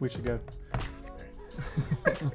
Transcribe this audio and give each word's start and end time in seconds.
We 0.00 0.08
should 0.08 0.24
go. 0.24 0.40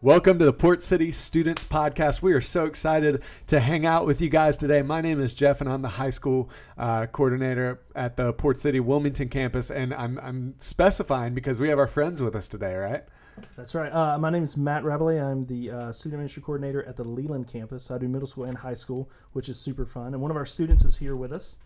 Welcome 0.00 0.40
to 0.40 0.44
the 0.44 0.52
Port 0.52 0.82
City 0.82 1.12
Students 1.12 1.64
Podcast. 1.64 2.20
We 2.20 2.32
are 2.32 2.40
so 2.40 2.66
excited 2.66 3.22
to 3.46 3.60
hang 3.60 3.86
out 3.86 4.06
with 4.06 4.20
you 4.20 4.28
guys 4.28 4.58
today. 4.58 4.82
My 4.82 5.00
name 5.00 5.20
is 5.20 5.34
Jeff, 5.34 5.60
and 5.60 5.70
I'm 5.70 5.82
the 5.82 5.88
high 5.88 6.10
school 6.10 6.50
uh, 6.76 7.06
coordinator 7.06 7.80
at 7.94 8.16
the 8.16 8.32
Port 8.32 8.58
City 8.58 8.80
Wilmington 8.80 9.28
campus. 9.28 9.70
And 9.70 9.94
I'm, 9.94 10.18
I'm 10.18 10.54
specifying 10.58 11.32
because 11.32 11.60
we 11.60 11.68
have 11.68 11.78
our 11.78 11.86
friends 11.86 12.20
with 12.20 12.34
us 12.34 12.48
today, 12.48 12.74
right? 12.74 13.04
That's 13.56 13.76
right. 13.76 13.92
Uh, 13.92 14.18
my 14.18 14.30
name 14.30 14.42
is 14.42 14.56
Matt 14.56 14.82
Rabelais. 14.82 15.20
I'm 15.20 15.46
the 15.46 15.70
uh, 15.70 15.92
student 15.92 16.18
ministry 16.18 16.42
coordinator 16.42 16.82
at 16.82 16.96
the 16.96 17.04
Leland 17.04 17.46
campus. 17.46 17.88
I 17.92 17.98
do 17.98 18.08
middle 18.08 18.26
school 18.26 18.42
and 18.44 18.58
high 18.58 18.74
school, 18.74 19.08
which 19.32 19.48
is 19.48 19.60
super 19.60 19.86
fun. 19.86 20.12
And 20.12 20.20
one 20.20 20.32
of 20.32 20.36
our 20.36 20.46
students 20.46 20.84
is 20.84 20.96
here 20.96 21.14
with 21.14 21.32
us. 21.32 21.58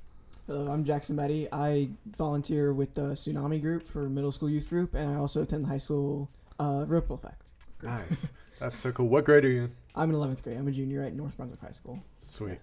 Hello, 0.47 0.71
I'm 0.73 0.85
Jackson 0.85 1.15
Betty. 1.15 1.47
I 1.53 1.91
volunteer 2.17 2.73
with 2.73 2.95
the 2.95 3.13
Tsunami 3.13 3.61
Group 3.61 3.87
for 3.87 4.09
middle 4.09 4.33
school 4.33 4.51
youth 4.51 4.69
group, 4.69 4.95
and 4.95 5.09
I 5.09 5.17
also 5.17 5.43
attend 5.43 5.63
the 5.63 5.69
high 5.69 5.79
school 5.79 6.29
uh, 6.59 6.85
Ripple 6.89 7.15
Effect. 7.15 7.53
Nice. 7.81 8.29
That's 8.59 8.81
so 8.81 8.91
cool. 8.91 9.07
What 9.07 9.25
grade 9.25 9.45
are 9.45 9.49
you 9.49 9.63
in? 9.65 9.73
I'm 9.95 10.11
in 10.11 10.17
11th 10.17 10.43
grade. 10.43 10.57
I'm 10.57 10.67
a 10.67 10.73
junior 10.73 11.03
at 11.03 11.15
North 11.15 11.37
Brunswick 11.37 11.61
High 11.61 11.71
School. 11.71 12.03
Sweet. 12.19 12.59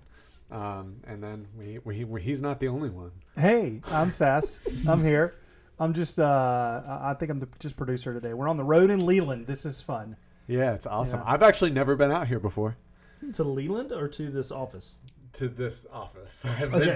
Um, 0.52 0.98
and 1.08 1.24
then 1.24 1.48
we, 1.58 1.80
we, 1.86 2.04
we, 2.04 2.22
he's 2.22 2.42
not 2.42 2.60
the 2.60 2.68
only 2.68 2.90
one. 2.90 3.12
Hey, 3.38 3.82
I'm 3.92 4.12
Sass. 4.12 4.60
I'm 4.88 5.04
here. 5.04 5.36
I'm 5.80 5.94
just. 5.94 6.20
Uh, 6.20 6.82
I 6.86 7.12
I 7.12 7.14
think 7.14 7.32
I'm 7.32 7.40
the 7.40 7.48
just 7.60 7.78
producer 7.78 8.14
today. 8.14 8.34
We're 8.34 8.50
on 8.50 8.58
the 8.58 8.64
road 8.64 8.90
in 8.90 9.06
Leland. 9.06 9.48
This 9.48 9.66
is 9.66 9.80
fun. 9.80 10.18
Yeah, 10.48 10.74
it's 10.74 10.86
awesome. 10.86 11.22
Yeah. 11.22 11.32
I've 11.32 11.44
actually 11.44 11.72
never 11.72 11.96
been 11.96 12.12
out 12.12 12.28
here 12.28 12.40
before. 12.40 12.76
To 13.34 13.44
Leland 13.44 13.92
or 13.94 14.08
to 14.10 14.30
this 14.32 14.52
office? 14.52 15.00
To 15.34 15.48
this 15.48 15.86
office. 15.92 16.44
I've 16.60 16.74
Okay. 16.74 16.96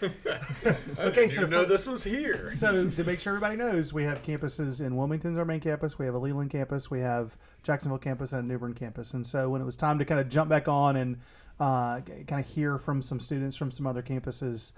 Okay, 0.98 1.28
so 1.28 1.46
know 1.46 1.64
this 1.64 1.86
was 1.86 2.02
here. 2.02 2.50
So 2.50 2.88
to 2.88 3.04
make 3.04 3.20
sure 3.20 3.34
everybody 3.34 3.56
knows, 3.56 3.92
we 3.92 4.02
have 4.04 4.22
campuses 4.22 4.84
in 4.84 4.96
Wilmington's 4.96 5.36
our 5.36 5.44
main 5.44 5.60
campus. 5.60 5.98
We 5.98 6.06
have 6.06 6.14
a 6.14 6.18
Leland 6.18 6.50
campus. 6.50 6.90
We 6.90 7.00
have 7.00 7.36
Jacksonville 7.62 7.98
campus 7.98 8.32
and 8.32 8.44
a 8.44 8.46
New 8.46 8.58
Bern 8.58 8.74
campus. 8.74 9.14
And 9.14 9.26
so 9.26 9.50
when 9.50 9.60
it 9.60 9.64
was 9.64 9.76
time 9.76 9.98
to 9.98 10.04
kind 10.04 10.20
of 10.20 10.28
jump 10.28 10.48
back 10.48 10.68
on 10.68 10.96
and 10.96 11.18
uh, 11.60 12.00
kind 12.00 12.40
of 12.40 12.46
hear 12.46 12.78
from 12.78 13.02
some 13.02 13.20
students 13.20 13.56
from 13.56 13.70
some 13.70 13.86
other 13.86 14.02
campuses, 14.02 14.72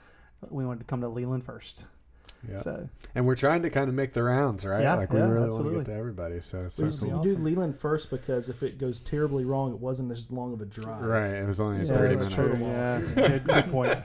we 0.50 0.66
wanted 0.66 0.80
to 0.80 0.86
come 0.86 1.00
to 1.00 1.08
Leland 1.08 1.44
first. 1.44 1.84
Yeah. 2.48 2.56
So 2.58 2.88
And 3.14 3.26
we're 3.26 3.34
trying 3.36 3.62
to 3.62 3.70
kind 3.70 3.88
of 3.88 3.94
make 3.94 4.12
the 4.12 4.22
rounds, 4.22 4.64
right? 4.64 4.82
Yeah, 4.82 4.94
like 4.94 5.12
we 5.12 5.18
yeah, 5.18 5.24
really 5.26 5.40
want 5.40 5.50
absolutely. 5.50 5.78
to 5.78 5.84
get 5.84 5.92
to 5.92 5.98
everybody. 5.98 6.40
So 6.40 6.58
it's 6.58 6.78
We, 6.78 6.90
so 6.90 7.06
we 7.06 7.12
cool. 7.12 7.22
do 7.22 7.30
awesome. 7.32 7.44
Leland 7.44 7.78
first 7.78 8.10
because 8.10 8.48
if 8.48 8.62
it 8.62 8.78
goes 8.78 9.00
terribly 9.00 9.44
wrong, 9.44 9.72
it 9.72 9.80
wasn't 9.80 10.12
as 10.12 10.30
long 10.30 10.52
of 10.52 10.60
a 10.60 10.66
drive. 10.66 11.02
Right. 11.02 11.30
It 11.34 11.46
was 11.46 11.60
only 11.60 11.78
Yeah, 11.86 11.96
30 11.96 12.16
that's 12.16 12.36
minutes. 12.36 12.58
true. 12.58 12.66
Yeah, 12.68 13.00
good, 13.28 13.44
good 13.46 13.70
point. 13.70 13.98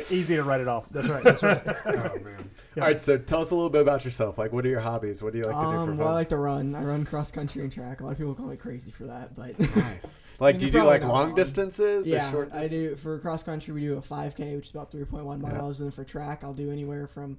Easy 0.10 0.36
to 0.36 0.42
write 0.42 0.60
it 0.60 0.68
off. 0.68 0.88
That's 0.90 1.08
right. 1.08 1.22
That's 1.22 1.42
right. 1.42 1.62
oh, 1.66 2.18
man. 2.24 2.50
Yeah. 2.74 2.82
All 2.82 2.88
right. 2.88 3.00
So 3.00 3.18
tell 3.18 3.40
us 3.40 3.50
a 3.50 3.54
little 3.54 3.70
bit 3.70 3.82
about 3.82 4.04
yourself. 4.04 4.38
Like, 4.38 4.52
what 4.52 4.64
are 4.64 4.68
your 4.68 4.80
hobbies? 4.80 5.22
What 5.22 5.32
do 5.32 5.38
you 5.38 5.44
like 5.44 5.54
to 5.54 5.60
do 5.62 5.68
for 5.70 5.76
um, 5.76 5.88
fun? 5.88 5.96
well, 5.98 6.08
I 6.08 6.12
like 6.12 6.28
to 6.30 6.38
run. 6.38 6.74
I 6.74 6.82
run 6.82 7.04
cross 7.04 7.30
country 7.30 7.62
and 7.62 7.72
track. 7.72 8.00
A 8.00 8.04
lot 8.04 8.12
of 8.12 8.18
people 8.18 8.34
call 8.34 8.46
me 8.46 8.56
crazy 8.56 8.90
for 8.90 9.04
that, 9.04 9.36
but 9.36 9.58
nice. 9.76 10.18
Like, 10.40 10.58
do 10.58 10.66
you 10.66 10.72
do 10.72 10.82
like 10.82 11.02
long 11.02 11.28
wrong. 11.28 11.34
distances 11.34 12.06
or 12.06 12.10
yeah, 12.10 12.44
I 12.52 12.68
do. 12.68 12.96
For 12.96 13.18
cross 13.18 13.42
country, 13.42 13.72
we 13.74 13.82
do 13.82 13.96
a 13.98 14.00
5K, 14.00 14.56
which 14.56 14.66
is 14.66 14.70
about 14.70 14.90
3.1 14.90 15.42
Yeah. 15.42 15.52
miles, 15.52 15.80
and 15.80 15.86
then 15.86 15.92
for 15.92 16.04
track, 16.04 16.42
I'll 16.42 16.54
do 16.54 16.70
anywhere 16.72 17.06
from 17.06 17.38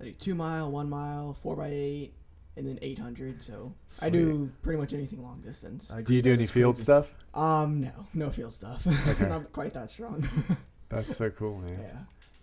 I 0.00 0.04
do 0.04 0.12
two 0.12 0.34
mile, 0.34 0.70
one 0.70 0.88
mile, 0.88 1.34
four 1.34 1.56
by 1.56 1.68
eight, 1.70 2.12
and 2.56 2.66
then 2.66 2.78
800. 2.80 3.42
So 3.42 3.74
I 4.00 4.10
do 4.10 4.50
pretty 4.62 4.78
much 4.80 4.92
anything 4.92 5.22
long 5.22 5.40
distance. 5.40 5.88
Do 6.04 6.14
you 6.14 6.22
do 6.22 6.32
any 6.32 6.46
field 6.46 6.76
crazy. 6.76 6.84
stuff? 6.84 7.12
Um, 7.34 7.80
no, 7.80 8.06
no 8.14 8.30
field 8.30 8.52
stuff. 8.52 8.86
Okay. 9.08 9.28
Not 9.28 9.52
quite 9.52 9.72
that 9.74 9.90
strong. 9.90 10.26
That's 10.88 11.16
so 11.16 11.30
cool, 11.30 11.58
man. 11.58 11.78
yeah. 11.80 11.98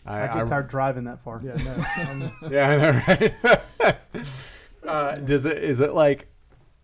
I, 0.05 0.27
I 0.29 0.33
get 0.39 0.47
tired 0.47 0.67
driving 0.67 1.05
that 1.05 1.19
far. 1.21 1.41
Yeah, 1.43 1.55
no. 1.55 2.31
Yeah, 2.51 2.69
I 2.69 2.77
know, 2.77 3.93
right? 4.23 4.33
uh, 4.83 5.15
does 5.15 5.45
it? 5.45 5.63
Is 5.63 5.79
it 5.79 5.93
like? 5.93 6.27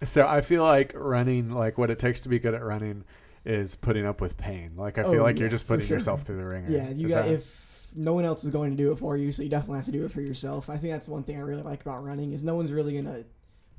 So 0.04 0.28
I 0.28 0.42
feel 0.42 0.64
like 0.64 0.94
running, 0.96 1.52
like 1.52 1.78
what 1.78 1.92
it 1.92 2.00
takes 2.00 2.22
to 2.22 2.30
be 2.30 2.40
good 2.40 2.54
at 2.56 2.64
running, 2.64 3.04
is 3.46 3.76
putting 3.76 4.06
up 4.06 4.20
with 4.22 4.38
pain. 4.38 4.72
Like 4.76 4.98
I 4.98 5.04
feel 5.04 5.20
Oh, 5.22 5.24
like 5.24 5.38
you're 5.40 5.50
just 5.50 5.68
putting 5.68 5.86
sure. 5.86 5.98
yourself 5.98 6.24
through 6.24 6.38
the 6.38 6.46
ringer. 6.48 6.70
Yeah, 6.72 6.90
you 6.90 7.06
Is 7.08 7.14
got 7.14 7.26
that- 7.26 7.34
if 7.36 7.68
no 7.96 8.14
one 8.14 8.24
else 8.26 8.44
is 8.44 8.52
going 8.52 8.72
to 8.72 8.78
do 8.78 8.92
it 8.94 8.98
for 8.98 9.18
you, 9.18 9.32
so 9.32 9.44
you 9.44 9.50
definitely 9.50 9.78
have 9.78 9.86
to 9.86 9.92
do 9.92 10.06
it 10.06 10.12
for 10.12 10.22
yourself. 10.22 10.70
I 10.70 10.78
think 10.78 10.94
that's 10.94 11.08
one 11.10 11.24
thing 11.24 11.36
I 11.38 11.42
really 11.42 11.62
like 11.62 11.82
about 11.82 12.04
running 12.04 12.32
is 12.32 12.42
no 12.44 12.56
one's 12.56 12.72
really 12.72 12.96
gonna 12.96 13.26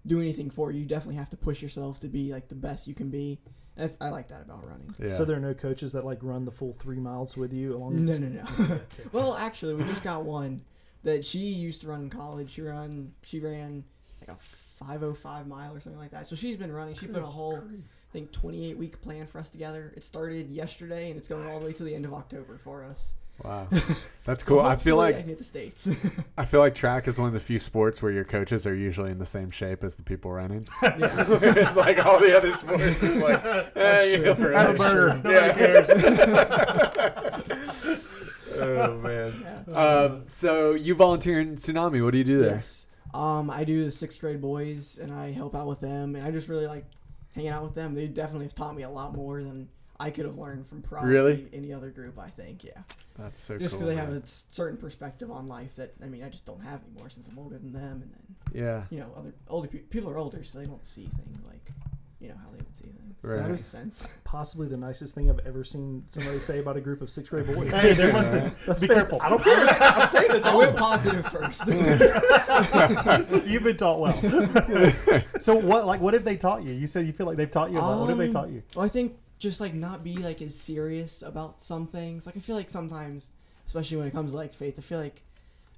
do 0.06 0.20
anything 0.20 0.50
for 0.50 0.70
you. 0.70 0.80
You 0.80 0.86
definitely 0.86 1.16
have 1.16 1.30
to 1.30 1.36
push 1.36 1.62
yourself 1.62 1.98
to 2.00 2.09
be 2.09 2.32
like 2.32 2.48
the 2.48 2.54
best 2.54 2.86
you 2.86 2.94
can 2.94 3.09
be. 3.10 3.41
And 3.77 3.91
I, 4.00 4.06
I 4.06 4.10
like 4.10 4.28
that 4.28 4.43
about 4.43 4.66
running. 4.69 4.94
Yeah. 4.99 5.09
So 5.09 5.25
there 5.25 5.37
are 5.37 5.41
no 5.41 5.55
coaches 5.55 5.93
that 5.93 6.05
like 6.05 6.19
run 6.22 6.44
the 6.44 6.50
full 6.50 6.72
three 6.72 6.99
miles 6.99 7.37
with 7.37 7.53
you 7.53 7.77
along. 7.77 8.05
No, 8.05 8.19
no, 8.19 8.28
no. 8.28 8.81
well, 9.12 9.34
actually, 9.34 9.75
we 9.75 9.84
just 9.84 10.05
got 10.05 10.25
one 10.25 10.60
that 11.05 11.25
she 11.25 11.38
used 11.38 11.81
to 11.83 11.88
run 11.88 12.03
in 12.03 12.10
college. 12.10 12.50
She 12.50 12.62
run, 12.62 13.12
she 13.25 13.41
ran 13.41 13.84
like 14.21 14.37
a 14.37 14.41
505 14.84 15.47
mile 15.47 15.75
or 15.75 15.81
something 15.81 16.00
like 16.00 16.10
that. 16.10 16.28
So 16.28 16.37
she's 16.37 16.56
been 16.56 16.72
running. 16.72 16.94
She 16.94 17.06
put 17.06 17.22
a 17.22 17.27
whole, 17.27 17.56
I 17.56 18.12
think, 18.12 18.33
28 18.33 18.77
week 18.78 19.00
plan 19.00 19.27
for 19.27 19.38
us 19.38 19.50
together. 19.50 19.93
It 19.97 20.04
started 20.04 20.50
yesterday 20.50 21.10
and 21.10 21.19
it's 21.19 21.28
going 21.28 21.49
all 21.49 21.59
the 21.60 21.66
way 21.66 21.72
to 21.72 21.84
the 21.84 21.94
end 21.94 22.04
of 22.04 22.15
October 22.15 22.59
for 22.59 22.84
us. 22.84 23.16
Wow, 23.44 23.66
that's 24.25 24.44
So 24.44 24.48
cool. 24.48 24.60
I 24.60 24.76
feel 24.76 24.97
like 24.97 25.16
I 25.16 25.22
get 25.22 25.38
to 25.38 25.44
states. 25.44 25.88
I 26.38 26.44
feel 26.44 26.60
like 26.60 26.75
track 26.75 27.09
is 27.09 27.19
one 27.19 27.28
of 27.28 27.34
the 27.34 27.41
few 27.41 27.59
sports 27.59 28.03
where 28.03 28.12
your 28.12 28.25
coaches 28.25 28.66
are 28.66 28.75
usually 28.75 29.10
in 29.10 29.19
the 29.19 29.26
same 29.26 29.50
shape 29.50 29.84
as 29.84 29.94
the 29.94 30.03
people 30.03 30.31
running. 30.32 30.66
yeah. 30.82 30.98
it's 31.28 31.76
like 31.76 32.04
all 32.04 32.21
the 32.21 32.37
other 32.37 32.54
sports. 32.54 32.82
It's 32.82 33.22
like, 33.22 33.44
eh, 33.76 34.04
you 34.04 34.19
know, 34.19 34.32
a 34.32 34.34
right. 34.50 34.76
burger. 34.76 35.15
Nobody 35.15 35.34
Yeah. 35.34 35.53
cares. 35.54 35.88
oh 38.59 38.98
man. 38.98 39.32
Yeah. 39.69 39.75
Um, 39.76 40.25
so 40.28 40.72
you 40.75 40.94
volunteer 40.94 41.41
in 41.41 41.56
Tsunami. 41.56 42.03
What 42.04 42.12
do 42.12 42.19
you 42.19 42.25
do 42.25 42.38
there? 42.41 42.53
Yes. 42.54 42.87
Um, 43.15 43.50
I 43.50 43.65
do 43.65 43.84
the 43.84 43.91
sixth 43.91 44.21
grade 44.21 44.41
boys, 44.41 44.98
and 44.98 45.12
I 45.12 45.32
help 45.32 45.54
out 45.54 45.66
with 45.66 45.81
them, 45.81 46.16
and 46.16 46.25
I 46.26 46.31
just 46.31 46.48
really 46.48 46.66
like 46.66 46.87
hanging 47.34 47.50
out 47.50 47.62
with 47.62 47.75
them. 47.75 47.94
They 47.94 48.06
definitely 48.06 48.47
have 48.47 48.54
taught 48.54 48.75
me 48.75 48.82
a 48.84 48.91
lot 48.91 49.15
more 49.15 49.42
than 49.42 49.69
I 50.02 50.10
could 50.10 50.24
have 50.24 50.36
learned 50.38 50.66
from 50.66 50.82
probably 50.82 51.10
Really? 51.10 51.46
any 51.52 51.72
other 51.72 51.90
group. 51.90 52.18
I 52.18 52.28
think, 52.28 52.64
yeah. 52.64 52.80
That's 53.18 53.40
so 53.40 53.58
just 53.58 53.74
cool. 53.78 53.86
because 53.86 53.94
they 53.96 54.00
have 54.00 54.12
a 54.12 54.26
certain 54.26 54.76
perspective 54.78 55.30
on 55.30 55.46
life 55.48 55.76
that 55.76 55.94
I 56.02 56.06
mean, 56.06 56.22
I 56.24 56.28
just 56.28 56.46
don't 56.46 56.62
have 56.62 56.80
anymore 56.84 57.10
since 57.10 57.28
I'm 57.28 57.38
older 57.38 57.58
than 57.58 57.72
them, 57.72 58.02
and 58.02 58.10
then 58.12 58.36
yeah. 58.64 58.82
you 58.91 59.00
know, 59.00 59.12
other 59.16 59.32
older 59.48 59.68
pe- 59.68 59.78
people 59.78 60.10
are 60.10 60.18
older, 60.18 60.42
so 60.44 60.58
they 60.58 60.66
don't 60.66 60.86
see 60.86 61.06
things 61.06 61.46
like 61.46 61.70
you 62.20 62.28
know 62.28 62.34
how 62.42 62.50
they 62.52 62.58
would 62.58 62.74
see 62.76 62.84
things. 62.84 62.98
So 63.22 63.28
Right. 63.28 63.36
That 63.36 63.42
That 63.42 63.48
makes 63.50 63.60
sense. 63.64 64.08
Possibly 64.24 64.66
the 64.66 64.76
nicest 64.78 65.14
thing 65.14 65.28
I've 65.28 65.41
ever 65.46 65.62
seen 65.62 66.04
somebody 66.08 66.38
say 66.41 66.58
about 66.60 66.76
a 66.76 66.80
group 66.80 67.02
of 67.02 67.10
sixth 67.10 67.30
grade 67.30 67.46
boys. 67.46 67.70
Hey, 67.70 67.92
they're 67.92 68.12
listening. 68.12 68.50
That's 68.66 68.80
Be 68.80 68.88
careful. 68.88 69.18
I 69.20 69.28
don't 69.28 69.42
care. 69.42 69.66
I'm 69.68 70.06
saying 70.06 70.26
it's 70.30 70.46
I 70.46 70.54
went 70.54 70.74
awesome. 70.80 71.22
positive 71.22 71.26
first. 71.26 71.66
You've 73.46 73.62
been 73.64 73.76
taught 73.76 74.00
well. 74.00 75.22
so 75.38 75.54
what? 75.56 75.86
Like, 75.86 76.00
what 76.00 76.14
have 76.14 76.24
they 76.24 76.36
taught 76.36 76.62
you? 76.62 76.72
You 76.72 76.86
said 76.86 77.06
you 77.06 77.12
feel 77.12 77.26
like 77.26 77.36
they've 77.36 77.50
taught 77.50 77.70
you 77.70 77.78
a 77.78 77.80
lot. 77.80 78.00
what 78.00 78.08
have 78.08 78.18
they 78.18 78.26
Um, 78.26 78.32
taught 78.32 78.50
you? 78.50 78.62
Well, 78.74 78.84
I 78.84 78.88
think 78.88 79.16
just 79.42 79.60
like 79.60 79.75
not 79.75 80.04
be 80.04 80.14
like 80.19 80.41
as 80.41 80.58
serious 80.58 81.20
about 81.20 81.60
some 81.60 81.86
things. 81.86 82.26
Like 82.26 82.36
I 82.36 82.41
feel 82.41 82.54
like 82.54 82.70
sometimes, 82.70 83.30
especially 83.66 83.97
when 83.97 84.06
it 84.06 84.12
comes 84.12 84.30
to 84.30 84.36
like 84.36 84.53
faith, 84.53 84.78
I 84.78 84.82
feel 84.82 85.00
like, 85.00 85.22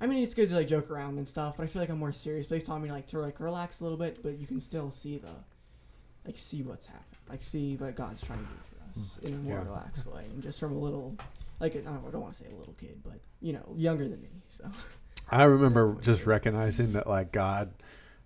I 0.02 0.06
mean, 0.06 0.22
it's 0.22 0.34
good 0.34 0.50
to 0.50 0.54
like 0.54 0.68
joke 0.68 0.90
around 0.90 1.16
and 1.16 1.26
stuff, 1.26 1.56
but 1.56 1.64
I 1.64 1.66
feel 1.66 1.80
like 1.80 1.88
I'm 1.88 1.98
more 1.98 2.12
serious. 2.12 2.46
But 2.46 2.56
they've 2.56 2.64
taught 2.64 2.82
me 2.82 2.92
like 2.92 3.06
to 3.08 3.18
like 3.18 3.40
relax 3.40 3.80
a 3.80 3.84
little 3.84 3.96
bit, 3.96 4.22
but 4.22 4.38
you 4.38 4.46
can 4.46 4.60
still 4.60 4.90
see 4.90 5.16
the, 5.16 5.30
like 6.26 6.36
see 6.36 6.62
what's 6.62 6.86
happening, 6.86 7.18
like 7.28 7.42
see 7.42 7.76
what 7.76 7.96
God's 7.96 8.20
trying 8.20 8.40
to 8.40 8.44
do 8.44 8.58
for 8.68 9.00
us 9.00 9.18
mm. 9.22 9.28
in 9.28 9.34
a 9.34 9.38
more 9.38 9.58
Yeah. 9.58 9.64
relaxed 9.64 10.06
way, 10.06 10.24
and 10.26 10.42
just 10.42 10.60
from 10.60 10.72
a 10.72 10.78
little, 10.78 11.16
like 11.58 11.74
I 11.74 11.80
don't 11.80 12.02
want 12.02 12.34
to 12.34 12.38
say 12.38 12.50
a 12.52 12.54
little 12.56 12.74
kid, 12.74 13.00
but 13.02 13.18
you 13.40 13.54
know, 13.54 13.64
younger 13.76 14.06
than 14.06 14.20
me. 14.20 14.28
So 14.50 14.70
I 15.30 15.44
remember 15.44 15.96
just 16.02 16.26
recognizing 16.26 16.92
that 16.92 17.06
like 17.06 17.32
God 17.32 17.70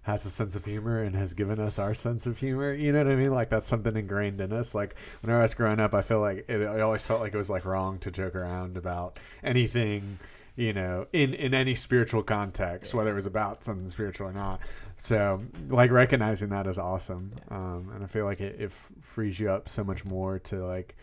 has 0.03 0.25
a 0.25 0.31
sense 0.31 0.57
of 0.57 0.65
humor 0.65 1.03
and 1.03 1.15
has 1.15 1.35
given 1.35 1.61
us 1.61 1.79
our 1.79 1.95
sense 1.95 2.27
of 2.27 2.39
humor. 2.39 2.73
You 2.73 2.93
know 2.93 3.05
what 3.05 3.13
I 3.13 3.17
mean? 3.17 3.33
Like 3.33 3.51
that's 3.51 3.69
something 3.69 3.97
ingrained 3.97 4.41
in 4.41 4.53
us. 4.53 4.75
Like 4.75 4.95
when 5.23 5.35
I 5.35 5.43
was 5.43 5.55
growing 5.55 5.81
up, 5.81 5.95
I 5.95 6.03
feel 6.03 6.21
like 6.21 6.47
it, 6.49 6.67
I 6.67 6.81
always 6.81 7.05
felt 7.05 7.21
like 7.21 7.35
it 7.35 7.39
was 7.39 7.51
like 7.51 7.65
wrong 7.65 7.99
to 8.01 8.11
joke 8.11 8.35
around 8.35 8.77
about 8.77 9.19
anything. 9.43 10.19
You 10.57 10.73
know, 10.73 11.07
in 11.13 11.35
in 11.35 11.55
any 11.55 11.77
spiritual 11.77 12.25
context, 12.25 12.93
whether 12.93 13.13
it 13.13 13.15
was 13.15 13.27
about 13.27 13.63
something 13.63 13.89
spiritual 13.91 14.27
or 14.27 14.33
not. 14.33 14.61
So, 14.97 15.41
like 15.69 15.93
recognizing 15.93 16.49
that 16.49 16.67
is 16.67 16.81
awesome, 16.81 17.33
um, 17.49 17.93
and 17.95 18.03
I 18.03 18.09
feel 18.09 18.25
like 18.25 18.41
it, 18.41 18.61
it 18.61 18.73
frees 18.73 19.39
you 19.39 19.53
up 19.53 19.69
so 19.69 19.85
much 19.85 20.05
more 20.05 20.41
to 20.41 20.67
like 20.67 20.97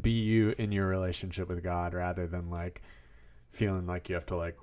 be 0.00 0.12
you 0.12 0.54
in 0.56 0.72
your 0.72 0.86
relationship 0.86 1.48
with 1.48 1.62
God 1.62 1.92
rather 1.92 2.26
than 2.26 2.48
like 2.48 2.80
feeling 3.50 3.86
like 3.86 4.08
you 4.08 4.14
have 4.14 4.24
to 4.26 4.36
like 4.36 4.56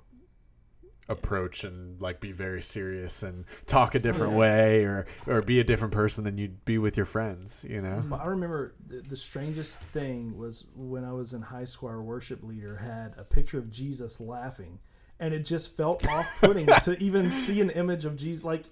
approach 1.08 1.64
and 1.64 2.00
like 2.00 2.20
be 2.20 2.30
very 2.30 2.62
serious 2.62 3.22
and 3.22 3.44
talk 3.66 3.94
a 3.94 3.98
oh, 3.98 4.00
different 4.00 4.32
yeah. 4.32 4.38
way 4.38 4.84
or 4.84 5.06
or 5.26 5.42
be 5.42 5.58
a 5.58 5.64
different 5.64 5.92
person 5.92 6.22
than 6.22 6.38
you'd 6.38 6.64
be 6.64 6.78
with 6.78 6.96
your 6.96 7.06
friends 7.06 7.64
you 7.68 7.80
know 7.82 8.02
mm. 8.04 8.08
Well, 8.08 8.20
I 8.20 8.26
remember 8.26 8.74
the, 8.86 9.00
the 9.00 9.16
strangest 9.16 9.80
thing 9.80 10.36
was 10.38 10.66
when 10.74 11.04
I 11.04 11.12
was 11.12 11.32
in 11.32 11.42
high 11.42 11.64
school. 11.64 11.88
Our 11.88 12.02
worship 12.02 12.42
leader 12.44 12.76
had 12.76 13.14
a 13.18 13.24
picture 13.24 13.58
of 13.58 13.70
Jesus 13.70 14.20
laughing, 14.20 14.78
and 15.18 15.34
it 15.34 15.44
just 15.44 15.76
felt 15.76 16.06
off-putting 16.08 16.66
to 16.66 16.96
even 17.02 17.32
see 17.32 17.60
an 17.60 17.70
image 17.70 18.04
of 18.04 18.16
Jesus. 18.16 18.44
Like 18.44 18.64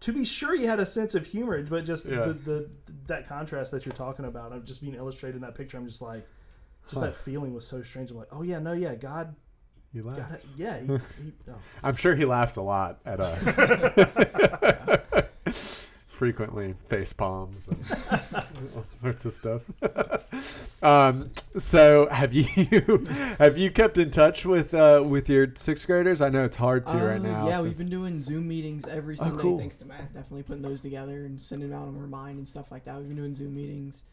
to 0.00 0.12
be 0.12 0.24
sure 0.24 0.56
he 0.56 0.64
had 0.64 0.80
a 0.80 0.86
sense 0.86 1.14
of 1.14 1.26
humor, 1.26 1.62
but 1.62 1.84
just 1.84 2.06
Yeah. 2.06 2.26
the, 2.26 2.32
the 2.32 2.70
that 3.06 3.26
contrast 3.28 3.70
that 3.72 3.84
you're 3.84 3.92
talking 3.92 4.24
about, 4.24 4.52
of 4.52 4.64
just 4.64 4.82
being 4.82 4.94
illustrated 4.94 5.36
in 5.36 5.42
that 5.42 5.54
picture. 5.54 5.76
I'm 5.76 5.86
just 5.86 6.02
like, 6.02 6.26
just 6.86 7.00
Huh. 7.00 7.06
that 7.06 7.14
feeling 7.14 7.54
was 7.54 7.66
so 7.66 7.82
strange. 7.82 8.10
I'm 8.10 8.16
like, 8.16 8.28
oh 8.32 8.42
yeah, 8.42 8.58
no, 8.58 8.72
yeah, 8.72 8.94
God, 8.94 9.34
You 9.92 10.02
God, 10.04 10.18
laugh. 10.18 10.28
yeah, 10.56 10.78
he, 10.80 10.86
he, 10.86 11.32
oh. 11.50 11.54
I'm 11.82 11.96
sure 11.96 12.14
he 12.14 12.24
laughs 12.24 12.56
a 12.56 12.62
lot 12.62 13.00
at 13.04 13.18
us. 13.20 13.44
Frequently 16.08 16.74
face 16.88 17.12
palms 17.14 17.68
and 17.68 17.82
all 18.76 18.84
sorts 18.90 19.24
of 19.24 19.32
stuff. 19.32 19.62
um, 20.82 21.30
so 21.56 22.08
have 22.10 22.34
you 22.34 22.44
have 23.38 23.56
you 23.56 23.70
kept 23.70 23.96
in 23.96 24.10
touch 24.10 24.44
with 24.44 24.74
uh, 24.74 25.02
with 25.04 25.30
your 25.30 25.48
sixth 25.54 25.86
graders? 25.86 26.20
I 26.20 26.28
know 26.28 26.44
it's 26.44 26.56
hard 26.58 26.86
to 26.88 26.92
right 26.98 27.14
Uh, 27.16 27.22
now. 27.22 27.46
Yeah, 27.48 27.52
since- 27.56 27.64
we've 27.68 27.78
been 27.78 27.88
doing 27.88 28.22
Zoom 28.22 28.46
meetings 28.46 28.86
every 28.86 29.16
Oh, 29.18 29.24
Sunday. 29.24 29.42
cool. 29.42 29.58
Thanks 29.58 29.76
to 29.76 29.86
Matt, 29.86 30.12
definitely 30.12 30.42
putting 30.42 30.62
those 30.62 30.82
together 30.82 31.24
and 31.24 31.40
sending 31.40 31.72
out 31.72 31.88
on 31.88 31.98
Remind 31.98 32.36
and 32.36 32.46
stuff 32.46 32.70
like 32.70 32.84
that. 32.84 32.98
We've 32.98 33.08
been 33.08 33.16
doing 33.16 33.34
Zoom 33.34 33.56
meetings. 33.56 34.04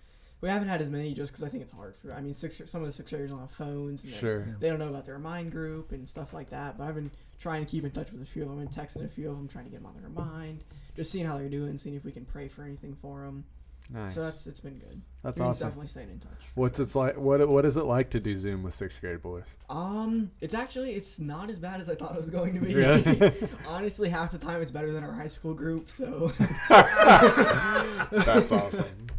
We 0.41 0.49
haven't 0.49 0.67
had 0.67 0.81
as 0.81 0.89
many 0.89 1.13
just 1.13 1.31
because 1.31 1.43
I 1.43 1.49
think 1.49 1.63
it's 1.63 1.71
hard 1.71 1.95
for. 1.95 2.13
I 2.13 2.21
mean, 2.21 2.33
six 2.33 2.61
some 2.65 2.81
of 2.81 2.87
the 2.87 2.93
sixth 2.93 3.11
graders 3.11 3.31
don't 3.31 3.39
have 3.39 3.51
phones. 3.51 4.03
And 4.03 4.13
they're- 4.13 4.19
sure. 4.19 4.55
They 4.59 4.69
don't 4.69 4.79
know 4.79 4.89
about 4.89 5.05
the 5.05 5.13
Remind 5.13 5.51
group 5.51 5.91
and 5.91 6.07
stuff 6.07 6.33
like 6.33 6.49
that. 6.49 6.77
But 6.77 6.85
I've 6.85 6.95
been 6.95 7.11
trying 7.39 7.65
to 7.65 7.69
keep 7.71 7.83
in 7.83 7.91
touch 7.91 8.11
with 8.11 8.21
a 8.21 8.25
few 8.25 8.43
of 8.43 8.49
them 8.49 8.59
and 8.59 8.69
texting 8.69 9.05
a 9.05 9.07
few 9.07 9.29
of 9.29 9.35
them, 9.37 9.47
trying 9.47 9.65
to 9.65 9.71
get 9.71 9.77
them 9.77 9.87
on 9.87 9.95
the 9.95 10.01
Remind, 10.07 10.63
just 10.95 11.11
seeing 11.11 11.25
how 11.25 11.37
they're 11.37 11.49
doing, 11.49 11.77
seeing 11.77 11.95
if 11.95 12.03
we 12.05 12.11
can 12.11 12.25
pray 12.25 12.47
for 12.47 12.63
anything 12.63 12.95
for 13.01 13.21
them. 13.21 13.45
Nice. 13.89 14.15
So 14.15 14.21
that's 14.21 14.45
it's 14.45 14.59
been 14.59 14.77
good. 14.79 15.01
That's 15.23 15.37
We've 15.37 15.43
been 15.43 15.49
awesome. 15.49 15.67
Definitely 15.69 15.87
staying 15.87 16.09
in 16.09 16.19
touch. 16.19 16.41
What's 16.55 16.77
it's 16.81 16.93
like? 16.93 17.15
What 17.17 17.47
what 17.47 17.65
is 17.65 17.77
it 17.77 17.85
like 17.85 18.09
to 18.09 18.19
do 18.19 18.35
Zoom 18.35 18.63
with 18.63 18.73
sixth 18.73 18.99
grade 18.99 19.21
boys? 19.21 19.45
Um, 19.69 20.29
it's 20.41 20.53
actually 20.53 20.91
it's 20.93 21.19
not 21.21 21.49
as 21.49 21.57
bad 21.57 21.79
as 21.79 21.89
I 21.89 21.95
thought 21.95 22.11
it 22.11 22.17
was 22.17 22.29
going 22.29 22.53
to 22.55 22.59
be. 22.59 22.75
Really? 22.75 23.33
Honestly, 23.65 24.09
half 24.09 24.31
the 24.31 24.37
time 24.39 24.61
it's 24.61 24.71
better 24.71 24.91
than 24.91 25.05
our 25.05 25.13
high 25.13 25.29
school 25.29 25.53
group, 25.53 25.89
so 25.89 26.33
That's 26.69 28.51
awesome. 28.51 28.85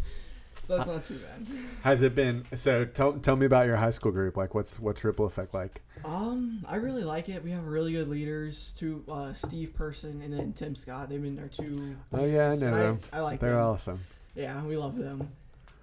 so 0.68 0.76
it's 0.76 0.86
not 0.86 1.04
too 1.04 1.14
bad. 1.14 1.46
Has 1.82 2.02
it 2.02 2.14
been 2.14 2.44
so? 2.54 2.84
Tell, 2.84 3.14
tell 3.14 3.36
me 3.36 3.46
about 3.46 3.66
your 3.66 3.76
high 3.76 3.90
school 3.90 4.12
group. 4.12 4.36
Like, 4.36 4.54
what's 4.54 4.78
what's 4.78 5.02
Ripple 5.02 5.24
Effect 5.26 5.54
like? 5.54 5.80
Um, 6.04 6.64
I 6.68 6.76
really 6.76 7.04
like 7.04 7.28
it. 7.28 7.42
We 7.42 7.50
have 7.52 7.64
really 7.64 7.92
good 7.92 8.08
leaders. 8.08 8.74
Two, 8.76 9.02
uh, 9.08 9.32
Steve 9.32 9.74
Person 9.74 10.20
and 10.22 10.32
then 10.32 10.52
Tim 10.52 10.74
Scott. 10.74 11.08
They've 11.08 11.20
been 11.22 11.38
our 11.38 11.48
two. 11.48 11.96
Oh 12.12 12.24
yeah, 12.24 12.42
I 12.42 12.44
leaders, 12.50 12.62
know 12.62 12.70
them. 12.76 13.00
I, 13.12 13.20
like 13.20 13.40
They're 13.40 13.52
them. 13.52 13.60
awesome. 13.64 14.00
Yeah, 14.34 14.62
we 14.64 14.76
love 14.76 14.96
them. 14.96 15.28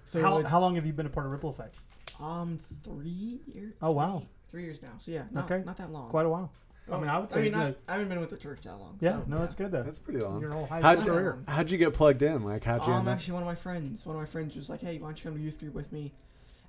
So 0.06 0.22
How, 0.22 0.36
like, 0.36 0.46
how 0.46 0.60
long 0.60 0.76
have 0.76 0.86
you 0.86 0.92
been 0.92 1.06
a 1.06 1.10
part 1.10 1.26
of 1.26 1.32
Ripple 1.32 1.50
Effect? 1.50 1.74
um 2.20 2.58
three 2.82 3.40
years. 3.52 3.74
Oh, 3.82 3.90
wow. 3.92 4.22
Three 4.48 4.62
years 4.62 4.80
now. 4.82 4.92
So 5.00 5.10
yeah, 5.10 5.24
not, 5.32 5.50
Okay. 5.50 5.62
not 5.66 5.76
that 5.78 5.90
long. 5.90 6.08
Quite 6.08 6.24
a 6.24 6.28
while. 6.30 6.50
I 6.90 6.98
mean, 6.98 7.08
I 7.08 7.18
would 7.18 7.30
say. 7.32 7.38
I 7.40 7.42
mean, 7.42 7.52
you 7.52 7.58
know, 7.58 7.74
I 7.88 7.92
haven't 7.92 8.08
been 8.08 8.20
with 8.20 8.30
the 8.30 8.36
church 8.36 8.60
that 8.62 8.76
long. 8.78 8.96
yeah, 9.00 9.18
so, 9.20 9.24
no, 9.26 9.38
that's 9.40 9.54
good 9.54 9.70
though. 9.72 9.82
That's 9.82 9.98
pretty 9.98 10.20
long. 10.20 10.40
Your 10.40 10.52
whole 10.52 10.66
high 10.66 10.80
How'd 10.80 10.98
school 11.00 11.14
you, 11.14 11.18
career. 11.20 11.38
how'd 11.48 11.70
you 11.70 11.78
get 11.78 11.94
plugged 11.94 12.22
in? 12.22 12.42
Like, 12.44 12.64
how'd 12.64 12.80
you 12.86 12.92
Um, 12.92 13.00
end 13.00 13.08
up? 13.08 13.14
actually, 13.16 13.34
one 13.34 13.42
of 13.42 13.48
my 13.48 13.54
friends, 13.56 14.06
one 14.06 14.14
of 14.16 14.22
my 14.22 14.26
friends 14.26 14.56
was 14.56 14.70
like, 14.70 14.80
"Hey, 14.80 14.98
why 14.98 15.08
don't 15.08 15.18
you 15.18 15.24
come 15.30 15.36
to 15.38 15.42
youth 15.44 15.58
group 15.58 15.74
with 15.74 15.90
me?" 15.92 16.12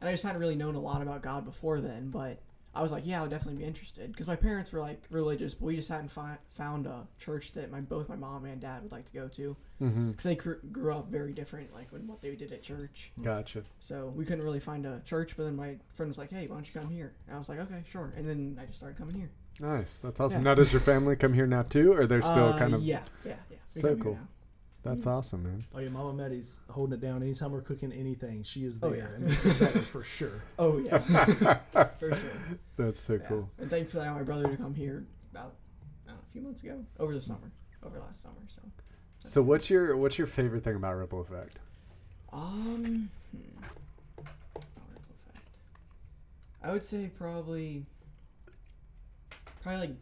And 0.02 0.08
I 0.10 0.14
just 0.14 0.24
hadn't 0.24 0.40
really 0.40 0.56
known 0.56 0.76
a 0.76 0.80
lot 0.80 1.02
about 1.02 1.22
God 1.22 1.46
before 1.46 1.80
then, 1.82 2.10
but 2.10 2.40
I 2.76 2.84
was 2.84 2.92
like, 2.92 3.08
"Yeah, 3.08 3.20
I 3.20 3.22
would 3.24 3.32
definitely 3.32 3.60
be 3.62 3.66
interested," 3.68 4.12
because 4.12 4.28
my 4.28 4.36
parents 4.36 4.72
were 4.72 4.80
like 4.80 5.02
religious, 5.10 5.56
but 5.56 5.66
we 5.66 5.76
just 5.76 5.90
hadn't 5.90 6.10
fi- 6.12 6.38
found 6.50 6.86
a 6.86 7.08
church 7.18 7.54
that 7.54 7.72
my 7.72 7.82
both 7.82 8.08
my 8.10 8.16
mom 8.16 8.46
and 8.46 8.62
dad 8.62 8.84
would 8.84 8.92
like 8.92 9.06
to 9.06 9.14
go 9.14 9.28
to, 9.30 9.56
Mm-hmm. 9.82 10.10
because 10.12 10.24
they 10.24 10.36
gr- 10.36 10.54
grew 10.72 10.94
up 10.94 11.08
very 11.08 11.34
different, 11.34 11.74
like 11.74 11.92
when 11.92 12.06
what 12.08 12.22
they 12.22 12.36
did 12.36 12.52
at 12.52 12.62
church. 12.64 13.12
Gotcha. 13.22 13.64
So 13.80 14.12
we 14.16 14.26
couldn't 14.26 14.44
really 14.44 14.60
find 14.60 14.86
a 14.88 15.02
church. 15.06 15.36
But 15.38 15.44
then 15.46 15.56
my 15.56 15.78
friend 15.94 16.08
was 16.10 16.18
like, 16.20 16.32
"Hey, 16.32 16.48
why 16.48 16.56
don't 16.56 16.72
you 16.74 16.80
come 16.80 16.90
here?" 16.90 17.14
And 17.28 17.36
I 17.36 17.40
was 17.40 17.50
like, 17.50 17.60
"Okay, 17.60 17.84
sure." 17.90 18.14
And 18.16 18.28
then 18.28 18.58
I 18.62 18.66
just 18.66 18.78
started 18.78 18.98
coming 18.98 19.16
here. 19.16 19.30
Nice. 19.60 19.98
That's 20.00 20.20
awesome. 20.20 20.40
Yeah. 20.40 20.44
Now, 20.52 20.56
does 20.56 20.72
your 20.72 20.82
family 20.82 21.16
come 21.16 21.34
here 21.34 21.48
now 21.48 21.64
too, 21.64 21.94
or 21.94 22.06
they're 22.06 22.22
still 22.22 22.50
Uh, 22.50 22.60
kind 22.60 22.74
of? 22.74 22.82
yeah, 22.84 23.02
yeah, 23.26 23.36
yeah. 23.50 23.58
We 23.76 23.82
So 23.82 23.96
cool. 23.96 24.14
now. 24.14 24.28
That's 24.84 25.06
awesome, 25.06 25.44
man. 25.44 25.66
oh 25.76 25.80
yeah, 25.80 25.90
Mama 25.90 26.14
Maddie's 26.14 26.62
holding 26.70 26.94
it 26.94 27.02
down. 27.02 27.22
Anytime 27.22 27.52
we're 27.52 27.62
cooking 27.62 27.92
anything, 27.92 28.44
she 28.44 28.64
is 28.64 28.80
Oh, 28.82 28.90
there, 28.92 29.00
yeah. 29.00 29.16
and 29.16 29.28
makes 29.28 29.46
it 29.46 29.60
better 29.60 29.80
for 29.80 30.02
sure. 30.04 30.44
Oh 30.60 30.78
yeah, 30.78 31.00
for 32.00 32.16
sure. 32.16 32.32
That's 32.78 33.02
so 33.02 33.14
Yeah. 33.16 33.20
cool. 33.28 33.50
And 33.58 33.70
thankfully, 33.70 34.04
I 34.04 34.08
got 34.10 34.16
my 34.18 34.24
brother 34.24 34.48
to 34.48 34.56
come 34.56 34.74
here 34.76 35.06
about 35.32 35.56
know, 36.06 36.14
a 36.14 36.32
few 36.32 36.42
months 36.42 36.64
ago, 36.64 36.86
over 37.00 37.14
the 37.14 37.20
summer, 37.20 37.52
over 37.84 38.00
last 38.00 38.22
summer. 38.22 38.36
So, 38.48 38.62
So, 39.26 39.42
what's 39.42 39.70
your 39.70 39.98
what's 39.98 40.18
your 40.18 40.28
favorite 40.28 40.64
thing 40.64 40.76
about 40.76 40.96
Ripple 40.96 41.20
Effect? 41.22 41.58
um, 42.32 43.10
hmm. 43.32 43.40
Ripple 44.16 45.04
effect. 45.26 45.58
I 46.64 46.72
would 46.72 46.84
say 46.84 47.12
probably, 47.18 47.86
probably 49.68 49.88
like, 49.88 49.98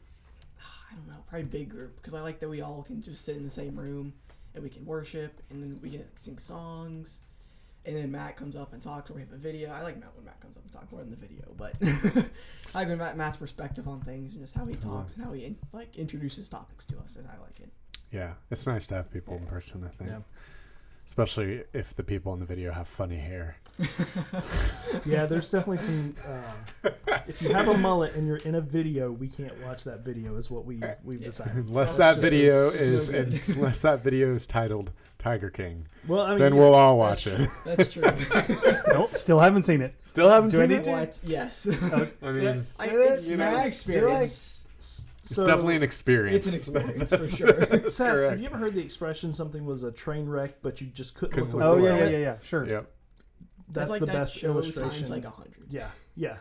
I 0.60 0.96
don't 0.96 1.08
know, 1.08 1.24
probably 1.28 1.48
big 1.48 1.70
group 1.70 1.96
because 1.98 2.14
I 2.14 2.22
like 2.22 2.40
that 2.40 2.50
we 2.50 2.62
all 2.62 2.84
can 2.84 3.02
just 3.02 3.26
sit 3.26 3.36
in 3.36 3.44
the 3.44 3.50
same 3.50 3.76
room 3.76 4.14
and 4.54 4.64
we 4.64 4.70
can 4.70 4.86
worship 4.86 5.42
and 5.50 5.62
then 5.62 5.80
we 5.82 5.90
can 5.90 6.04
sing 6.16 6.38
songs. 6.38 7.22
And 7.88 7.96
then 7.96 8.12
Matt 8.12 8.36
comes 8.36 8.56
up 8.56 8.74
and 8.74 8.82
talks, 8.82 9.12
or 9.12 9.14
we 9.14 9.22
have 9.22 9.32
a 9.32 9.38
video. 9.38 9.72
I 9.72 9.84
like 9.84 10.00
Matt 10.00 10.10
when 10.16 10.26
Matt 10.26 10.42
comes 10.42 10.58
up 10.58 10.64
and 10.64 10.72
talks 10.72 10.92
more 10.92 11.02
than 11.02 11.12
the 11.12 11.18
video, 11.18 11.54
but 11.56 11.74
I 12.74 12.80
like 12.80 12.88
when 12.88 12.98
Matt, 12.98 13.16
Matt's 13.16 13.38
perspective 13.38 13.88
on 13.88 14.02
things 14.02 14.34
and 14.34 14.42
just 14.42 14.56
how 14.56 14.66
he 14.66 14.74
mm-hmm. 14.74 14.90
talks 14.90 15.16
and 15.16 15.24
how 15.24 15.34
he 15.34 15.46
in, 15.46 15.56
like 15.72 15.96
introduces 15.96 16.50
topics 16.50 16.84
to 16.86 16.98
us, 16.98 17.16
and 17.16 17.28
I 17.28 17.40
like 17.44 17.60
it. 17.60 17.70
Yeah, 18.12 18.34
it's 18.50 18.66
nice 18.66 18.88
to 18.88 18.96
have 18.96 19.12
people 19.12 19.38
in 19.38 19.46
person. 19.46 19.84
I 19.84 19.90
think, 19.90 20.10
Yeah. 20.10 20.20
Especially 21.06 21.64
if 21.74 21.96
the 21.96 22.04
people 22.04 22.34
in 22.34 22.40
the 22.40 22.46
video 22.46 22.72
have 22.72 22.88
funny 22.88 23.18
hair. 23.18 23.58
Yeah, 25.06 25.26
there's 25.26 25.52
definitely 25.52 25.78
some. 25.78 26.16
Um, 26.26 26.92
if 27.28 27.42
you 27.42 27.50
have 27.54 27.68
a 27.68 27.78
mullet 27.78 28.16
and 28.16 28.26
you're 28.26 28.38
in 28.38 28.56
a 28.56 28.62
video, 28.62 29.12
we 29.12 29.28
can't 29.28 29.54
watch 29.64 29.84
that 29.84 30.00
video. 30.00 30.36
Is 30.36 30.50
what 30.50 30.66
we 30.66 30.78
we've, 30.78 30.90
we've 31.04 31.24
decided. 31.24 31.58
Unless 31.68 31.98
That's 31.98 32.18
that 32.18 32.22
video 32.24 32.70
is 32.70 33.10
good. 33.10 33.40
unless 33.50 33.82
that 33.82 34.04
video 34.04 34.34
is 34.34 34.48
titled 34.48 34.92
Tiger 35.20 35.50
King, 35.50 35.86
Well, 36.08 36.22
I 36.22 36.30
mean, 36.32 36.40
then 36.40 36.54
yeah, 36.56 36.60
we'll 36.60 36.74
all 36.74 36.98
watch 36.98 37.26
That's 37.26 37.42
it. 37.42 37.92
true. 37.92 38.04
That's 38.12 38.54
true. 38.54 38.72
still, 38.72 39.08
still 39.10 39.40
haven't 39.40 39.64
seen 39.64 39.82
it. 39.82 39.94
Still 40.04 40.30
haven't 40.30 40.50
Do 40.50 40.58
I 40.60 40.62
seen 40.62 40.70
need 40.70 40.78
it. 40.78 40.84
to? 40.86 40.92
what? 40.92 41.20
Yes. 41.26 41.68
I 42.24 42.32
mean, 42.32 42.66
I, 42.80 42.88
Do 42.88 43.02
it, 43.02 43.12
it's, 43.12 43.30
you 43.30 43.38
know, 43.38 43.46
it's 43.46 43.54
do 43.54 43.60
I- 43.60 43.66
experience. 43.66 44.68
s- 44.80 45.06
it's 45.26 45.36
so, 45.36 45.48
definitely 45.48 45.76
an 45.76 45.84
experience. 45.84 46.46
It's 46.46 46.68
an 46.68 46.78
experience 46.80 47.10
for 47.16 47.36
sure. 47.36 47.90
Sass, 47.90 48.24
have 48.24 48.40
you 48.40 48.46
ever 48.46 48.58
heard 48.58 48.76
the 48.76 48.82
expression 48.82 49.34
"something 49.34 49.66
was 49.66 49.84
a 49.84 49.92
train 49.92 50.30
wreck, 50.30 50.62
but 50.62 50.82
you 50.82 50.88
just 50.88 51.16
couldn't, 51.16 51.34
Couldn't 51.34 51.52
look 51.52 51.64
look 51.64 51.80
away 51.80 51.90
Oh 51.90 51.96
yeah, 51.96 52.04
yeah, 52.04 52.10
yeah, 52.10 52.18
yeah. 52.18 52.36
Sure. 52.42 52.68
Yep. 52.68 52.92
That's 53.70 53.90
like 53.90 54.02
the 54.02 54.06
that 54.06 54.16
best 54.16 54.36
show 54.38 54.52
illustration. 54.52 54.92
Times 54.92 55.10
like 55.10 55.26
a 55.26 55.32
hundred. 55.32 55.66
yeah, 55.70 55.90
yeah. 56.16 56.38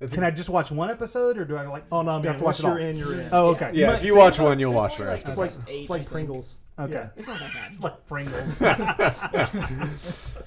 It's 0.00 0.12
Can 0.14 0.24
I 0.24 0.30
just 0.30 0.48
watch 0.50 0.70
one 0.70 0.90
episode, 0.90 1.38
or 1.38 1.44
do 1.44 1.56
I 1.56 1.66
like? 1.66 1.84
Oh 1.90 2.02
no, 2.02 2.16
You 2.18 2.22
man! 2.24 2.32
have 2.32 2.36
to 2.38 2.44
watch 2.44 2.54
Once 2.56 2.60
it 2.60 2.64
all. 2.66 2.78
you're 2.78 2.88
in, 2.88 2.96
you're 2.96 3.12
in. 3.20 3.28
Oh, 3.32 3.48
okay. 3.48 3.70
Yeah, 3.74 3.86
might 3.88 3.96
if 3.96 4.04
you 4.04 4.14
watch 4.14 4.38
one, 4.38 4.58
you'll 4.58 4.72
watch 4.74 4.96
the 4.96 5.02
only, 5.04 5.14
rest. 5.14 5.36
like, 5.38 5.46
It's 5.48 5.56
it. 5.56 5.60
like 5.60 5.68
eight, 5.70 5.78
it's 5.80 5.90
I 5.90 5.92
like 5.94 6.00
think. 6.02 6.10
Pringles. 6.12 6.58
Okay. 6.78 6.92
Yeah. 6.92 7.08
It's 7.16 7.26
not 7.26 7.38
that 7.38 7.52
bad. 7.54 7.66
It's 7.66 7.80
like 7.80 8.06
Pringles. 8.06 8.60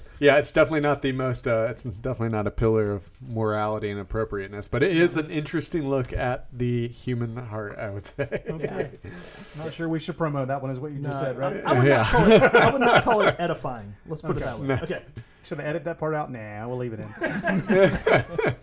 Yeah, 0.20 0.36
it's 0.36 0.52
definitely 0.52 0.80
not 0.80 1.00
the 1.00 1.12
most. 1.12 1.48
Uh, 1.48 1.68
it's 1.70 1.82
definitely 1.82 2.28
not 2.28 2.46
a 2.46 2.50
pillar 2.50 2.90
of 2.92 3.08
morality 3.26 3.90
and 3.90 3.98
appropriateness, 3.98 4.68
but 4.68 4.82
it 4.82 4.94
is 4.94 5.16
an 5.16 5.30
interesting 5.30 5.88
look 5.88 6.12
at 6.12 6.46
the 6.52 6.88
human 6.88 7.38
heart. 7.38 7.78
I 7.78 7.88
would 7.88 8.04
say. 8.06 8.28
Okay. 8.46 8.90
Not 9.56 9.72
sure 9.72 9.88
we 9.88 9.98
should 9.98 10.18
promote 10.18 10.48
that 10.48 10.60
one, 10.60 10.70
is 10.72 10.78
what 10.78 10.92
you 10.92 10.98
just 10.98 11.22
No, 11.22 11.26
said, 11.26 11.38
right? 11.38 11.64
I, 11.64 11.70
I 11.74 11.78
would 11.78 11.88
Yeah. 11.88 11.96
not 12.02 12.10
call 12.12 12.30
it. 12.32 12.42
I 12.54 12.70
would 12.70 12.80
not 12.82 13.02
call 13.04 13.22
it 13.22 13.36
edifying. 13.38 13.94
Let's 14.06 14.20
put 14.20 14.36
it 14.36 14.40
that 14.40 14.58
way. 14.58 14.66
No. 14.66 14.74
Okay. 14.82 15.02
Should 15.42 15.60
I 15.60 15.64
edit 15.64 15.84
that 15.84 15.98
part 15.98 16.14
out? 16.14 16.30
Nah, 16.30 16.66
we'll 16.68 16.76
leave 16.78 16.92
it 16.92 17.00
in. 17.00 18.56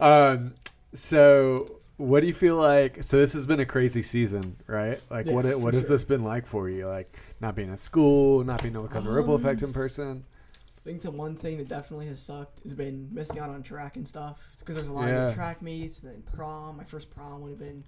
um, 0.00 0.54
so 0.94 1.80
what 1.96 2.20
do 2.20 2.26
you 2.26 2.34
feel 2.34 2.56
like? 2.56 3.02
So 3.02 3.18
this 3.18 3.32
has 3.32 3.46
been 3.46 3.60
a 3.60 3.66
crazy 3.66 4.02
season, 4.02 4.56
right? 4.66 5.00
Like, 5.10 5.26
Yeah, 5.26 5.32
what 5.34 5.44
what 5.60 5.74
has 5.74 5.84
sure. 5.84 5.90
this 5.90 6.04
been 6.04 6.22
like 6.24 6.46
for 6.46 6.68
you? 6.68 6.86
Like, 6.86 7.16
not 7.40 7.54
being 7.54 7.70
at 7.70 7.80
school, 7.80 8.44
not 8.44 8.62
being 8.62 8.74
able 8.74 8.86
to 8.86 8.92
come 8.92 9.04
to 9.04 9.10
Ripple 9.10 9.34
Um, 9.34 9.40
Effect 9.40 9.62
in 9.62 9.72
person. 9.72 10.24
I 10.54 10.88
think 10.88 11.02
the 11.02 11.10
one 11.10 11.34
thing 11.34 11.56
that 11.58 11.66
definitely 11.68 12.06
has 12.06 12.22
sucked 12.22 12.62
has 12.62 12.72
been 12.72 13.08
missing 13.12 13.40
out 13.40 13.50
on 13.50 13.62
track 13.62 13.96
and 13.96 14.06
stuff. 14.06 14.54
Because 14.60 14.76
there's 14.76 14.86
a 14.88 14.92
lot 14.92 15.08
Yeah. 15.08 15.24
of 15.24 15.30
good 15.30 15.34
track 15.34 15.60
meets, 15.60 16.02
and 16.02 16.12
then 16.12 16.22
prom. 16.22 16.76
My 16.76 16.84
first 16.84 17.10
prom 17.10 17.40
would 17.42 17.50
have 17.50 17.58
been 17.58 17.82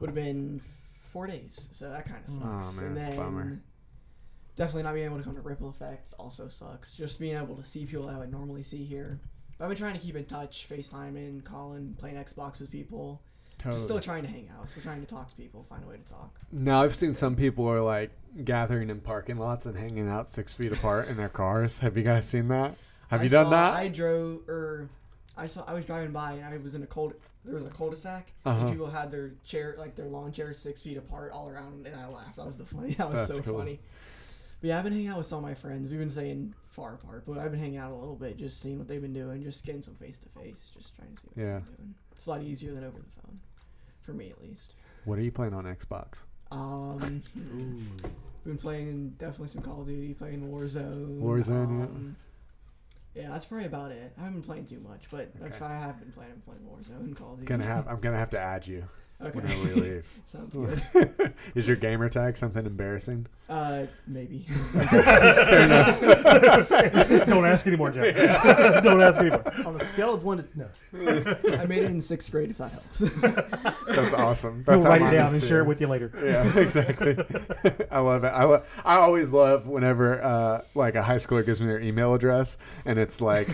would 0.00 0.08
have 0.08 0.14
been 0.14 0.60
four 0.60 1.26
days, 1.26 1.68
so 1.72 1.88
that 1.90 2.04
kind 2.06 2.22
of 2.22 2.30
sucks. 2.30 2.44
Oh, 2.46 2.60
sucks. 2.60 2.80
man, 2.82 2.88
and 2.88 2.96
that's 2.98 3.08
a 3.08 3.10
then 3.12 3.18
bummer. 3.18 3.60
Definitely 4.60 4.82
not 4.82 4.92
being 4.92 5.06
able 5.06 5.16
to 5.16 5.22
come 5.24 5.34
to 5.34 5.40
Ripple 5.40 5.70
Effects 5.70 6.12
also 6.12 6.46
sucks. 6.48 6.94
Just 6.94 7.18
being 7.18 7.34
able 7.34 7.56
to 7.56 7.64
see 7.64 7.86
people 7.86 8.06
that 8.08 8.14
I 8.14 8.18
would 8.18 8.30
normally 8.30 8.62
see 8.62 8.84
here. 8.84 9.18
But 9.56 9.64
I've 9.64 9.70
been 9.70 9.78
trying 9.78 9.94
to 9.94 9.98
keep 9.98 10.16
in 10.16 10.26
touch, 10.26 10.68
FaceTiming, 10.68 11.44
calling, 11.46 11.96
playing 11.98 12.16
Xbox 12.16 12.60
with 12.60 12.70
people. 12.70 13.22
Totally. 13.56 13.74
Just 13.76 13.84
still 13.86 14.00
trying 14.00 14.22
to 14.22 14.28
hang 14.28 14.50
out, 14.58 14.70
still 14.70 14.82
trying 14.82 15.00
to 15.00 15.06
talk 15.06 15.28
to 15.30 15.34
people, 15.36 15.62
find 15.64 15.82
a 15.82 15.86
way 15.86 15.96
to 15.96 16.12
talk. 16.12 16.38
Now 16.52 16.82
I've 16.82 16.94
seen 16.94 17.14
some 17.14 17.36
people 17.36 17.66
are 17.70 17.80
like 17.80 18.10
gathering 18.44 18.90
in 18.90 19.00
parking 19.00 19.38
lots 19.38 19.64
and 19.64 19.74
hanging 19.76 20.08
out 20.10 20.30
six 20.30 20.52
feet 20.52 20.72
apart 20.72 21.08
in 21.08 21.16
their 21.16 21.28
cars. 21.30 21.78
Have 21.78 21.96
you 21.96 22.02
guys 22.02 22.28
seen 22.28 22.48
that? 22.48 22.74
Have 23.08 23.20
I 23.20 23.24
you 23.24 23.28
done 23.30 23.46
saw- 23.46 23.50
that? 23.50 23.74
I 23.74 23.88
drove, 23.88 24.46
or 24.46 24.88
I 25.38 25.46
saw. 25.46 25.64
I 25.66 25.72
was 25.72 25.86
driving 25.86 26.12
by, 26.12 26.32
and 26.32 26.44
I 26.44 26.58
was 26.58 26.74
in 26.74 26.82
a 26.82 26.86
cold. 26.86 27.14
There 27.46 27.54
was 27.54 27.64
a 27.64 27.70
cul-de-sac, 27.70 28.30
Uh-huh. 28.44 28.60
and 28.60 28.70
people 28.70 28.86
had 28.90 29.10
their 29.10 29.32
chair, 29.44 29.74
like 29.78 29.94
their 29.94 30.06
lawn 30.06 30.32
chairs, 30.32 30.58
six 30.58 30.82
feet 30.82 30.98
apart, 30.98 31.32
all 31.32 31.48
around, 31.48 31.86
and 31.86 31.96
I 31.98 32.06
laughed. 32.08 32.36
That 32.36 32.44
was 32.46 32.56
the 32.58 32.66
funny. 32.66 32.92
That 32.98 33.10
was 33.10 33.26
That's 33.26 33.38
so 33.38 33.42
cool. 33.42 33.58
funny. 33.58 33.80
But 34.60 34.68
yeah, 34.68 34.78
I've 34.78 34.84
been 34.84 34.92
hanging 34.92 35.08
out 35.08 35.18
with 35.18 35.26
some 35.26 35.38
of 35.38 35.44
my 35.44 35.54
friends. 35.54 35.88
We've 35.88 35.98
been 35.98 36.10
staying 36.10 36.54
far 36.68 36.94
apart, 36.94 37.24
but 37.26 37.38
I've 37.38 37.50
been 37.50 37.60
hanging 37.60 37.78
out 37.78 37.92
a 37.92 37.94
little 37.94 38.14
bit, 38.16 38.36
just 38.36 38.60
seeing 38.60 38.78
what 38.78 38.88
they've 38.88 39.00
been 39.00 39.14
doing, 39.14 39.42
just 39.42 39.64
getting 39.64 39.80
some 39.82 39.94
face 39.94 40.18
to 40.18 40.28
face, 40.28 40.70
just 40.76 40.94
trying 40.96 41.14
to 41.14 41.16
see 41.20 41.28
what 41.28 41.36
Yeah. 41.42 41.54
they've 41.60 41.64
been 41.66 41.76
doing. 41.76 41.94
It's 42.14 42.26
a 42.26 42.30
lot 42.30 42.42
easier 42.42 42.72
than 42.72 42.84
over 42.84 42.98
the 42.98 43.22
phone, 43.22 43.40
for 44.02 44.12
me 44.12 44.28
at 44.30 44.40
least. 44.42 44.74
What 45.06 45.18
are 45.18 45.22
you 45.22 45.32
playing 45.32 45.54
on 45.54 45.64
Xbox? 45.64 46.24
Um, 46.50 47.22
been 48.44 48.58
playing 48.58 49.10
definitely 49.18 49.48
some 49.48 49.62
Call 49.62 49.80
of 49.80 49.86
Duty, 49.86 50.12
playing 50.12 50.42
Warzone. 50.50 51.20
Warzone, 51.22 51.78
yeah. 51.78 51.84
um, 51.84 52.16
yeah. 53.14 53.28
that's 53.30 53.46
probably 53.46 53.66
about 53.66 53.92
it. 53.92 54.12
I 54.18 54.24
haven't 54.24 54.40
been 54.40 54.42
playing 54.46 54.66
too 54.66 54.80
much, 54.80 55.04
but 55.10 55.30
if 55.42 55.62
I 55.62 55.68
have 55.72 55.98
been 56.00 56.12
playing, 56.12 56.32
I'm 56.32 56.40
playing 56.42 56.60
Warzone 56.68 57.16
Call 57.16 57.32
of 57.32 57.36
Duty. 57.38 57.46
Gonna 57.48 57.64
have. 57.64 57.88
I'm 57.88 58.00
gonna 58.00 58.18
have 58.18 58.30
to 58.30 58.40
add 58.40 58.66
you 58.66 58.84
okay, 59.22 59.38
whenever 59.38 59.62
we 59.62 59.72
leave. 59.74 60.06
sounds 60.24 60.56
good. 60.56 60.82
Is 61.54 61.66
your 61.66 61.76
gamer 61.76 62.08
tag 62.08 62.36
something 62.36 62.64
embarrassing? 62.64 63.26
Uh, 63.48 63.86
maybe. 64.06 64.46
Don't 67.26 67.44
ask 67.44 67.66
anymore, 67.66 67.90
Jeff. 67.90 68.14
Don't 68.84 69.00
ask 69.00 69.18
anymore. 69.20 69.42
On 69.66 69.74
a 69.74 69.84
scale 69.84 70.14
of 70.14 70.22
one 70.24 70.38
to 70.38 70.44
no, 70.54 70.68
I 71.58 71.64
made 71.66 71.82
it 71.82 71.90
in 71.90 72.00
sixth 72.00 72.30
grade. 72.30 72.50
If 72.50 72.58
that 72.58 72.70
helps. 72.72 72.98
That's 73.00 74.12
awesome. 74.14 74.62
We'll 74.66 74.80
That's 74.82 74.84
how 74.84 74.90
write 74.90 75.02
it 75.12 75.16
down 75.16 75.32
and 75.32 75.42
too. 75.42 75.48
share 75.48 75.60
it 75.60 75.66
with 75.66 75.80
you 75.80 75.88
later. 75.88 76.12
Yeah, 76.22 76.58
exactly. 76.58 77.16
I 77.90 77.98
love 77.98 78.22
it. 78.24 78.28
I, 78.28 78.44
lo- 78.44 78.62
I 78.84 78.96
always 78.96 79.32
love 79.32 79.66
whenever 79.66 80.22
uh, 80.22 80.62
like 80.74 80.94
a 80.94 81.02
high 81.02 81.16
schooler 81.16 81.44
gives 81.44 81.60
me 81.60 81.66
their 81.66 81.80
email 81.80 82.14
address 82.14 82.56
and 82.84 82.98
it's 83.00 83.20
like, 83.20 83.48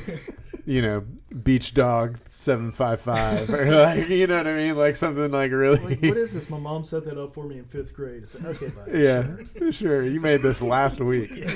you 0.67 0.83
know, 0.83 1.05
beach 1.45 1.75
dog 1.75 2.19
seven 2.29 2.73
five 2.73 3.01
five 3.01 3.49
or 3.49 3.71
like 3.71 4.09
you 4.09 4.27
know 4.27 4.39
what 4.39 4.47
I 4.49 4.55
mean, 4.55 4.77
like 4.77 4.97
something 4.97 5.31
like 5.31 5.53
really. 5.53 5.79
like, 5.79 6.03
what 6.03 6.17
is 6.17 6.35
this? 6.35 6.51
My 6.51 6.59
mom 6.59 6.83
set 6.85 7.05
that 7.05 7.17
up 7.17 7.33
for 7.35 7.45
me 7.45 7.59
in 7.59 7.65
fifth 7.65 7.95
grade. 7.95 8.23
I 8.23 8.25
said, 8.27 8.45
okay, 8.47 8.67
buddy. 8.69 8.99
yeah, 8.99 9.27
sure." 9.57 9.73
sure. 9.73 10.03
You 10.03 10.21
made 10.21 10.43
this 10.43 10.61
last 10.61 11.01
week. 11.01 11.31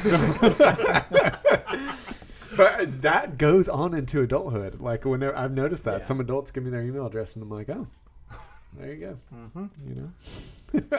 but 2.57 3.03
that 3.03 3.37
goes 3.37 3.69
on 3.69 3.93
into 3.95 4.23
adulthood. 4.23 4.81
Like 4.81 5.05
whenever 5.05 5.37
I've 5.37 5.53
noticed 5.53 5.85
that 5.85 5.99
Yeah. 6.01 6.05
some 6.07 6.21
adults 6.21 6.51
give 6.53 6.63
me 6.65 6.71
their 6.71 6.83
email 6.83 7.05
address 7.07 7.35
and 7.35 7.43
I'm 7.43 7.51
like, 7.51 7.69
oh, 7.69 7.87
there 8.79 8.93
you 8.95 9.01
go. 9.01 9.19
Mm-hmm. 9.35 9.67
You 9.89 9.95
know. 9.97 10.13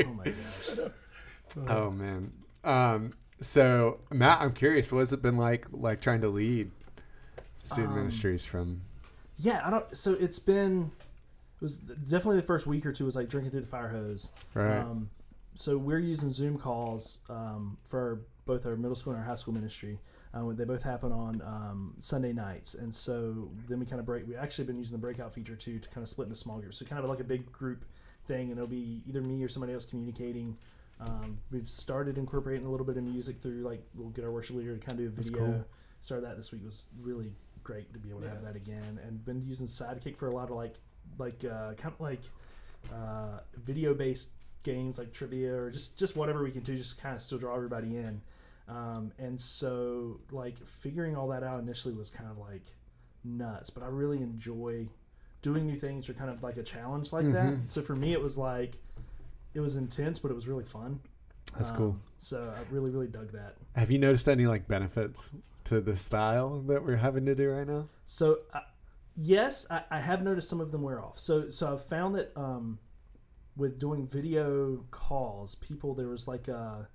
Oh 0.05 0.13
my 0.13 0.25
gosh. 0.25 0.71
oh 1.69 1.91
man. 1.91 2.33
Um, 2.63 3.11
so 3.41 3.99
Matt, 4.11 4.41
I'm 4.41 4.53
curious, 4.53 4.91
what 4.91 5.01
has 5.01 5.13
it 5.13 5.23
been 5.23 5.37
like, 5.37 5.67
like 5.73 6.01
trying 6.01 6.21
to 6.23 6.29
lead 6.29 6.71
student 7.63 7.89
Um, 7.93 7.97
ministries 7.97 8.45
from? 8.45 8.83
Yeah, 9.37 9.61
I 9.65 9.71
don't. 9.71 9.97
So 9.97 10.15
it's 10.15 10.39
been. 10.39 10.91
It 11.57 11.61
was 11.63 11.79
definitely 11.79 12.37
the 12.37 12.47
first 12.47 12.67
week 12.67 12.85
or 12.85 12.93
two 12.93 13.05
was 13.05 13.17
like 13.17 13.29
drinking 13.29 13.53
through 13.53 13.63
the 13.63 13.67
fire 13.67 13.89
hose. 13.89 14.33
Right. 14.55 14.79
Um, 14.79 15.11
so 15.55 15.79
we're 15.79 15.99
using 15.99 16.31
Zoom 16.31 16.59
calls 16.59 17.21
um, 17.31 17.79
for 17.85 18.23
both 18.45 18.67
our 18.67 18.77
middle 18.77 18.97
school 18.97 19.13
and 19.13 19.23
our 19.23 19.29
high 19.29 19.35
school 19.37 19.55
ministry. 19.55 19.99
Uh, 20.35 20.53
they 20.53 20.65
both 20.65 20.83
happen 20.83 21.13
on 21.13 21.41
um, 21.43 21.95
Sunday 22.01 22.33
nights, 22.33 22.75
and 22.75 22.93
so 22.93 23.51
then 23.69 23.79
we 23.79 23.87
kind 23.87 24.01
of 24.01 24.07
break. 24.07 24.27
We 24.27 24.35
actually 24.35 24.65
been 24.65 24.79
using 24.79 24.97
the 24.97 25.01
breakout 25.01 25.33
feature 25.33 25.55
too 25.55 25.79
to 25.79 25.89
kind 25.91 26.03
of 26.03 26.09
split 26.09 26.27
into 26.27 26.37
small 26.37 26.59
groups. 26.59 26.79
So 26.79 26.85
kind 26.85 27.03
of 27.05 27.09
like 27.09 27.21
a 27.21 27.25
big 27.25 27.53
group 27.53 27.85
thing, 28.27 28.51
and 28.51 28.53
it'll 28.53 28.67
be 28.67 29.03
either 29.07 29.21
me 29.21 29.45
or 29.45 29.49
somebody 29.49 29.73
else 29.73 29.85
communicating. 29.85 30.57
Um, 31.01 31.39
we've 31.53 31.69
started 31.69 32.19
incorporating 32.19 32.67
a 32.67 32.71
little 32.71 32.87
bit 32.87 32.97
of 32.97 33.05
music 33.05 33.41
through 33.41 33.63
like 33.63 33.85
we'll 33.95 34.11
get 34.11 34.25
our 34.25 34.31
worship 34.33 34.57
leader 34.57 34.77
to 34.77 34.81
kind 34.81 34.99
of 34.99 34.99
do 34.99 35.07
a 35.07 35.11
That's 35.11 35.29
video. 35.29 35.47
cool. 35.47 35.65
Started 36.01 36.27
that 36.27 36.37
this 36.37 36.51
week 36.51 36.65
was 36.65 36.87
really 37.01 37.33
great 37.63 37.93
to 37.93 37.99
be 37.99 38.11
able 38.11 38.21
to 38.21 38.29
have 38.29 38.43
that 38.43 38.57
again, 38.57 38.99
and 39.07 39.25
been 39.25 39.43
using 39.47 39.67
Sidekick 39.69 40.17
for 40.17 40.27
a 40.27 40.35
lot 40.35 40.51
of 40.51 40.57
like 40.57 40.75
like 41.19 41.45
uh, 41.45 41.75
kind 41.75 41.95
of 41.95 42.01
like 42.01 42.23
uh, 42.93 43.39
video 43.65 43.95
based 43.95 44.31
games 44.65 44.99
like 44.99 45.13
trivia 45.13 45.55
or 45.55 45.71
just 45.71 45.99
just 45.99 46.17
whatever 46.17 46.43
we 46.43 46.51
can 46.51 46.63
do 46.63 46.75
just 46.75 47.01
kind 47.01 47.15
of 47.15 47.23
still 47.23 47.39
draw 47.39 47.55
everybody 47.55 47.97
in 47.97 48.21
um, 48.69 49.13
and 49.19 49.41
so 49.41 50.21
like 50.31 50.57
figuring 50.67 51.17
all 51.17 51.29
that 51.29 51.43
out 51.43 51.61
initially 51.61 51.95
was 51.95 52.11
kind 52.11 52.31
of 52.31 52.39
like 52.39 52.63
nuts 53.25 53.71
but 53.71 53.83
i 53.83 53.87
really 53.87 54.19
enjoy 54.19 54.87
doing 55.43 55.67
new 55.67 55.77
things 55.77 56.09
or 56.09 56.15
kind 56.15 56.31
of 56.31 56.43
like 56.43 56.57
a 56.57 56.63
challenge 56.63 57.13
like 57.13 57.27
Mhm. 57.27 57.33
that 57.65 57.73
so 57.73 57.83
for 57.83 57.95
me 57.97 58.13
it 58.13 58.21
was 58.21 58.37
like 58.39 58.79
it 59.55 59.61
was 59.61 59.77
intense 59.77 60.19
but 60.19 60.31
it 60.31 60.35
was 60.35 60.49
really 60.49 60.65
fun 60.65 61.01
That's 61.57 61.71
Um, 61.71 61.77
cool. 61.77 61.97
so 62.19 62.53
i 62.57 62.73
really 62.73 62.91
really 62.91 63.07
dug 63.09 63.33
that 63.33 63.57
Have 63.77 63.91
you 63.91 63.99
noticed 63.99 64.29
any 64.29 64.47
like 64.47 64.67
benefits 64.69 65.31
to 65.65 65.81
the 65.81 65.97
style 65.97 66.61
that 66.63 66.85
we're 66.85 66.97
having 66.97 67.25
to 67.27 67.35
do 67.35 67.51
right 67.51 67.67
now? 67.67 67.89
So 68.05 68.41
uh, 68.53 68.61
yes, 69.17 69.67
I, 69.71 69.83
I 69.91 70.01
have 70.01 70.23
noticed 70.23 70.49
some 70.51 70.61
of 70.61 70.71
them 70.73 70.83
wear 70.83 71.03
off. 71.03 71.19
So 71.19 71.49
so 71.49 71.73
I've 71.73 71.83
found 71.85 72.17
that 72.17 72.33
um, 72.37 72.79
with 73.57 73.79
doing 73.79 74.07
video 74.07 74.85
calls, 74.91 75.55
people 75.55 75.95
there 75.95 76.09
was 76.09 76.29
like 76.29 76.49
a 76.49 76.89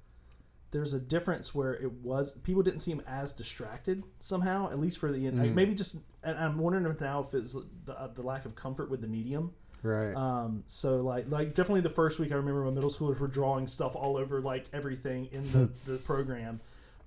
there's 0.72 0.94
a 0.94 1.00
difference 1.00 1.56
where 1.56 1.74
it 1.74 1.92
was 1.92 2.34
people 2.44 2.62
didn't 2.62 2.80
seem 2.80 3.02
as 3.08 3.34
distracted 3.34 4.04
somehow, 4.20 4.70
at 4.72 4.80
least 4.80 5.00
for 5.00 5.12
the 5.12 5.26
end. 5.28 5.40
Mm. 5.40 5.54
Maybe 5.54 5.74
just 5.74 5.98
and 6.24 6.38
I'm 6.38 6.58
wondering 6.58 6.86
if 6.86 7.02
now 7.02 7.22
if 7.28 7.34
it's 7.34 7.56
the, 7.86 8.00
uh, 8.00 8.08
the 8.08 8.22
lack 8.22 8.46
of 8.46 8.56
comfort 8.56 8.90
with 8.90 9.02
the 9.02 9.08
medium. 9.08 9.52
Right. 9.82 10.14
Um, 10.14 10.64
so 10.68 11.02
like 11.02 11.26
like 11.30 11.54
definitely 11.56 11.82
the 11.82 11.90
first 11.90 12.20
week 12.20 12.32
I 12.32 12.36
remember 12.36 12.64
my 12.64 12.72
middle 12.72 12.90
schoolers 12.90 13.20
were 13.20 13.28
drawing 13.28 13.66
stuff 13.68 13.96
all 13.96 14.18
over 14.18 14.42
like 14.42 14.66
everything 14.74 15.28
in 15.32 15.52
the, 15.52 15.70
the 15.92 15.98
program. 15.98 16.60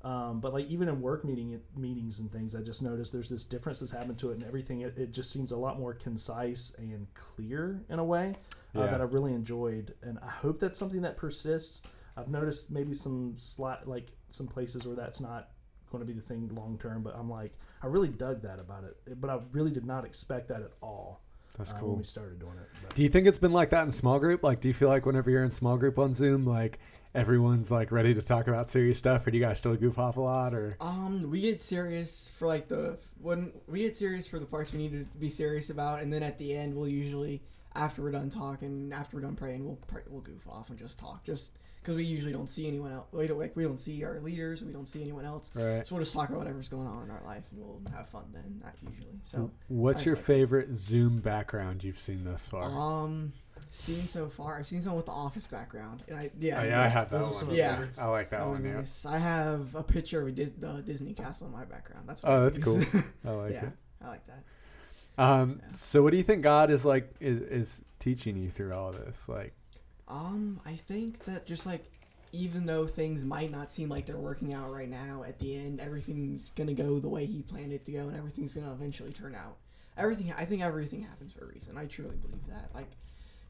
Um, 0.05 0.41
but 0.41 0.53
like 0.53 0.67
even 0.69 0.89
in 0.89 1.01
work 1.01 1.25
meeting 1.25 1.61
meetings 1.77 2.19
and 2.19 2.33
things, 2.33 2.57
I 2.57 2.61
just 2.61 2.83
noticed 2.83 3.13
there's 3.13 3.29
this 3.29 3.45
difference 3.45 3.79
that's 3.79 3.93
happened 3.93 4.19
to 4.19 4.31
it, 4.31 4.35
and 4.35 4.43
everything 4.45 4.81
it, 4.81 4.99
it 4.99 5.13
just 5.13 5.31
seems 5.31 5.53
a 5.53 5.57
lot 5.57 5.79
more 5.79 5.95
concise 5.95 6.75
and 6.77 7.07
clear 7.15 7.81
in 7.89 8.01
a 8.01 8.05
way 8.05 8.35
uh, 8.75 8.81
Yeah. 8.81 8.87
that 8.87 9.01
I 9.01 9.05
really 9.05 9.33
enjoyed, 9.33 9.95
and 10.03 10.19
I 10.21 10.29
hope 10.29 10.59
that's 10.59 10.77
something 10.77 11.03
that 11.03 11.17
persists. 11.17 11.83
I've 12.17 12.29
noticed 12.29 12.71
maybe 12.71 12.95
some 12.95 13.35
slight 13.37 13.87
like 13.89 14.09
some 14.31 14.47
places 14.47 14.87
where 14.87 14.97
that's 14.97 15.21
not 15.21 15.49
going 15.91 16.01
to 16.03 16.07
be 16.07 16.13
the 16.19 16.23
thing 16.27 16.51
long 16.55 16.79
term, 16.79 17.03
but 17.03 17.15
I'm 17.17 17.31
like 17.31 17.53
I 17.83 17.87
really 17.87 18.09
dug 18.09 18.43
that 18.43 18.59
about 18.59 18.85
it, 18.85 19.21
but 19.21 19.31
I 19.31 19.39
really 19.53 19.71
did 19.71 19.85
not 19.85 20.05
expect 20.05 20.49
that 20.49 20.63
at 20.63 20.71
all 20.83 21.21
That's 21.59 21.71
uh, 21.71 21.75
when 21.75 21.83
cool. 21.83 21.97
we 21.97 22.05
started 22.05 22.39
doing 22.39 22.53
it. 22.61 22.69
But- 22.83 22.95
Do 22.95 23.03
you 23.03 23.09
think 23.09 23.27
it's 23.27 23.39
been 23.39 23.53
like 23.53 23.71
that 23.71 23.85
in 23.85 23.93
small 23.93 24.19
group? 24.19 24.43
Like, 24.43 24.61
do 24.61 24.69
you 24.69 24.75
feel 24.75 24.89
like 24.89 25.05
whenever 25.07 25.31
you're 25.31 25.45
in 25.45 25.51
small 25.51 25.77
group 25.77 25.99
on 25.99 26.15
Zoom, 26.15 26.47
like 26.47 26.79
everyone's 27.15 27.71
like 27.71 27.93
ready 27.93 28.15
to 28.15 28.23
talk 28.23 28.49
about 28.49 28.71
serious 28.71 28.99
stuff, 28.99 29.27
or 29.27 29.31
do 29.31 29.37
you 29.39 29.45
guys 29.45 29.59
still 29.59 29.77
goof 29.77 29.99
off 29.99 30.17
a 30.17 30.21
lot? 30.21 30.55
Or 30.55 30.77
Um, 30.81 31.31
we 31.31 31.41
get 31.43 31.63
serious 31.63 32.31
for 32.31 32.47
like 32.47 32.69
the 32.69 32.99
when 33.21 33.53
we 33.67 33.81
get 33.81 33.97
serious 33.97 34.27
for 34.27 34.39
the 34.39 34.47
parts 34.47 34.73
we 34.73 34.79
need 34.79 34.93
to 34.93 35.05
be 35.19 35.29
serious 35.29 35.69
about, 35.71 36.01
and 36.01 36.13
then 36.13 36.23
at 36.23 36.39
the 36.39 36.55
end 36.55 36.75
we'll 36.75 36.89
usually 36.89 37.43
after 37.75 38.03
we're 38.03 38.11
done 38.13 38.29
talking, 38.31 38.93
after 38.95 39.17
we're 39.17 39.23
done 39.23 39.35
praying, 39.37 39.65
we'll 39.65 39.79
pray, 39.87 40.03
we'll 40.09 40.21
goof 40.21 40.47
off 40.49 40.69
and 40.71 40.79
just 40.79 40.99
talk, 40.99 41.25
just 41.25 41.59
because 41.83 41.97
we 41.97 42.05
usually 42.05 42.33
don't 42.33 42.49
see 42.49 42.67
anyone 42.69 42.93
else. 42.93 43.07
We 43.13 43.27
don't 43.27 43.39
like 43.39 43.57
we 43.57 43.65
don't 43.65 43.79
see 43.81 44.05
our 44.05 44.21
leaders, 44.21 44.63
we 44.63 44.73
don't 44.73 44.87
see 44.87 45.03
anyone 45.03 45.25
else, 45.25 45.51
right? 45.55 45.87
so 45.87 45.95
we'll 45.95 46.05
just 46.05 46.15
talk 46.15 46.29
about 46.29 46.39
whatever's 46.39 46.69
going 46.69 46.87
on 46.87 47.03
in 47.05 47.11
our 47.11 47.23
life, 47.25 47.45
and 47.51 47.61
we'll 47.61 47.81
have 47.97 48.09
fun 48.09 48.25
then. 48.33 48.61
Not 48.63 48.75
usually. 48.89 49.19
So, 49.25 49.51
What's 49.69 50.05
your 50.07 50.15
like- 50.17 50.25
favorite 50.25 50.75
Zoom 50.77 51.19
background 51.19 51.83
you've 51.85 51.99
seen 51.99 52.25
thus 52.25 52.47
far? 52.47 52.63
um, 52.65 53.33
seen 53.69 54.07
so 54.07 54.29
far, 54.29 54.59
I've 54.59 54.67
seen 54.67 54.83
someone 54.83 54.99
with 54.99 55.07
the 55.07 55.13
office 55.13 55.47
background, 55.47 56.03
and 56.09 56.19
I 56.19 56.31
yeah 56.39 56.61
oh, 56.61 56.65
yeah, 56.65 56.83
I 56.83 56.89
have 56.89 57.11
that 57.11 57.21
Those 57.23 57.31
are 57.31 57.35
some 57.35 57.49
one. 57.49 57.57
Yeah. 57.57 57.75
favorites. 57.75 57.99
I 57.99 58.07
like 58.07 58.31
that 58.31 58.41
that 58.41 58.49
one. 58.49 58.65
Yeah. 58.65 58.73
nice. 58.75 59.07
I 59.07 59.19
have 59.19 59.75
a 59.75 59.83
picture 59.83 60.21
of 60.23 60.29
a 60.29 60.33
Dis- 60.33 60.51
the 60.59 60.83
Disney 60.83 61.15
castle 61.15 61.47
in 61.49 61.53
my 61.53 61.65
background. 61.65 62.09
That's 62.09 62.23
Oh, 62.25 62.45
what 62.45 62.55
that's 62.55 62.59
I 62.77 62.85
cool. 62.85 63.03
I 63.27 63.31
like 63.31 63.53
yeah, 63.55 63.65
it. 63.67 63.73
I 64.05 64.09
like 64.09 64.27
that. 64.27 64.43
Um, 65.19 65.61
Yeah. 65.63 65.75
so 65.75 66.03
what 66.03 66.11
do 66.11 66.17
you 66.17 66.23
think 66.23 66.43
God 66.43 66.71
is 66.71 66.85
like 66.85 67.13
is, 67.21 67.41
is 67.43 67.85
teaching 67.99 68.37
you 68.37 68.51
through 68.51 68.73
all 68.75 68.93
this? 68.93 69.29
Like, 69.29 69.55
Um, 70.13 70.61
I 70.67 70.73
think 70.75 71.25
that 71.25 71.47
just 71.47 71.65
like 71.67 71.85
even 72.33 72.65
though 72.67 72.87
things 72.87 73.25
might 73.25 73.51
not 73.51 73.71
seem 73.71 73.89
like 73.89 74.07
they're 74.07 74.17
working 74.17 74.53
out 74.55 74.71
right 74.73 74.89
now, 74.89 75.23
at 75.27 75.39
the 75.39 75.57
end 75.57 75.81
everything's 75.81 76.51
gonna 76.51 76.75
go 76.75 76.99
the 76.99 77.09
way 77.09 77.27
he 77.27 77.43
planned 77.43 77.73
it 77.73 77.85
to 77.87 77.93
go, 77.93 78.09
and 78.09 78.17
everything's 78.17 78.55
gonna 78.55 78.73
eventually 78.73 79.13
turn 79.13 79.35
out. 79.35 79.57
Everything, 79.97 80.33
I 80.37 80.45
think 80.45 80.63
everything 80.63 81.03
happens 81.03 81.33
for 81.33 81.45
a 81.45 81.49
reason. 81.49 81.77
I 81.77 81.87
truly 81.87 82.17
believe 82.17 82.47
that. 82.49 82.71
Like, 82.75 82.89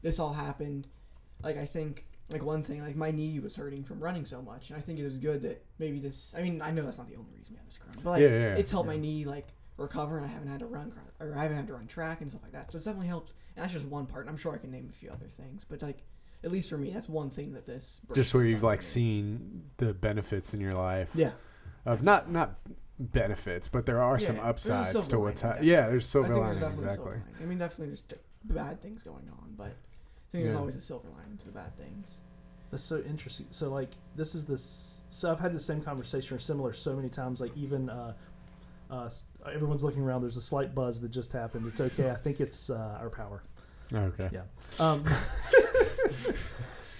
this 0.01 0.19
all 0.19 0.33
happened. 0.33 0.87
Like, 1.41 1.57
I 1.57 1.65
think 1.65 2.05
like 2.31 2.43
one 2.43 2.63
thing, 2.63 2.81
like 2.81 2.95
my 2.95 3.11
knee 3.11 3.39
was 3.39 3.55
hurting 3.55 3.83
from 3.83 3.99
running 4.01 4.25
so 4.25 4.41
much, 4.41 4.69
and 4.69 4.77
I 4.77 4.81
think 4.81 4.99
it 4.99 5.03
was 5.03 5.17
good 5.19 5.41
that 5.43 5.63
maybe 5.79 5.99
this. 5.99 6.33
I 6.37 6.41
mean, 6.41 6.61
I 6.61 6.71
know 6.71 6.83
that's 6.83 6.97
not 6.97 7.09
the 7.09 7.15
only 7.15 7.31
reason 7.37 7.53
we 7.53 7.57
had 7.57 7.67
this 7.67 7.77
corona, 7.77 7.99
but 8.03 8.09
like, 8.11 8.21
Yeah, 8.21 8.27
yeah, 8.29 8.39
yeah. 8.39 8.55
it's 8.55 8.71
helped 8.71 8.87
my 8.87 8.97
knee 8.97 9.25
like 9.25 9.47
recover, 9.77 10.17
and 10.17 10.25
I 10.25 10.29
haven't 10.29 10.47
had 10.49 10.59
to 10.59 10.65
run 10.65 10.93
or 11.19 11.33
I 11.33 11.41
haven't 11.41 11.57
had 11.57 11.67
to 11.67 11.73
run 11.73 11.87
track 11.87 12.21
and 12.21 12.29
stuff 12.29 12.43
like 12.43 12.51
that. 12.53 12.71
So 12.71 12.75
it's 12.77 12.85
definitely 12.85 13.07
helped. 13.07 13.33
And 13.55 13.63
that's 13.63 13.73
just 13.73 13.85
one 13.85 14.05
part. 14.05 14.21
And 14.25 14.29
I'm 14.29 14.37
sure 14.37 14.53
I 14.53 14.57
can 14.57 14.71
name 14.71 14.87
a 14.89 14.93
few 14.93 15.09
other 15.11 15.27
things, 15.27 15.63
but 15.63 15.81
like 15.81 16.03
at 16.43 16.51
least 16.51 16.69
for 16.69 16.77
me, 16.77 16.91
that's 16.91 17.09
one 17.09 17.29
thing 17.29 17.53
that 17.53 17.65
this 17.65 18.01
just 18.13 18.33
where 18.33 18.47
you've 18.47 18.63
like 18.63 18.79
me. 18.79 18.85
seen 18.85 19.63
the 19.77 19.93
benefits 19.93 20.53
in 20.53 20.59
your 20.61 20.73
life 20.73 21.09
Yeah, 21.15 21.31
of 21.85 22.03
not 22.03 22.29
not 22.29 22.55
benefits, 22.99 23.67
but 23.67 23.85
there 23.85 24.01
are 24.01 24.19
some 24.19 24.35
Yeah, 24.37 24.45
a 24.45 24.49
upsides 24.49 25.07
to 25.07 25.19
what's 25.19 25.41
happening. 25.41 25.69
Yeah, 25.69 25.89
there's 25.89 26.05
I 26.05 26.11
silver 26.11 26.27
think 26.33 26.39
lining 26.45 26.57
exactly. 26.63 26.87
silver 26.89 27.09
lining. 27.11 27.35
I 27.41 27.45
mean, 27.45 27.57
definitely 27.57 27.87
there's 27.87 28.03
bad 28.43 28.81
things 28.81 29.03
going 29.03 29.29
on, 29.29 29.53
but 29.57 29.67
I 29.67 30.31
think 30.31 30.43
there's 30.43 30.53
Yeah. 30.53 30.59
always 30.59 30.75
a 30.75 30.81
silver 30.81 31.07
lining 31.17 31.37
to 31.37 31.45
the 31.45 31.51
bad 31.51 31.75
things. 31.77 32.21
That's 32.71 32.83
so 32.83 32.99
interesting. 33.01 33.47
So 33.51 33.69
like 33.71 33.89
this 34.15 34.35
is 34.35 34.45
this. 34.45 35.03
So 35.07 35.31
I've 35.31 35.39
had 35.39 35.53
the 35.53 35.59
same 35.59 35.81
conversation 35.81 36.35
or 36.35 36.39
similar 36.39 36.73
so 36.73 36.95
many 36.95 37.09
times. 37.09 37.39
Like 37.39 37.55
even 37.55 37.89
uh, 37.89 38.13
uh, 38.89 39.09
everyone's 39.53 39.83
looking 39.83 40.01
around. 40.01 40.21
There's 40.21 40.37
a 40.37 40.41
slight 40.41 40.73
buzz 40.73 40.99
that 41.01 41.09
just 41.09 41.31
happened. 41.33 41.67
It's 41.67 41.79
okay. 41.81 42.09
I 42.09 42.15
think 42.15 42.41
it's 42.41 42.69
uh, 42.69 42.97
our 42.99 43.09
power. 43.09 43.43
Okay. 43.93 44.29
Yeah. 44.31 44.41
Um, 44.79 45.03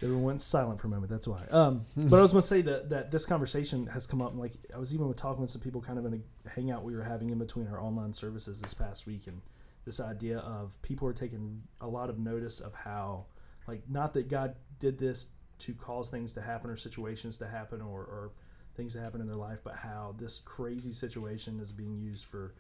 Everyone 0.02 0.24
went 0.24 0.42
silent 0.42 0.82
for 0.82 0.88
a 0.88 0.90
moment. 0.90 1.10
That's 1.10 1.28
why. 1.28 1.46
Um, 1.50 1.86
but 1.96 2.20
I 2.20 2.22
was 2.22 2.32
going 2.32 2.42
to 2.42 2.48
say 2.48 2.62
that 2.64 2.90
that 2.90 3.12
this 3.12 3.26
conversation 3.26 3.88
has 3.88 4.06
come 4.06 4.22
up. 4.22 4.32
And 4.32 4.40
like 4.40 4.54
I 4.74 4.78
was 4.78 4.94
even 4.94 5.14
talking 5.14 5.42
with 5.42 5.52
some 5.52 5.62
people, 5.62 5.82
kind 5.82 5.98
of 5.98 6.06
in 6.06 6.22
a 6.46 6.50
hangout 6.50 6.84
we 6.84 6.96
were 6.96 7.04
having 7.04 7.30
in 7.30 7.38
between 7.38 7.68
our 7.68 7.80
online 7.80 8.14
services 8.14 8.60
this 8.60 8.74
past 8.74 9.08
week, 9.08 9.28
and 9.28 9.42
this 9.86 10.00
idea 10.00 10.40
of 10.40 10.82
people 10.82 11.08
are 11.08 11.14
taking 11.14 11.64
a 11.80 11.88
lot 11.88 12.10
of 12.10 12.20
notice 12.20 12.60
of 12.60 12.74
how, 12.74 13.26
like, 13.68 13.82
not 13.90 14.14
that 14.14 14.28
God 14.30 14.56
did 14.80 14.98
this 14.98 15.30
to 15.60 15.74
cause 15.74 16.10
things 16.10 16.34
to 16.34 16.42
happen 16.42 16.70
or 16.70 16.76
situations 16.76 17.38
to 17.38 17.48
happen 17.48 17.82
or, 17.82 18.02
or 18.02 18.32
things 18.76 18.94
to 18.94 19.02
happen 19.02 19.22
in 19.22 19.28
their 19.28 19.36
life, 19.36 19.60
but 19.64 19.76
how 19.76 20.16
this 20.20 20.40
crazy 20.40 20.92
situation 20.92 21.60
is 21.60 21.72
being 21.72 21.98
used 21.98 22.26
for 22.26 22.54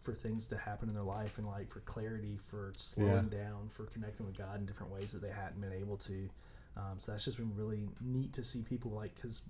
for 0.00 0.14
things 0.14 0.46
to 0.48 0.56
happen 0.56 0.88
in 0.88 0.94
their 0.94 1.04
life 1.04 1.38
and 1.38 1.46
like 1.46 1.70
for 1.70 1.80
clarity, 1.80 2.38
for 2.48 2.72
slowing 2.76 3.28
down, 3.28 3.68
for 3.68 3.84
connecting 3.86 4.26
with 4.26 4.36
God 4.36 4.58
in 4.58 4.66
different 4.66 4.92
ways 4.92 5.12
that 5.12 5.22
they 5.22 5.30
hadn't 5.30 5.60
been 5.60 5.72
able 5.72 5.96
to. 5.98 6.28
Um, 6.76 6.98
so 6.98 7.12
that's 7.12 7.24
just 7.24 7.36
been 7.36 7.54
really 7.54 7.88
neat 8.00 8.32
to 8.34 8.44
see 8.44 8.62
people 8.62 8.90
like 8.92 9.14
because 9.14 9.42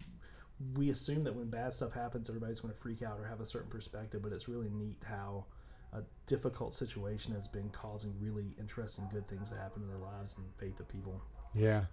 we 0.77 0.91
assume 0.91 1.25
that 1.25 1.35
when 1.35 1.49
bad 1.49 1.73
stuff 1.75 1.93
happens, 1.93 2.29
everybody's 2.29 2.61
going 2.61 2.75
to 2.75 2.81
freak 2.81 3.03
out 3.03 3.19
or 3.19 3.27
have 3.27 3.41
a 3.41 3.47
certain 3.47 3.71
perspective, 3.71 4.23
but 4.23 4.33
it's 4.33 4.49
really 4.49 4.69
neat 4.69 5.03
how 5.09 5.45
a 5.93 6.03
difficult 6.27 6.75
situation 6.75 7.35
has 7.35 7.49
been 7.49 7.69
causing 7.71 8.15
really 8.21 8.55
interesting 8.59 9.09
good 9.13 9.27
things 9.27 9.51
to 9.51 9.57
happen 9.57 9.83
in 9.83 9.89
their 9.89 9.99
lives 9.99 10.37
and 10.37 10.47
faith 10.59 10.79
of 10.81 10.89
people. 10.89 11.21
Yeah, 11.55 11.85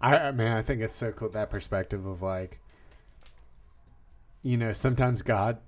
I 0.00 0.16
I 0.16 0.32
mean 0.32 0.48
I 0.48 0.62
think 0.62 0.80
it's 0.80 0.96
so 0.96 1.12
cool 1.12 1.28
that 1.30 1.50
perspective 1.50 2.04
of 2.06 2.22
like, 2.22 2.60
you 4.42 4.56
know, 4.56 4.72
sometimes 4.72 5.22
God, 5.22 5.58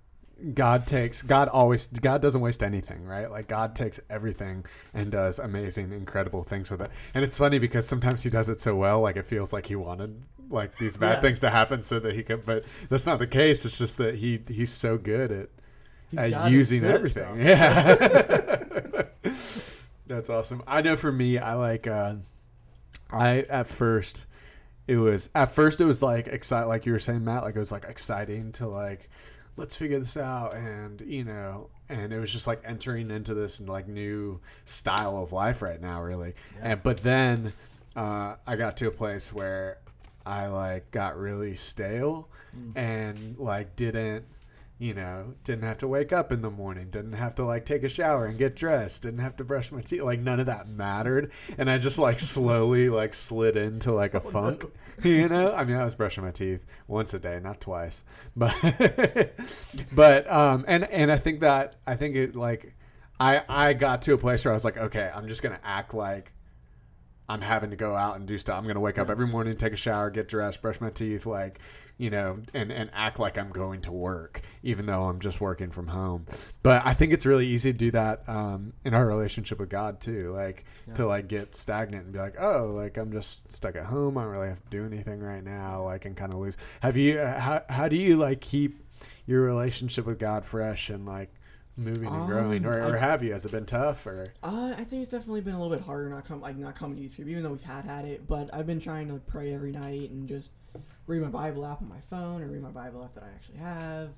God 0.55 0.87
takes 0.87 1.23
God 1.23 1.49
always 1.49 1.87
God 1.87 2.21
doesn't 2.21 2.41
waste 2.41 2.63
anything, 2.63 3.05
right? 3.07 3.31
Like 3.31 3.49
God 3.49 3.75
takes 3.75 3.99
everything 4.11 4.65
and 4.93 5.11
does 5.11 5.39
amazing, 5.39 5.93
incredible 5.93 6.43
things 6.43 6.71
with 6.71 6.83
it. 6.83 6.91
And 7.15 7.25
it's 7.25 7.39
funny 7.39 7.59
because 7.59 7.87
sometimes 7.89 8.23
He 8.23 8.29
does 8.31 8.49
it 8.49 8.61
so 8.61 8.75
well, 8.77 9.01
like 9.01 9.17
it 9.17 9.27
feels 9.27 9.53
like 9.53 9.67
He 9.67 9.77
wanted 9.77 10.21
like 10.51 10.77
these 10.79 10.97
bad 10.99 11.15
Yeah. 11.17 11.21
things 11.23 11.41
to 11.41 11.51
happen 11.51 11.83
so 11.83 11.99
that 12.01 12.15
He 12.15 12.23
could. 12.23 12.45
But 12.45 12.65
that's 12.91 13.07
not 13.07 13.19
the 13.19 13.27
case. 13.27 13.65
It's 13.65 13.79
just 13.79 13.97
that 13.99 14.17
He 14.17 14.43
He's 14.49 14.71
so 14.71 14.99
good 14.99 15.33
at 15.33 15.49
He's 16.11 16.21
at 16.21 16.51
using 16.51 16.81
good 16.81 16.91
at 16.91 16.95
everything. 16.97 17.25
stuff. 17.25 17.39
Yeah. 17.39 19.03
That's 20.07 20.31
awesome. 20.31 20.63
I 20.67 20.83
know 20.83 20.97
for 20.97 21.11
me, 21.11 21.39
I 21.39 21.55
like 21.55 21.87
uh 21.87 22.17
I 23.11 23.39
at 23.49 23.67
first 23.67 24.27
it 24.87 24.97
was 24.99 25.31
at 25.35 25.51
first 25.51 25.81
it 25.81 25.85
was 25.85 26.03
like 26.03 26.29
exciting 26.29 26.69
like 26.69 26.87
you 26.87 26.93
were 26.93 26.99
saying, 26.99 27.25
Matt, 27.25 27.43
like 27.43 27.57
it 27.57 27.59
was 27.61 27.73
like 27.73 27.85
exciting 27.85 28.53
to 28.53 28.69
like 28.69 29.09
let's 29.57 29.77
figure 29.77 29.99
this 29.99 30.17
out 30.17 30.55
and 30.55 31.01
you 31.03 31.25
know 31.25 31.69
and 31.89 32.13
it 32.13 32.19
was 32.19 32.31
just 32.33 32.47
like 32.47 32.61
entering 32.65 33.11
into 33.11 33.33
this 33.35 33.61
like 33.61 33.89
new 33.89 34.41
style 34.65 35.17
of 35.23 35.33
life 35.33 35.63
right 35.63 35.81
now 35.81 36.03
really 36.03 36.35
Yeah. 36.57 36.73
and 36.73 36.83
but 36.83 36.99
then 37.03 37.53
uh, 37.95 38.37
i 38.47 38.57
got 38.57 38.77
to 38.79 38.89
a 38.89 38.91
place 38.91 39.33
where 39.33 39.79
i 40.25 40.47
like 40.49 40.91
got 40.91 41.19
really 41.19 41.55
stale 41.57 42.29
Mm. 42.57 42.77
and 42.77 43.39
like 43.39 43.77
didn't 43.77 44.25
you 44.79 44.93
know 44.93 45.35
didn't 45.43 45.65
have 45.65 45.79
to 45.79 45.89
wake 45.89 46.13
up 46.13 46.31
in 46.31 46.43
the 46.43 46.51
morning 46.51 46.91
didn't 46.91 47.15
have 47.15 47.35
to 47.35 47.45
like 47.45 47.65
take 47.65 47.83
a 47.83 47.89
shower 47.89 48.27
and 48.27 48.37
get 48.37 48.55
dressed 48.55 49.03
didn't 49.05 49.21
have 49.21 49.35
to 49.35 49.43
brush 49.43 49.73
my 49.73 49.81
teeth 49.81 50.03
like 50.03 50.21
none 50.21 50.39
of 50.39 50.47
that 50.47 50.69
mattered. 50.69 51.31
And 51.57 51.71
i 51.71 51.79
just 51.79 51.99
like 51.99 52.21
slowly 52.21 52.91
like 52.91 53.15
slid 53.15 53.57
into 53.57 53.93
like 53.93 54.13
a 54.13 54.21
funk 54.21 54.65
you 55.03 55.29
know? 55.29 55.53
I 55.53 55.65
mean 55.65 55.77
i 55.77 55.85
was 55.85 55.95
brushing 55.95 56.25
my 56.25 56.31
teeth 56.31 56.65
once 56.89 57.15
a 57.15 57.19
day 57.19 57.41
not 57.43 57.61
twice. 57.61 58.05
But 58.37 59.35
but 59.93 60.31
um 60.31 60.67
and 60.69 60.85
and 60.85 61.11
i 61.11 61.17
think 61.17 61.41
that 61.41 61.77
i 61.87 61.97
think 61.97 62.15
it 62.15 62.37
like 62.37 62.75
i 63.19 63.43
i 63.49 63.73
got 63.73 64.03
to 64.03 64.13
a 64.13 64.19
place 64.19 64.45
where 64.45 64.53
i 64.53 64.55
was 64.55 64.65
like 64.65 64.77
okay 64.77 65.11
i'm 65.15 65.27
just 65.27 65.43
gonna 65.43 65.61
act 65.65 65.95
like 65.95 66.33
i'm 67.31 67.41
having 67.41 67.71
to 67.71 67.77
go 67.77 67.97
out 67.97 68.17
and 68.17 68.27
do 68.27 68.37
stuff. 68.37 68.59
I'm 68.59 68.67
gonna 68.67 68.81
wake 68.81 68.99
up 68.99 69.09
every 69.09 69.27
morning 69.27 69.57
take 69.57 69.73
a 69.73 69.77
shower 69.77 70.11
get 70.11 70.29
dressed 70.29 70.61
brush 70.61 70.83
my 70.83 70.91
teeth 70.91 71.25
like 71.25 71.61
you 71.99 72.11
know 72.11 72.39
and 72.53 72.71
and 72.71 72.91
act 72.93 73.19
like 73.19 73.39
i'm 73.39 73.49
going 73.51 73.81
to 73.81 73.91
work 73.91 74.43
even 74.63 74.85
though 74.85 75.05
i'm 75.05 75.19
just 75.19 75.41
working 75.41 75.71
from 75.71 75.87
home. 75.87 76.27
But 76.63 76.83
i 76.85 76.93
think 76.93 77.13
it's 77.15 77.25
really 77.25 77.47
easy 77.47 77.73
to 77.73 77.79
do 77.79 77.91
that 77.93 78.23
um 78.29 78.75
in 78.85 78.93
our 78.93 79.07
relationship 79.07 79.59
with 79.59 79.71
god 79.71 80.01
too 80.01 80.33
like 80.35 80.65
to 80.95 81.07
like 81.07 81.27
get 81.29 81.55
stagnant 81.55 82.05
and 82.05 82.13
be 82.13 82.19
like 82.19 82.37
oh 82.39 82.67
like 82.75 82.97
i'm 82.99 83.11
just 83.13 83.51
stuck 83.51 83.77
at 83.77 83.85
home. 83.87 84.19
I 84.19 84.23
don't 84.25 84.33
really 84.33 84.49
have 84.49 84.63
to 84.63 84.71
do 84.71 84.85
anything 84.85 85.21
right 85.21 85.43
now 85.43 85.83
like 85.85 86.05
and 86.05 86.17
kind 86.17 86.33
of 86.35 86.39
lose. 86.39 86.57
Have 86.81 86.97
you 86.99 87.19
uh, 87.19 87.41
how, 87.41 87.63
how 87.69 87.89
do 87.89 87.97
you 87.97 88.17
like 88.19 88.41
keep 88.41 88.85
your 89.27 89.41
relationship 89.43 90.05
with 90.07 90.19
god 90.19 90.45
fresh 90.45 90.91
and 90.91 91.07
like 91.07 91.33
moving 91.77 92.09
and 92.09 92.27
growing? 92.27 92.65
Um, 92.65 92.73
or, 92.73 92.79
or 92.79 92.97
I- 92.97 93.01
have 93.01 93.23
you? 93.23 93.33
Has 93.33 93.45
it 93.45 93.53
been 93.53 93.67
tough 93.67 94.07
or? 94.07 94.33
Uh, 94.43 94.75
I 94.77 94.85
think 94.85 95.03
it's 95.03 95.11
definitely 95.13 95.41
been 95.43 95.55
a 95.55 95.61
little 95.61 95.77
bit 95.77 95.85
harder 95.85 96.09
not 96.09 96.25
come 96.27 96.41
like 96.41 96.57
not 96.57 96.77
coming 96.77 96.97
to 96.97 97.03
YouTube, 97.03 97.29
even 97.29 97.43
though 97.43 97.51
we've 97.51 97.63
had 97.63 97.85
had 97.85 98.05
it. 98.05 98.27
But 98.27 98.49
I've 98.55 98.67
been 98.67 98.81
trying 98.81 99.09
to 99.09 99.15
pray 99.27 99.53
every 99.55 99.73
night 99.73 100.11
and 100.11 100.29
just 100.29 100.53
read 101.07 101.23
my 101.23 101.29
Bible 101.29 101.65
app 101.67 101.81
on 101.83 101.89
my 101.89 102.01
phone 102.11 102.43
or 102.43 102.47
read 102.49 102.63
my 102.63 102.71
Bible 102.71 103.03
app 103.05 103.15
that 103.15 103.25
I 103.25 103.29
actually 103.29 103.59
have. 103.59 104.11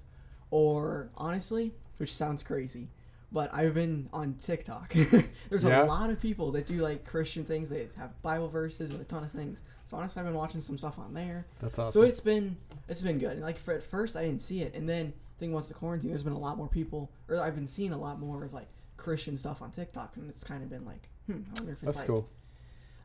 Or 0.50 1.10
honestly, 1.16 1.72
which 1.98 2.14
sounds 2.14 2.42
crazy, 2.42 2.88
but 3.30 3.52
I've 3.52 3.74
been 3.74 4.08
on 4.12 4.36
TikTok. 4.40 4.92
There's 5.50 5.64
Yeah. 5.64 5.84
a 5.84 5.86
lot 5.86 6.08
of 6.10 6.20
people 6.20 6.52
that 6.52 6.66
do 6.66 6.76
like 6.78 7.04
Christian 7.04 7.44
things. 7.44 7.68
They 7.68 7.86
have 7.98 8.20
Bible 8.22 8.48
verses 8.48 8.90
and 8.92 9.00
a 9.00 9.04
ton 9.04 9.22
of 9.24 9.30
things. 9.30 9.62
So 9.84 9.96
honestly, 9.98 10.20
I've 10.20 10.26
been 10.26 10.34
watching 10.36 10.60
some 10.62 10.78
stuff 10.78 10.98
on 10.98 11.12
there. 11.14 11.46
that's 11.60 11.78
awesome 11.78 12.00
So 12.02 12.06
it's 12.06 12.20
been 12.20 12.56
it's 12.88 13.02
been 13.02 13.18
good. 13.18 13.32
And 13.32 13.42
like 13.42 13.58
for 13.58 13.74
at 13.74 13.82
first 13.82 14.16
I 14.16 14.22
didn't 14.22 14.40
see 14.40 14.62
it, 14.62 14.74
and 14.74 14.88
then 14.88 15.12
I 15.14 15.38
think 15.38 15.52
once 15.52 15.68
the 15.68 15.74
quarantine, 15.74 16.10
there's 16.10 16.24
been 16.24 16.32
a 16.32 16.38
lot 16.38 16.56
more 16.56 16.68
people, 16.68 17.10
or 17.28 17.38
I've 17.40 17.54
been 17.54 17.68
seeing 17.68 17.92
a 17.92 17.98
lot 17.98 18.18
more 18.18 18.44
of 18.44 18.54
like 18.54 18.68
Christian 18.96 19.36
stuff 19.36 19.60
on 19.62 19.70
TikTok, 19.70 20.16
and 20.16 20.28
it's 20.30 20.42
kind 20.44 20.62
of 20.62 20.70
been 20.70 20.84
like, 20.86 21.08
hmm, 21.26 21.42
I 21.54 21.58
wonder 21.58 21.72
if 21.72 21.82
it's 21.82 21.82
that's 21.82 21.96
like 21.98 22.06
cool 22.06 22.26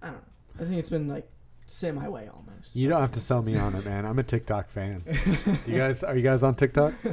I 0.02 0.08
don't 0.08 0.16
know. 0.16 0.22
I 0.62 0.64
think 0.66 0.78
it's 0.78 0.90
been 0.90 1.08
like 1.10 1.30
sent 1.66 1.96
my 1.96 2.08
way 2.10 2.28
almost. 2.34 2.76
you 2.76 2.90
don't 2.90 3.00
have 3.02 3.12
to 3.12 3.20
sell 3.20 3.42
me 3.42 3.58
on 3.58 3.74
it 3.76 3.86
man 3.86 4.06
i'm 4.06 4.20
a 4.20 4.24
tiktok 4.24 4.68
fan 4.70 5.02
you 5.68 5.78
guys 5.78 6.04
are 6.04 6.16
you 6.16 6.22
guys 6.24 6.44
on 6.44 6.56
tiktok 6.56 6.94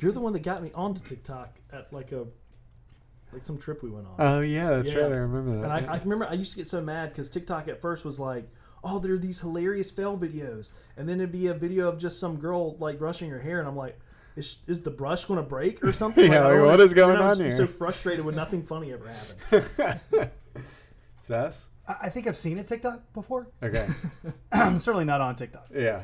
You're 0.00 0.12
the 0.12 0.20
one 0.20 0.32
that 0.34 0.42
got 0.42 0.62
me 0.62 0.70
onto 0.74 1.00
TikTok 1.00 1.56
at 1.72 1.90
like 1.92 2.12
a 2.12 2.26
like 3.32 3.44
some 3.44 3.56
trip 3.58 3.82
we 3.82 3.88
went 3.90 4.06
on. 4.06 4.14
oh 4.18 4.40
yeah 4.40 4.70
that's 4.70 4.90
Yeah. 4.90 4.98
right 4.98 5.12
i 5.12 5.16
remember 5.16 5.52
that 5.56 5.64
And 5.64 5.72
I, 5.88 5.94
I 5.94 5.98
remember 6.00 6.26
I 6.26 6.34
used 6.34 6.50
to 6.52 6.56
get 6.58 6.66
so 6.66 6.80
mad 6.82 7.10
because 7.10 7.30
TikTok 7.30 7.68
at 7.68 7.80
first 7.80 8.04
was 8.04 8.18
like, 8.20 8.46
oh, 8.82 8.98
there 8.98 9.14
are 9.14 9.18
these 9.18 9.40
hilarious 9.40 9.90
fail 9.90 10.18
videos. 10.18 10.72
And 10.98 11.08
then 11.08 11.20
it'd 11.20 11.32
be 11.32 11.46
a 11.46 11.54
video 11.54 11.88
of 11.88 11.96
just 11.98 12.20
some 12.20 12.36
girl 12.36 12.76
like 12.78 12.98
brushing 12.98 13.30
her 13.30 13.38
hair. 13.38 13.60
And 13.60 13.66
I'm 13.68 13.76
like, 13.76 13.98
is, 14.36 14.58
is 14.66 14.82
the 14.82 14.90
brush 14.90 15.24
going 15.24 15.38
to 15.38 15.48
break 15.48 15.82
or 15.82 15.90
something? 15.92 16.30
Yeah, 16.32 16.46
like, 16.48 16.66
what 16.66 16.80
is 16.80 16.92
going 16.92 17.16
on 17.16 17.36
here? 17.38 17.50
so 17.50 17.66
frustrated 17.66 18.24
when 18.26 18.34
nothing 18.34 18.62
funny 18.62 18.92
ever 18.92 19.08
happened. 19.08 20.30
Sass? 21.26 21.66
I 21.88 21.96
I 22.02 22.08
think 22.08 22.26
I've 22.26 22.36
seen 22.36 22.58
a 22.58 22.64
TikTok 22.64 23.12
before. 23.12 23.48
okay 23.62 23.86
I'm 24.52 24.78
certainly 24.78 25.04
not 25.04 25.20
on 25.20 25.36
TikTok. 25.36 25.68
yeah 25.74 26.02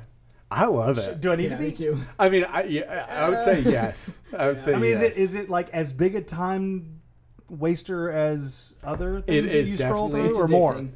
i 0.50 0.64
love 0.66 0.98
it 0.98 1.20
Do 1.20 1.30
I 1.32 1.36
need 1.36 1.50
Yeah, 1.50 1.56
to 1.56 1.62
me 1.62 1.70
be? 1.70 1.76
too. 1.76 2.00
I 2.18 2.28
mean, 2.28 2.44
I, 2.44 2.64
yeah, 2.64 3.06
I 3.08 3.28
would 3.30 3.44
say 3.44 3.60
yes. 3.78 4.18
I 4.36 4.48
would 4.48 4.60
say 4.62 4.74
I 4.74 4.78
mean, 4.78 4.90
is 4.90 5.00
it 5.00 5.16
is 5.16 5.34
it 5.36 5.48
like 5.48 5.68
as 5.70 5.92
big 5.92 6.16
a 6.16 6.20
time 6.22 6.99
waster 7.50 8.10
as 8.10 8.74
other 8.84 9.16
It 9.18 9.26
things 9.26 9.52
that 9.52 9.58
is 9.58 9.70
you 9.72 9.76
scroll 9.76 10.08
through, 10.08 10.34
or 10.40 10.48
more? 10.48 10.78
It 10.78 10.88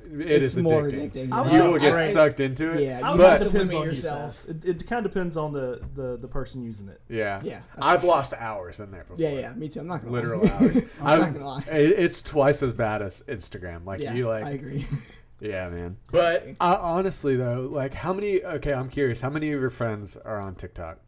it's 0.43 0.55
is 0.55 0.63
more 0.63 0.85
addicting. 0.85 1.11
addicting. 1.29 1.33
I 1.33 1.41
would 1.43 1.53
You 1.53 1.59
say- 1.59 1.69
will 1.71 1.79
get 1.79 1.93
I- 1.95 2.13
sucked 2.13 2.41
into 2.41 2.71
it. 2.71 2.83
Yeah, 2.85 3.01
I 3.05 3.15
you 3.15 3.21
have 3.21 3.43
say 3.43 3.45
to 3.45 3.51
it 3.51 3.53
depends 3.53 3.73
limit 3.73 3.75
on 3.75 3.83
you, 3.83 3.89
yourself. 3.91 4.49
It, 4.49 4.65
it 4.65 4.87
kind 4.87 5.05
of 5.05 5.13
depends 5.13 5.37
on 5.37 5.53
the, 5.53 5.81
the, 5.95 6.17
the 6.17 6.29
person 6.29 6.63
using 6.63 6.89
it. 6.89 7.01
Yeah. 7.09 7.41
Yeah, 7.43 7.61
that's 7.75 7.87
I've 7.87 8.01
sure. 8.03 8.11
lost 8.11 8.35
hours 8.35 8.81
in 8.81 8.91
there 8.91 9.03
before. 9.05 9.17
Yeah, 9.19 9.33
yeah, 9.41 9.53
me 9.55 9.69
too. 9.69 9.81
I'm 9.81 9.87
not 9.89 10.01
gonna 10.03 10.13
Literal 10.13 10.43
lie. 10.43 10.51
hours. 10.51 10.77
I'm 11.01 11.07
I'm- 11.07 11.21
not 11.21 11.33
gonna 11.35 11.47
lie. 11.47 11.65
it- 11.71 11.99
It's 11.99 12.23
twice 12.23 12.63
as 12.63 12.73
bad 12.73 13.03
as 13.03 13.23
Instagram. 13.29 13.85
Like 13.85 14.01
yeah, 14.01 14.15
you 14.15 14.29
like, 14.29 14.45
I 14.45 14.51
agree. 14.51 14.87
yeah, 15.41 15.69
man. 15.69 15.97
But 16.13 16.47
uh, 16.61 16.79
honestly, 16.81 17.37
though, 17.37 17.69
like, 17.71 17.95
how 17.95 18.13
many? 18.13 18.45
Okay, 18.45 18.73
I'm 18.73 18.89
curious. 18.89 19.21
How 19.21 19.31
many 19.31 19.53
of 19.53 19.61
your 19.61 19.71
friends 19.71 20.17
are 20.17 20.41
on 20.41 20.55
TikTok? 20.55 20.99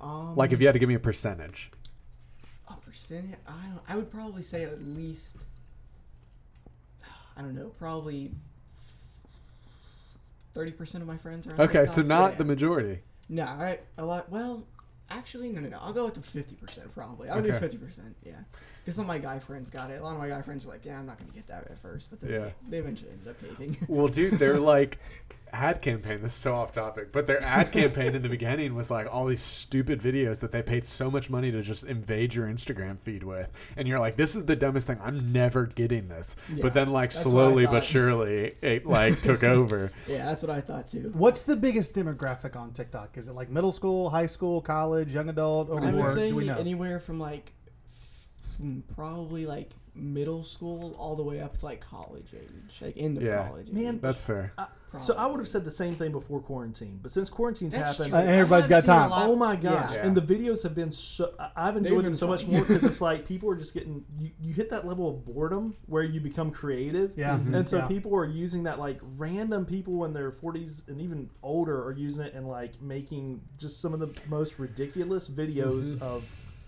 um, 0.00 0.36
Like, 0.36 0.52
if 0.52 0.60
you 0.60 0.66
had 0.66 0.72
to 0.74 0.78
give 0.78 0.88
me 0.88 0.94
a 0.94 0.98
percentage. 1.00 1.70
A 2.96 2.98
percentage, 2.98 3.38
I 3.46 3.52
don't. 3.68 3.80
I 3.88 3.96
would 3.96 4.10
probably 4.10 4.42
say 4.42 4.64
at 4.64 4.82
least. 4.82 5.38
I 7.36 7.42
don't 7.42 7.54
know, 7.54 7.68
probably. 7.78 8.30
Thirty 10.52 10.72
percent 10.72 11.02
of 11.02 11.08
my 11.08 11.18
friends 11.18 11.46
are 11.46 11.52
on 11.52 11.60
Okay, 11.60 11.80
TikTok. 11.80 11.94
so 11.94 12.02
not 12.02 12.32
Yeah. 12.32 12.38
the 12.38 12.44
majority. 12.44 13.00
No, 13.28 13.42
I 13.44 13.78
a 13.98 14.04
lot. 14.04 14.30
Well, 14.30 14.64
actually, 15.10 15.50
no, 15.50 15.60
no, 15.60 15.68
no. 15.68 15.78
I'll 15.80 15.92
go 15.92 16.06
with 16.06 16.14
the 16.14 16.22
fifty 16.22 16.54
percent 16.56 16.92
probably. 16.94 17.28
I'll 17.28 17.42
do 17.42 17.52
fifty 17.52 17.76
percent. 17.76 18.16
Yeah, 18.24 18.40
because 18.86 18.94
some 18.94 19.02
of 19.04 19.08
my 19.08 19.18
guy 19.18 19.40
friends 19.40 19.68
got 19.68 19.90
it. 19.90 20.00
A 20.00 20.02
lot 20.04 20.12
of 20.14 20.20
my 20.20 20.28
guy 20.28 20.40
friends 20.42 20.64
were 20.64 20.70
like, 20.70 20.84
"Yeah, 20.84 20.96
I'm 21.00 21.06
not 21.06 21.18
gonna 21.18 21.32
get 21.32 21.48
that 21.48 21.64
at 21.68 21.76
first, 21.80 22.08
but 22.08 22.20
then 22.20 22.30
Yeah. 22.30 22.48
they 22.68 22.78
eventually 22.78 23.10
ended 23.10 23.26
up 23.28 23.40
caving. 23.40 23.76
Well, 23.88 24.06
dude, 24.06 24.34
their 24.34 24.60
like 24.60 24.98
ad 25.52 25.80
campaign. 25.82 26.20
This 26.22 26.32
is 26.34 26.38
so 26.38 26.54
off 26.54 26.72
topic, 26.72 27.10
but 27.12 27.26
their 27.26 27.42
ad 27.42 27.72
campaign 27.72 28.14
in 28.14 28.22
the 28.22 28.28
beginning 28.28 28.74
was 28.76 28.88
like 28.90 29.12
all 29.12 29.26
these 29.26 29.40
stupid 29.42 30.00
videos 30.00 30.38
that 30.40 30.52
they 30.52 30.62
paid 30.62 30.86
so 30.86 31.10
much 31.10 31.30
money 31.30 31.50
to 31.50 31.62
just 31.62 31.82
invade 31.84 32.32
your 32.34 32.46
Instagram 32.46 32.98
feed 33.00 33.24
with, 33.24 33.52
and 33.76 33.88
you're 33.88 33.98
like, 33.98 34.16
"This 34.16 34.36
is 34.36 34.46
the 34.46 34.54
dumbest 34.56 34.86
thing. 34.86 34.98
I'm 35.02 35.32
never 35.32 35.66
getting 35.66 36.06
this." 36.08 36.36
Yeah, 36.52 36.62
but 36.62 36.72
then, 36.74 36.90
like 36.92 37.10
that's 37.12 37.24
what 37.26 37.30
I 37.30 37.32
slowly 37.48 37.66
but 37.66 37.82
surely, 37.84 38.54
it 38.62 38.86
like 38.86 39.20
took 39.20 39.42
over. 39.56 39.90
yeah, 40.06 40.26
that's 40.26 40.42
what 40.44 40.50
I 40.50 40.60
thought 40.60 40.88
too. 40.88 41.10
What's 41.12 41.42
the 41.42 41.56
biggest 41.56 41.92
demographic 41.94 42.54
on 42.54 42.70
TikTok? 42.72 43.16
Is 43.18 43.26
it 43.26 43.32
like 43.32 43.48
middle 43.50 43.72
school, 43.72 44.10
high 44.10 44.26
school, 44.26 44.60
college, 44.60 45.12
young 45.12 45.28
adult, 45.28 45.70
or 45.70 45.82
I 45.82 45.90
would 45.90 46.10
say 46.12 46.28
Do 46.30 46.36
we 46.36 46.44
know? 46.46 46.56
anywhere 46.56 47.00
from 47.00 47.18
like, 47.18 47.52
from 48.56 48.82
probably 48.94 49.46
like 49.46 49.70
middle 49.94 50.42
school 50.42 50.94
all 50.98 51.16
the 51.16 51.22
way 51.22 51.40
up 51.40 51.56
to 51.56 51.64
like 51.64 51.80
college 51.80 52.26
age, 52.34 52.82
like 52.82 52.94
end 52.98 53.16
of 53.16 53.22
Yeah. 53.22 53.46
college. 53.48 53.70
Man, 53.70 53.94
age. 53.96 54.00
That's 54.02 54.22
fair. 54.22 54.52
So 54.98 55.14
I 55.14 55.26
would 55.26 55.40
have 55.40 55.48
said 55.48 55.64
the 55.66 55.70
same 55.70 55.94
thing 55.94 56.10
before 56.10 56.40
quarantine, 56.40 56.98
but 57.02 57.10
since 57.10 57.28
quarantine's 57.28 57.74
That's 57.74 57.98
happened, 57.98 58.12
true. 58.14 58.18
Uh, 58.18 58.22
everybody's 58.22 58.64
I 58.64 58.68
got 58.70 58.82
seen 58.84 58.94
a 58.94 58.96
time. 58.96 59.10
lot- 59.10 59.26
Oh 59.26 59.36
my 59.36 59.54
gosh! 59.54 59.94
Yeah. 59.94 60.06
And 60.06 60.16
the 60.16 60.22
videos 60.22 60.62
have 60.62 60.74
been 60.74 60.90
so. 60.90 61.34
I- 61.38 61.50
I've 61.54 61.74
They've 61.74 61.82
enjoyed 61.84 61.98
them 61.98 62.12
been 62.12 62.14
so 62.14 62.26
much 62.26 62.44
funny. 62.44 62.54
more 62.56 62.64
because 62.64 62.82
it's 62.82 63.00
like 63.10 63.26
people 63.26 63.50
are 63.50 63.56
just 63.56 63.74
getting. 63.74 64.06
You, 64.18 64.30
you 64.40 64.54
hit 64.54 64.70
that 64.70 64.86
level 64.86 65.10
of 65.10 65.22
boredom 65.26 65.76
where 65.84 66.02
you 66.02 66.18
become 66.20 66.50
creative. 66.50 67.12
Yeah. 67.14 67.38
Mhm. 67.38 67.54
And 67.56 67.68
so 67.68 67.76
Yeah. 67.78 67.88
people 67.88 68.14
are 68.16 68.24
using 68.24 68.62
that 68.62 68.78
like 68.78 68.98
random 69.18 69.66
people 69.66 70.02
in 70.06 70.14
their 70.14 70.30
40s 70.30 70.88
and 70.88 70.98
even 71.02 71.28
older 71.42 71.82
are 71.84 71.92
using 71.92 72.24
it 72.24 72.32
and 72.32 72.48
like 72.48 72.80
making 72.80 73.42
just 73.58 73.82
some 73.82 73.92
of 73.92 74.00
the 74.00 74.08
most 74.30 74.58
ridiculous 74.58 75.28
videos 75.28 75.92
Mhm. 75.96 76.00
of 76.02 76.24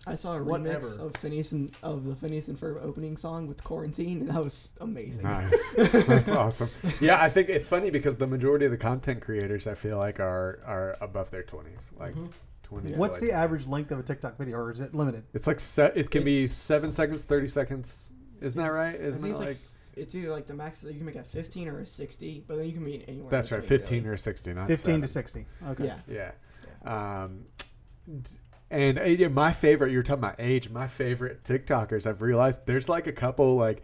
I 0.08 0.14
saw 0.14 0.36
a 0.36 0.42
Whatever. 0.42 0.86
remix 0.86 0.98
of 0.98 1.14
Phineas 1.16 1.52
and 1.52 1.70
of 1.82 2.04
the 2.06 2.16
Phineas 2.16 2.48
and 2.48 2.58
Ferb 2.58 2.82
opening 2.82 3.16
song 3.16 3.46
with 3.46 3.62
quarantine, 3.62 4.20
and 4.20 4.28
that 4.28 4.42
was 4.42 4.74
amazing. 4.80 5.24
Nice. 5.24 5.74
That's 5.76 6.30
awesome. 6.30 6.70
Yeah, 7.00 7.22
I 7.22 7.28
think 7.28 7.48
it's 7.48 7.68
funny 7.68 7.90
because 7.90 8.16
the 8.16 8.26
majority 8.26 8.64
of 8.64 8.70
the 8.70 8.78
content 8.78 9.20
creators 9.22 9.66
I 9.66 9.74
feel 9.74 9.98
like 9.98 10.18
are 10.20 10.60
are 10.66 10.96
above 11.00 11.30
their 11.30 11.42
twenties, 11.42 11.90
like 11.98 12.14
Mhm. 12.14 12.30
twenties. 12.62 12.96
What's 12.96 13.20
the 13.20 13.32
average 13.32 13.66
length 13.66 13.90
of 13.90 13.98
a 13.98 14.02
TikTok 14.02 14.36
video, 14.38 14.56
or 14.58 14.70
is 14.70 14.80
it 14.80 14.94
limited? 14.94 15.24
It's 15.34 15.46
like 15.46 15.60
set. 15.60 15.96
It 15.96 16.10
can 16.10 16.24
be 16.24 16.46
seven 16.46 16.90
seconds, 16.92 17.24
thirty 17.24 17.48
seconds. 17.48 18.10
Isn't 18.40 18.60
that 18.62 18.68
right? 18.68 18.94
Isn't 18.94 19.14
think 19.14 19.24
it 19.26 19.30
it's 19.30 19.38
like? 19.38 19.48
like 19.48 19.56
f- 19.56 19.74
it's 19.96 20.14
either 20.14 20.30
like 20.30 20.46
the 20.46 20.54
max 20.54 20.80
that 20.82 20.92
you 20.92 20.98
can 20.98 21.06
make 21.06 21.16
a 21.16 21.24
15 21.24 21.66
or 21.66 21.80
a 21.80 21.86
60, 21.86 22.44
but 22.46 22.56
then 22.56 22.66
you 22.66 22.72
can 22.72 22.84
be 22.84 23.04
anywhere. 23.08 23.30
that's 23.30 23.50
right, 23.50 23.64
fifteen 23.64 24.04
really. 24.04 24.14
or 24.14 24.16
sixty, 24.16 24.52
not 24.54 24.68
Fifteen 24.68 25.00
to 25.00 25.08
sixty. 25.08 25.44
Okay. 25.70 25.86
Yeah. 25.86 26.30
Yeah. 26.86 27.24
Um, 27.24 27.40
d- 28.06 28.30
and 28.70 28.98
uh, 28.98 29.28
my 29.30 29.52
favorite, 29.52 29.92
you're 29.92 30.02
talking 30.02 30.24
about 30.24 30.36
age. 30.38 30.70
My 30.70 30.86
favorite 30.86 31.44
TikTokers, 31.44 32.06
I've 32.06 32.22
realized 32.22 32.66
there's 32.66 32.88
like 32.88 33.06
a 33.06 33.12
couple 33.12 33.56
like 33.56 33.82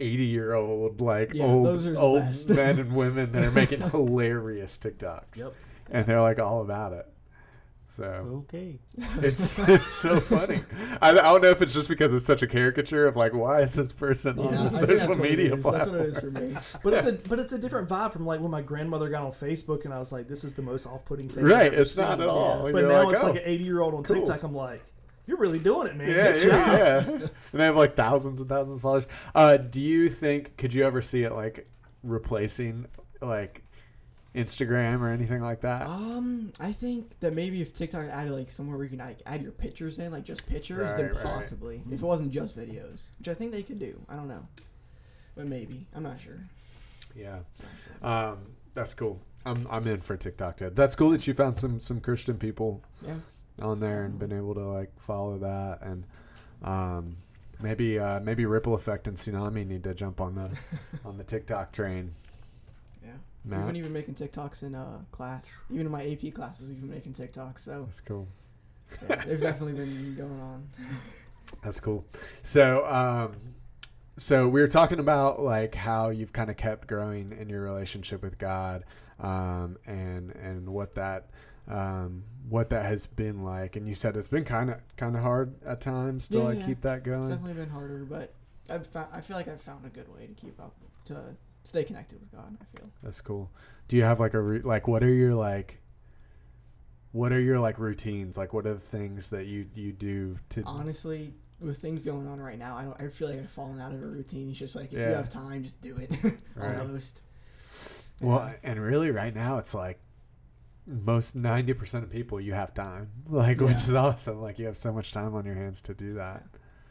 80 0.00 0.24
year 0.24 0.54
old, 0.54 1.00
like 1.00 1.34
Yeah, 1.34 1.44
old, 1.44 1.66
those 1.66 1.86
are 1.86 1.92
the 1.92 1.98
old 1.98 2.48
men 2.48 2.78
and 2.78 2.94
women 2.94 3.32
that 3.32 3.44
are 3.44 3.50
making 3.52 3.80
hilarious 3.90 4.78
TikToks. 4.78 5.36
Yep. 5.38 5.54
And 5.90 6.06
they're 6.06 6.22
like 6.22 6.38
all 6.38 6.62
about 6.62 6.92
it. 6.92 7.06
So 7.94 8.44
Okay. 8.52 8.80
it's 9.22 9.56
it's 9.68 9.92
so 9.92 10.18
funny. 10.18 10.60
I, 11.00 11.10
I 11.10 11.12
don't 11.14 11.42
know 11.42 11.50
if 11.50 11.62
it's 11.62 11.72
just 11.72 11.88
because 11.88 12.12
it's 12.12 12.26
such 12.26 12.42
a 12.42 12.46
caricature 12.48 13.06
of 13.06 13.14
like 13.14 13.32
why 13.32 13.60
is 13.62 13.72
this 13.74 13.92
person 13.92 14.36
Yeah, 14.36 14.44
on 14.46 14.64
the 14.64 14.70
social 14.72 15.14
media 15.16 15.54
is. 15.54 15.62
That's 15.62 15.88
what 15.88 15.94
platform? 15.94 16.00
it 16.00 16.08
is 16.08 16.18
for 16.18 16.30
me. 16.30 16.56
but 16.82 16.92
it's 16.92 17.06
a 17.06 17.12
but 17.28 17.38
it's 17.38 17.52
a 17.52 17.58
different 17.58 17.88
vibe 17.88 18.12
from 18.12 18.26
like 18.26 18.40
when 18.40 18.50
my 18.50 18.62
grandmother 18.62 19.08
got 19.08 19.22
on 19.24 19.30
Facebook 19.30 19.84
and 19.84 19.94
I 19.94 20.00
was 20.00 20.10
like 20.10 20.26
this 20.26 20.42
is 20.42 20.54
the 20.54 20.62
most 20.62 20.86
off-putting 20.86 21.28
thing 21.28 21.44
Right, 21.44 21.72
ever 21.72 21.82
it's 21.82 21.96
not 21.96 22.20
at 22.20 22.26
all. 22.28 22.66
And 22.66 22.72
but 22.72 22.80
you're 22.80 22.88
now 22.88 23.04
like, 23.04 23.12
it's 23.14 23.22
oh. 23.22 23.26
like 23.28 23.36
an 23.36 23.42
80 23.44 23.64
year 23.64 23.80
old 23.80 23.94
on 23.94 24.02
cool. 24.02 24.16
TikTok 24.16 24.42
I'm 24.42 24.54
like 24.54 24.82
you're 25.26 25.38
really 25.38 25.58
doing 25.60 25.86
it 25.86 25.96
man 25.96 26.10
Yeah, 26.10 26.34
yeah, 26.36 26.76
yeah. 26.76 26.98
and 27.10 27.30
they 27.52 27.64
have 27.64 27.76
like 27.76 27.94
thousands 27.94 28.40
and 28.40 28.48
thousands 28.48 28.76
of 28.78 28.82
followers. 28.82 29.06
Uh, 29.34 29.56
do 29.56 29.80
you 29.80 30.08
think 30.08 30.56
could 30.56 30.74
you 30.74 30.84
ever 30.84 31.00
see 31.00 31.22
it 31.22 31.32
like 31.32 31.68
replacing 32.02 32.86
like 33.22 33.63
Instagram 34.34 35.00
or 35.00 35.08
anything 35.08 35.40
like 35.42 35.60
that? 35.60 35.86
Um, 35.86 36.52
I 36.60 36.72
think 36.72 37.18
that 37.20 37.34
maybe 37.34 37.62
if 37.62 37.72
TikTok 37.74 38.06
added 38.06 38.32
like 38.32 38.50
somewhere 38.50 38.76
where 38.76 38.84
you 38.84 38.90
can 38.96 38.98
like 39.06 39.18
add 39.26 39.42
your 39.42 39.52
pictures 39.52 39.98
in, 39.98 40.10
like 40.12 40.24
just 40.24 40.46
pictures, 40.46 40.94
then 40.96 41.06
Right, 41.06 41.14
right. 41.14 41.24
possibly. 41.24 41.82
If 41.90 42.02
it 42.02 42.06
wasn't 42.06 42.32
just 42.32 42.56
videos, 42.56 43.04
which 43.18 43.28
I 43.28 43.34
think 43.34 43.52
they 43.52 43.62
could 43.62 43.78
do. 43.78 44.00
I 44.08 44.16
don't 44.16 44.28
know, 44.28 44.46
but 45.36 45.46
maybe. 45.46 45.86
I'm 45.94 46.02
not 46.02 46.20
sure. 46.20 46.40
Yeah, 47.16 47.38
um, 48.02 48.38
that's 48.74 48.92
cool. 48.94 49.20
I'm 49.46 49.66
I'm 49.70 49.86
in 49.86 50.00
for 50.00 50.16
TikTok. 50.16 50.56
Too. 50.58 50.70
That's 50.70 50.94
cool 50.96 51.10
that 51.10 51.26
you 51.26 51.34
found 51.34 51.58
some 51.58 51.78
some 51.78 52.00
Christian 52.00 52.36
people 52.38 52.82
Yeah. 53.06 53.16
on 53.62 53.78
there 53.78 54.04
and 54.04 54.18
been 54.18 54.32
able 54.32 54.54
to 54.54 54.66
like 54.66 54.90
follow 55.00 55.38
that 55.38 55.78
and 55.82 56.04
um, 56.62 57.16
maybe 57.62 57.98
uh, 58.00 58.18
maybe 58.20 58.46
Ripple 58.46 58.74
Effect 58.74 59.06
and 59.06 59.16
Tsunami 59.16 59.64
need 59.66 59.84
to 59.84 59.94
jump 59.94 60.20
on 60.20 60.34
the 60.34 60.50
on 61.04 61.18
the 61.18 61.24
TikTok 61.24 61.70
train. 61.72 62.14
Matt? 63.44 63.58
We've 63.60 63.66
been 63.68 63.76
even 63.76 63.92
making 63.92 64.14
TikToks 64.14 64.62
in 64.62 64.74
uh 64.74 65.00
class. 65.12 65.62
Even 65.70 65.86
in 65.86 65.92
my 65.92 66.04
AP 66.06 66.32
classes, 66.34 66.68
we've 66.68 66.80
been 66.80 66.90
making 66.90 67.12
TikToks. 67.12 67.60
So 67.60 67.84
That's 67.84 68.00
cool. 68.00 68.26
yeah, 69.08 69.24
they've 69.24 69.40
definitely 69.40 69.74
been 69.74 70.14
going 70.16 70.40
on. 70.40 70.68
That's 71.62 71.80
cool. 71.80 72.04
So, 72.42 72.84
um, 72.86 73.36
so 74.16 74.48
we 74.48 74.60
were 74.60 74.68
talking 74.68 74.98
about 74.98 75.40
like 75.40 75.74
how 75.74 76.10
you've 76.10 76.32
kind 76.32 76.50
of 76.50 76.56
kept 76.56 76.88
growing 76.88 77.32
in 77.38 77.48
your 77.48 77.62
relationship 77.62 78.22
with 78.22 78.38
God, 78.38 78.84
um, 79.20 79.76
and 79.86 80.30
and 80.32 80.68
what 80.68 80.94
that 80.94 81.30
um, 81.68 82.24
what 82.48 82.70
that 82.70 82.84
has 82.86 83.06
been 83.06 83.42
like. 83.42 83.76
And 83.76 83.88
you 83.88 83.94
said 83.94 84.16
it's 84.16 84.28
been 84.28 84.44
kind 84.44 84.70
of 84.70 84.76
kind 84.96 85.16
of 85.16 85.22
hard 85.22 85.54
at 85.64 85.80
times 85.80 86.28
to 86.28 86.38
Yeah, 86.38 86.44
like 86.44 86.60
yeah. 86.60 86.66
keep 86.66 86.80
that 86.82 87.02
going. 87.04 87.20
It's 87.20 87.28
definitely 87.28 87.54
been 87.54 87.70
harder, 87.70 88.04
but 88.08 88.32
I've 88.70 88.86
found, 88.86 89.08
I 89.12 89.20
feel 89.20 89.36
like 89.36 89.48
I've 89.48 89.60
found 89.60 89.84
a 89.84 89.90
good 89.90 90.08
way 90.14 90.26
to 90.26 90.32
keep 90.34 90.58
up 90.60 90.74
to 91.06 91.36
stay 91.64 91.82
connected 91.84 92.20
with 92.20 92.30
God. 92.32 92.56
I 92.60 92.64
feel. 92.78 92.88
That's 93.02 93.20
cool. 93.20 93.50
Do 93.88 93.96
you 93.96 94.04
have 94.04 94.20
like 94.20 94.34
a 94.34 94.40
ru- 94.40 94.62
like 94.64 94.86
what 94.88 95.02
are 95.02 95.12
your 95.12 95.34
like 95.34 95.80
what 97.12 97.32
are 97.32 97.40
your 97.40 97.60
like 97.60 97.78
routines? 97.78 98.36
Like 98.36 98.52
what 98.52 98.66
are 98.66 98.74
the 98.74 98.78
things 98.80 99.30
that 99.30 99.46
you 99.46 99.66
you 99.74 99.92
do 99.92 100.38
to 100.50 100.62
honestly 100.64 101.34
with 101.60 101.78
things 101.78 102.04
going 102.04 102.26
on 102.26 102.40
right 102.40 102.58
now 102.58 102.76
i 102.76 102.82
don't 102.82 103.00
i 103.00 103.06
feel 103.08 103.28
like 103.30 103.38
i've 103.38 103.48
fallen 103.48 103.80
out 103.80 103.92
of 103.94 104.02
a 104.02 104.06
routine 104.06 104.50
it's 104.50 104.58
just 104.58 104.74
like 104.74 104.92
if 104.92 104.98
Yeah. 104.98 105.10
you 105.10 105.14
have 105.14 105.30
time 105.30 105.62
just 105.62 105.80
do 105.80 105.96
it 105.96 106.10
Right. 106.56 106.78
almost 106.78 107.22
Well, 108.20 108.52
and 108.62 108.80
really, 108.82 109.10
right 109.12 109.34
now, 109.34 109.58
it's 109.58 109.72
like 109.72 109.98
most 110.86 111.34
ninety 111.36 111.72
percent 111.72 112.04
of 112.04 112.10
people 112.10 112.40
you 112.40 112.52
have 112.54 112.74
time, 112.74 113.08
like 113.28 113.60
which 113.60 113.76
is 113.78 113.94
awesome. 113.94 114.40
Like 114.42 114.58
you 114.58 114.66
have 114.66 114.76
so 114.76 114.92
much 114.92 115.12
time 115.12 115.34
on 115.34 115.46
your 115.46 115.54
hands 115.54 115.80
to 115.82 115.94
do 115.94 116.14
that. 116.14 116.44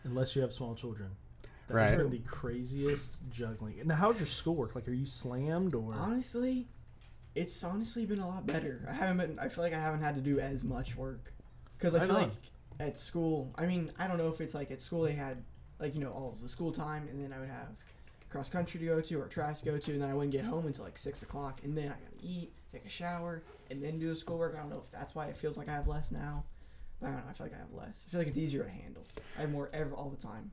unless 0.05 0.35
you 0.35 0.41
have 0.41 0.53
small 0.53 0.75
children 0.75 1.11
that's 1.73 1.91
Right. 1.91 1.97
been 1.97 2.09
the 2.09 2.19
craziest 2.19 3.17
juggling. 3.29 3.81
Now 3.85 3.95
how's 3.95 4.17
your 4.19 4.27
schoolwork 4.27 4.75
like 4.75 4.87
are 4.87 4.93
you 4.93 5.05
slammed 5.05 5.75
or? 5.75 5.93
Honestly 5.93 6.67
it's 7.35 7.63
honestly 7.63 8.05
been 8.05 8.19
a 8.19 8.27
lot 8.27 8.45
better. 8.45 8.85
I 8.87 8.93
haven't 8.93 9.17
been 9.17 9.39
i 9.39 9.47
feel 9.49 9.63
like 9.63 9.73
i 9.73 9.79
haven't 9.79 10.01
had 10.01 10.15
to 10.15 10.21
do 10.21 10.39
as 10.39 10.63
much 10.63 10.95
work. 10.95 11.33
Because 11.77 11.95
i 11.95 11.99
Right 11.99 12.07
feel 12.07 12.15
on. 12.17 12.21
like 12.23 12.31
at 12.79 12.97
school 12.97 13.51
i 13.57 13.65
mean 13.65 13.89
i 13.99 14.07
don't 14.07 14.17
know 14.17 14.27
if 14.29 14.41
it's 14.41 14.53
like 14.55 14.71
at 14.71 14.81
school 14.81 15.01
they 15.03 15.11
had 15.13 15.43
like 15.79 15.93
you 15.95 16.01
know 16.01 16.11
all 16.11 16.29
of 16.29 16.41
the 16.41 16.47
school 16.47 16.71
time 16.71 17.07
and 17.09 17.19
then 17.23 17.31
i 17.31 17.39
would 17.39 17.49
have 17.49 17.67
cross 18.29 18.49
country 18.49 18.79
to 18.79 18.85
go 18.87 18.99
to 18.99 19.19
or 19.21 19.27
track 19.27 19.59
to 19.59 19.65
go 19.65 19.77
to 19.77 19.91
and 19.91 20.01
then 20.01 20.09
i 20.09 20.13
wouldn't 20.13 20.31
get 20.31 20.43
home 20.43 20.65
until 20.65 20.83
like 20.83 20.97
six 20.97 21.21
o'clock 21.21 21.61
and 21.63 21.77
then 21.77 21.85
i 21.85 21.89
gotta 21.89 22.17
eat 22.23 22.51
take 22.71 22.83
a 22.85 22.89
shower 22.89 23.43
and 23.69 23.81
then 23.83 23.99
do 23.99 24.09
the 24.09 24.15
schoolwork. 24.15 24.55
I 24.55 24.59
don't 24.59 24.69
know 24.71 24.81
if 24.83 24.91
that's 24.91 25.13
why 25.13 25.27
it 25.27 25.37
feels 25.37 25.55
like 25.57 25.69
i 25.69 25.73
have 25.73 25.87
less 25.87 26.11
now 26.11 26.43
but 26.99 27.07
i 27.09 27.11
don't 27.11 27.19
know. 27.25 27.29
I 27.29 27.33
feel 27.33 27.45
like 27.47 27.55
i 27.55 27.59
have 27.59 27.71
less. 27.73 28.05
I 28.07 28.11
feel 28.11 28.19
like 28.21 28.27
it's 28.29 28.37
easier 28.39 28.63
to 28.63 28.69
handle. 28.71 29.03
I 29.37 29.41
have 29.41 29.51
more 29.51 29.69
ever 29.73 29.93
all 29.95 30.09
the 30.09 30.17
time 30.21 30.49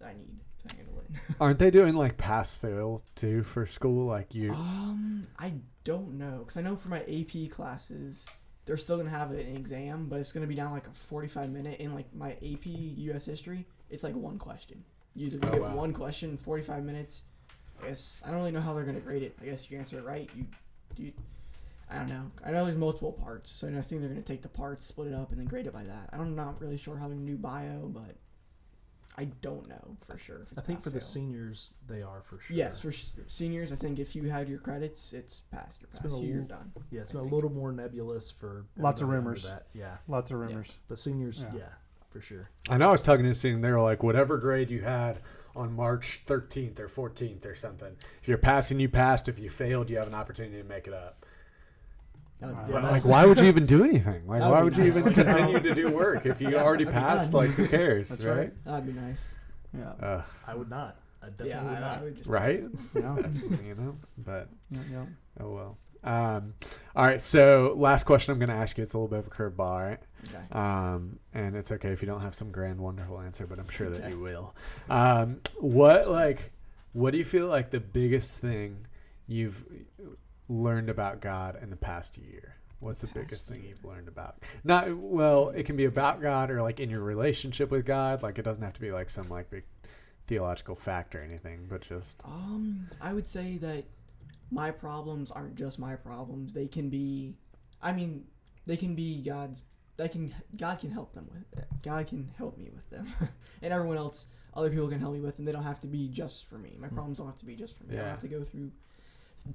that 0.00 0.08
i 0.08 0.12
need 0.12 0.40
to 0.68 0.76
handle 0.76 0.94
it 0.98 1.34
Aren't 1.40 1.58
they 1.58 1.70
doing 1.70 1.94
like 1.94 2.16
pass 2.16 2.54
fail 2.54 3.02
too 3.14 3.42
for 3.42 3.66
school? 3.66 4.06
Like 4.06 4.34
you, 4.34 4.52
Um, 4.52 5.22
I 5.38 5.54
don't 5.84 6.16
know 6.18 6.38
because 6.38 6.56
I 6.56 6.62
know 6.62 6.76
for 6.76 6.88
my 6.88 7.00
AP 7.02 7.50
classes, 7.50 8.28
they're 8.66 8.76
still 8.76 8.96
gonna 8.96 9.10
have 9.10 9.30
an 9.30 9.38
exam, 9.56 10.06
but 10.08 10.18
it's 10.20 10.32
gonna 10.32 10.46
be 10.46 10.54
down 10.54 10.72
like 10.72 10.86
a 10.86 10.90
forty-five 10.92 11.50
minute. 11.50 11.80
In 11.80 11.94
like 11.94 12.12
my 12.14 12.32
AP 12.32 12.66
U.S. 12.66 13.24
history, 13.24 13.66
it's 13.90 14.02
like 14.02 14.14
one 14.14 14.38
question. 14.38 14.82
You 15.14 15.26
either 15.26 15.38
Oh, 15.48 15.52
get 15.52 15.60
wow. 15.60 15.74
one 15.74 15.92
question 15.92 16.36
forty-five 16.36 16.84
minutes. 16.84 17.24
I 17.82 17.88
guess 17.88 18.22
I 18.24 18.28
don't 18.30 18.38
really 18.38 18.52
know 18.52 18.60
how 18.60 18.72
they're 18.74 18.84
gonna 18.84 19.00
grade 19.00 19.22
it. 19.22 19.36
I 19.40 19.44
guess 19.46 19.70
you 19.70 19.78
answer 19.78 19.98
it 19.98 20.04
right. 20.04 20.30
You, 20.34 20.46
you, 20.96 21.12
I 21.90 21.98
don't 21.98 22.08
know. 22.08 22.30
I 22.44 22.50
know 22.52 22.64
there's 22.64 22.76
multiple 22.76 23.12
parts, 23.12 23.50
so 23.50 23.68
I 23.68 23.80
think 23.82 24.00
they're 24.00 24.08
gonna 24.10 24.22
take 24.22 24.42
the 24.42 24.48
parts, 24.48 24.86
split 24.86 25.08
it 25.08 25.14
up, 25.14 25.30
and 25.30 25.38
then 25.38 25.46
grade 25.46 25.66
it 25.66 25.72
by 25.72 25.84
that. 25.84 26.10
I'm 26.12 26.34
not 26.34 26.60
really 26.60 26.78
sure 26.78 26.96
how 26.96 27.08
they're 27.08 27.16
gonna 27.16 27.26
do 27.30 27.36
bio, 27.36 27.88
but 27.88 28.16
I 29.16 29.26
don't 29.42 29.68
know 29.68 29.96
for 30.06 30.18
sure. 30.18 30.42
If 30.42 30.50
it's 30.52 30.58
i 30.58 30.62
think 30.62 30.78
pass, 30.80 30.84
for 30.84 30.90
the 30.90 31.00
seniors 31.00 31.72
they 31.86 32.02
are 32.02 32.20
for 32.22 32.40
sure 32.40 32.56
Yes, 32.56 32.80
for 32.80 32.88
s- 32.88 33.12
seniors, 33.28 33.70
I 33.72 33.76
think 33.76 33.98
if 34.00 34.16
you 34.16 34.28
had 34.28 34.48
your 34.48 34.58
credits, 34.58 35.12
it's 35.12 35.40
passed. 35.40 35.80
You're 35.82 35.88
It's 35.90 35.98
been 36.00 36.12
a 36.12 36.18
You're 36.20 36.40
l- 36.40 36.46
done. 36.46 36.72
yeah 36.90 37.00
it's 37.02 37.12
I 37.14 37.20
been 37.20 37.28
a 37.30 37.34
little 37.34 37.50
more 37.50 37.70
nebulous 37.72 38.30
for 38.30 38.66
Lots 38.76 39.00
of 39.02 39.08
rumors. 39.08 39.48
that. 39.48 39.66
yeah 39.72 39.96
Lots 40.08 40.30
of 40.32 40.38
rumors. 40.40 40.78
but 40.88 40.98
seniors 40.98 41.40
Yeah. 41.42 41.58
yeah, 41.60 41.68
for 42.10 42.20
sure 42.20 42.50
I 42.68 42.76
know 42.76 42.88
I 42.88 42.92
was 42.92 43.02
talking 43.02 43.24
to 43.24 43.30
a 43.30 43.34
student. 43.34 43.62
They 43.62 43.70
were 43.70 43.80
like, 43.82 44.02
whatever 44.02 44.36
grade 44.38 44.70
you 44.70 44.82
had 44.82 45.20
on 45.56 45.72
March 45.72 46.22
thirteenth 46.26 46.80
or 46.80 46.88
fourteenth 46.88 47.46
or 47.46 47.54
something. 47.54 47.94
If 48.20 48.26
you're 48.26 48.38
passing, 48.38 48.80
you 48.80 48.88
passed. 48.88 49.28
If 49.28 49.38
you 49.38 49.48
failed, 49.48 49.88
you 49.90 49.96
have 49.98 50.08
an 50.08 50.14
opportunity 50.14 50.56
to 50.60 50.64
make 50.68 50.88
it 50.88 50.92
up. 50.92 51.23
That'd 52.46 52.56
Wow. 52.56 52.66
be 52.66 52.72
But, 52.72 52.82
nice. 52.82 53.04
like, 53.04 53.10
why 53.12 53.26
would 53.26 53.38
you 53.38 53.46
even 53.46 53.66
do 53.66 53.84
anything? 53.84 54.26
Like, 54.26 54.40
That 54.40 54.46
would 54.48 54.52
why 54.54 54.60
be 54.60 54.64
would 54.64 54.76
you 54.76 54.84
even 54.84 55.02
continue 55.02 55.60
to 55.60 55.74
do 55.74 55.90
work 55.90 56.26
if 56.26 56.40
you 56.40 56.50
Yeah, 56.50 56.62
already 56.62 56.84
passed? 56.86 57.32
Like, 57.34 57.50
who 57.50 57.66
cares, 57.68 58.08
That's 58.08 58.24
right? 58.24 58.36
right. 58.38 58.64
That'd 58.64 58.86
be 58.86 58.92
nice. 59.00 59.38
Yeah. 59.76 59.90
Uh, 60.00 60.22
i 60.46 60.54
would 60.54 60.70
not 60.70 60.96
i 61.20 61.26
definitely 61.30 61.50
yeah, 61.50 61.64
would 61.64 61.72
I, 61.76 61.80
not 61.80 61.98
I 61.98 62.02
would 62.04 62.16
just. 62.16 62.28
right? 62.28 62.62
Yeah. 62.94 63.16
That's 63.20 63.42
you 63.44 63.74
know, 63.74 63.96
but 64.18 64.48
yeah, 64.70 64.80
yeah. 64.92 65.04
oh 65.40 65.48
well. 65.50 65.78
Um, 66.04 66.52
all 66.94 67.06
right. 67.06 67.20
So, 67.22 67.72
last 67.78 68.04
question 68.04 68.32
I'm 68.32 68.38
going 68.38 68.50
to 68.50 68.54
ask 68.54 68.76
you. 68.76 68.84
It's 68.84 68.92
a 68.92 68.98
little 68.98 69.08
bit 69.08 69.20
of 69.20 69.26
a 69.26 69.30
curveball, 69.30 69.58
all 69.60 69.80
right? 69.80 69.98
Okay. 70.28 70.44
Um, 70.52 71.18
and 71.32 71.56
it's 71.56 71.72
okay 71.72 71.88
if 71.92 72.02
you 72.02 72.06
don't 72.06 72.20
have 72.20 72.34
some 72.34 72.50
grand, 72.50 72.78
wonderful 72.78 73.20
answer, 73.20 73.46
but 73.46 73.58
I'm 73.58 73.70
sure 73.70 73.88
that 73.88 74.02
Okay. 74.02 74.10
you 74.10 74.20
will. 74.20 74.54
Um, 74.90 75.40
what 75.58 76.06
like, 76.08 76.52
what 76.92 77.12
do 77.12 77.16
you 77.18 77.24
feel 77.24 77.46
like 77.46 77.70
the 77.70 77.80
biggest 77.80 78.36
thing 78.38 78.86
you've 79.26 79.64
learned 80.48 80.90
about 80.90 81.20
God 81.20 81.58
in 81.62 81.70
the 81.70 81.76
past 81.76 82.18
year? 82.18 82.56
What's 82.80 83.00
the, 83.00 83.06
biggest 83.06 83.48
thing 83.48 83.64
you've 83.66 83.84
learned 83.84 84.08
about? 84.08 84.42
Not 84.62 84.94
well, 84.94 85.48
it 85.50 85.64
can 85.64 85.76
be 85.76 85.86
about 85.86 86.20
God 86.20 86.50
or 86.50 86.60
like 86.60 86.80
in 86.80 86.90
your 86.90 87.00
relationship 87.00 87.70
with 87.70 87.86
God. 87.86 88.22
Like 88.22 88.38
it 88.38 88.42
doesn't 88.42 88.62
have 88.62 88.74
to 88.74 88.80
be 88.80 88.92
like 88.92 89.08
some 89.08 89.28
like 89.28 89.48
big 89.50 89.64
theological 90.26 90.74
fact 90.74 91.14
or 91.14 91.22
anything, 91.22 91.66
but 91.68 91.80
just 91.80 92.16
Um, 92.24 92.88
I 93.00 93.12
would 93.12 93.26
say 93.26 93.56
that 93.58 93.84
my 94.50 94.70
problems 94.70 95.30
aren't 95.30 95.54
just 95.56 95.78
my 95.78 95.96
problems. 95.96 96.52
They 96.52 96.66
can 96.66 96.90
be, 96.90 97.34
I 97.82 97.92
mean, 97.92 98.26
they 98.66 98.76
can 98.76 98.94
be 98.94 99.22
God's. 99.22 99.62
They 99.96 100.08
can 100.08 100.34
God 100.56 100.80
can 100.80 100.90
help 100.90 101.12
them 101.12 101.30
with. 101.32 101.64
God 101.82 102.06
can 102.06 102.30
help 102.36 102.58
me 102.58 102.68
with 102.74 102.90
them, 102.90 103.06
and 103.62 103.72
everyone 103.72 103.96
else, 103.96 104.26
other 104.52 104.68
people 104.68 104.88
can 104.88 105.00
help 105.00 105.14
me 105.14 105.20
with 105.20 105.36
them. 105.36 105.44
They 105.44 105.52
don't 105.52 105.62
have 105.62 105.80
to 105.80 105.86
be 105.86 106.08
just 106.08 106.48
for 106.48 106.58
me. 106.58 106.76
My 106.78 106.88
problems 106.88 107.18
don't 107.18 107.28
have 107.28 107.38
to 107.38 107.46
be 107.46 107.54
just 107.54 107.78
for 107.78 107.84
me. 107.84 107.94
I 107.94 108.00
don't 108.00 108.10
have 108.10 108.20
to 108.20 108.28
go 108.28 108.42
through 108.42 108.72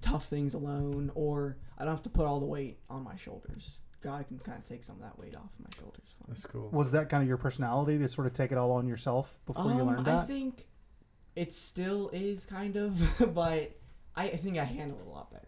tough 0.02 0.26
things 0.28 0.54
alone, 0.54 1.12
or 1.16 1.58
I 1.78 1.84
don't 1.86 1.94
have 1.94 2.02
to 2.04 2.10
put 2.10 2.26
all 2.26 2.40
the 2.40 2.46
weight 2.46 2.80
on 2.90 3.04
my 3.04 3.16
shoulders. 3.16 3.82
God 4.02 4.26
can 4.28 4.40
kind 4.40 4.58
of 4.58 4.64
take 4.64 4.84
some 4.84 4.96
of 4.98 5.02
that 5.02 5.20
weight 5.20 5.36
off 5.36 5.50
my 5.60 5.68
shoulders. 5.78 6.04
For 6.18 6.24
me. 6.30 6.36
that's 6.36 6.46
cool. 6.46 6.70
Was 6.72 6.92
that 6.94 7.10
kind 7.10 7.22
of 7.22 7.28
your 7.28 7.38
personality 7.38 7.98
to 7.98 8.08
sort 8.08 8.28
of 8.28 8.34
take 8.34 8.52
it 8.52 8.58
all 8.58 8.72
on 8.72 8.88
yourself 8.88 9.40
before 9.46 9.66
you 9.66 9.84
learned 9.84 10.06
learned 10.06 10.08
I 10.08 10.26
think 10.26 10.68
it 11.36 11.54
still 11.54 12.10
is 12.14 12.46
kind 12.46 12.76
of, 12.78 13.00
but 13.34 13.72
I, 14.16 14.26
I 14.26 14.36
think 14.38 14.58
I 14.58 14.64
handle 14.64 15.00
it 15.00 15.06
a 15.08 15.10
lot 15.10 15.32
better. 15.32 15.46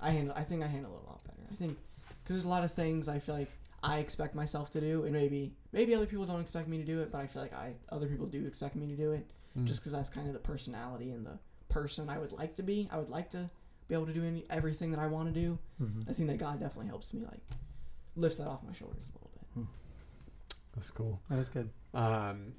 I 0.00 0.10
handle. 0.10 0.34
I 0.36 0.42
think 0.42 0.62
I 0.64 0.66
handle 0.66 0.92
it 0.96 1.06
a 1.06 1.10
lot 1.10 1.22
better. 1.24 1.38
I 1.50 1.54
think 1.54 1.78
because 2.22 2.34
there's 2.36 2.44
a 2.44 2.48
lot 2.48 2.64
of 2.64 2.72
things 2.72 3.08
I 3.08 3.18
feel 3.18 3.34
like 3.36 3.50
I 3.82 3.98
expect 3.98 4.34
myself 4.34 4.70
to 4.72 4.80
do, 4.80 5.04
and 5.04 5.12
maybe 5.12 5.52
maybe 5.72 5.94
other 5.94 6.06
people 6.06 6.26
don't 6.26 6.40
expect 6.40 6.66
me 6.68 6.78
to 6.78 6.84
do 6.84 7.00
it, 7.00 7.12
but 7.12 7.18
I 7.20 7.26
feel 7.28 7.42
like 7.42 7.54
I 7.54 7.74
other 7.90 8.06
people 8.08 8.26
do 8.26 8.44
expect 8.46 8.74
me 8.76 8.86
to 8.88 8.96
do 8.96 9.12
it, 9.12 9.26
Mm. 9.56 9.64
just 9.64 9.80
because 9.80 9.92
that's 9.92 10.10
kind 10.10 10.26
of 10.26 10.34
the 10.34 10.38
personality 10.38 11.10
and 11.12 11.24
the 11.24 11.38
person 11.70 12.10
I 12.10 12.18
would 12.18 12.32
like 12.32 12.56
to 12.56 12.62
be. 12.62 12.88
I 12.92 12.98
would 12.98 13.08
like 13.08 13.30
to 13.30 13.48
be 13.88 13.94
able 13.94 14.06
to 14.06 14.12
do 14.12 14.24
any, 14.24 14.44
everything 14.50 14.90
that 14.90 15.00
I 15.00 15.06
want 15.06 15.32
to 15.32 15.40
do. 15.40 15.58
Mhm. 15.80 16.08
I 16.08 16.12
think 16.12 16.28
that 16.28 16.38
God 16.38 16.60
definitely 16.60 16.88
helps 16.88 17.12
me 17.14 17.22
like 17.24 17.40
lift 18.16 18.38
that 18.38 18.46
off 18.48 18.62
my 18.64 18.72
shoulders 18.72 19.04
a 19.04 19.12
little 19.14 19.30
bit. 19.34 19.66
That's 20.74 20.90
cool. 20.90 21.20
That 21.30 21.38
is 21.38 21.48
good. 21.48 21.70
Um, 21.94 22.52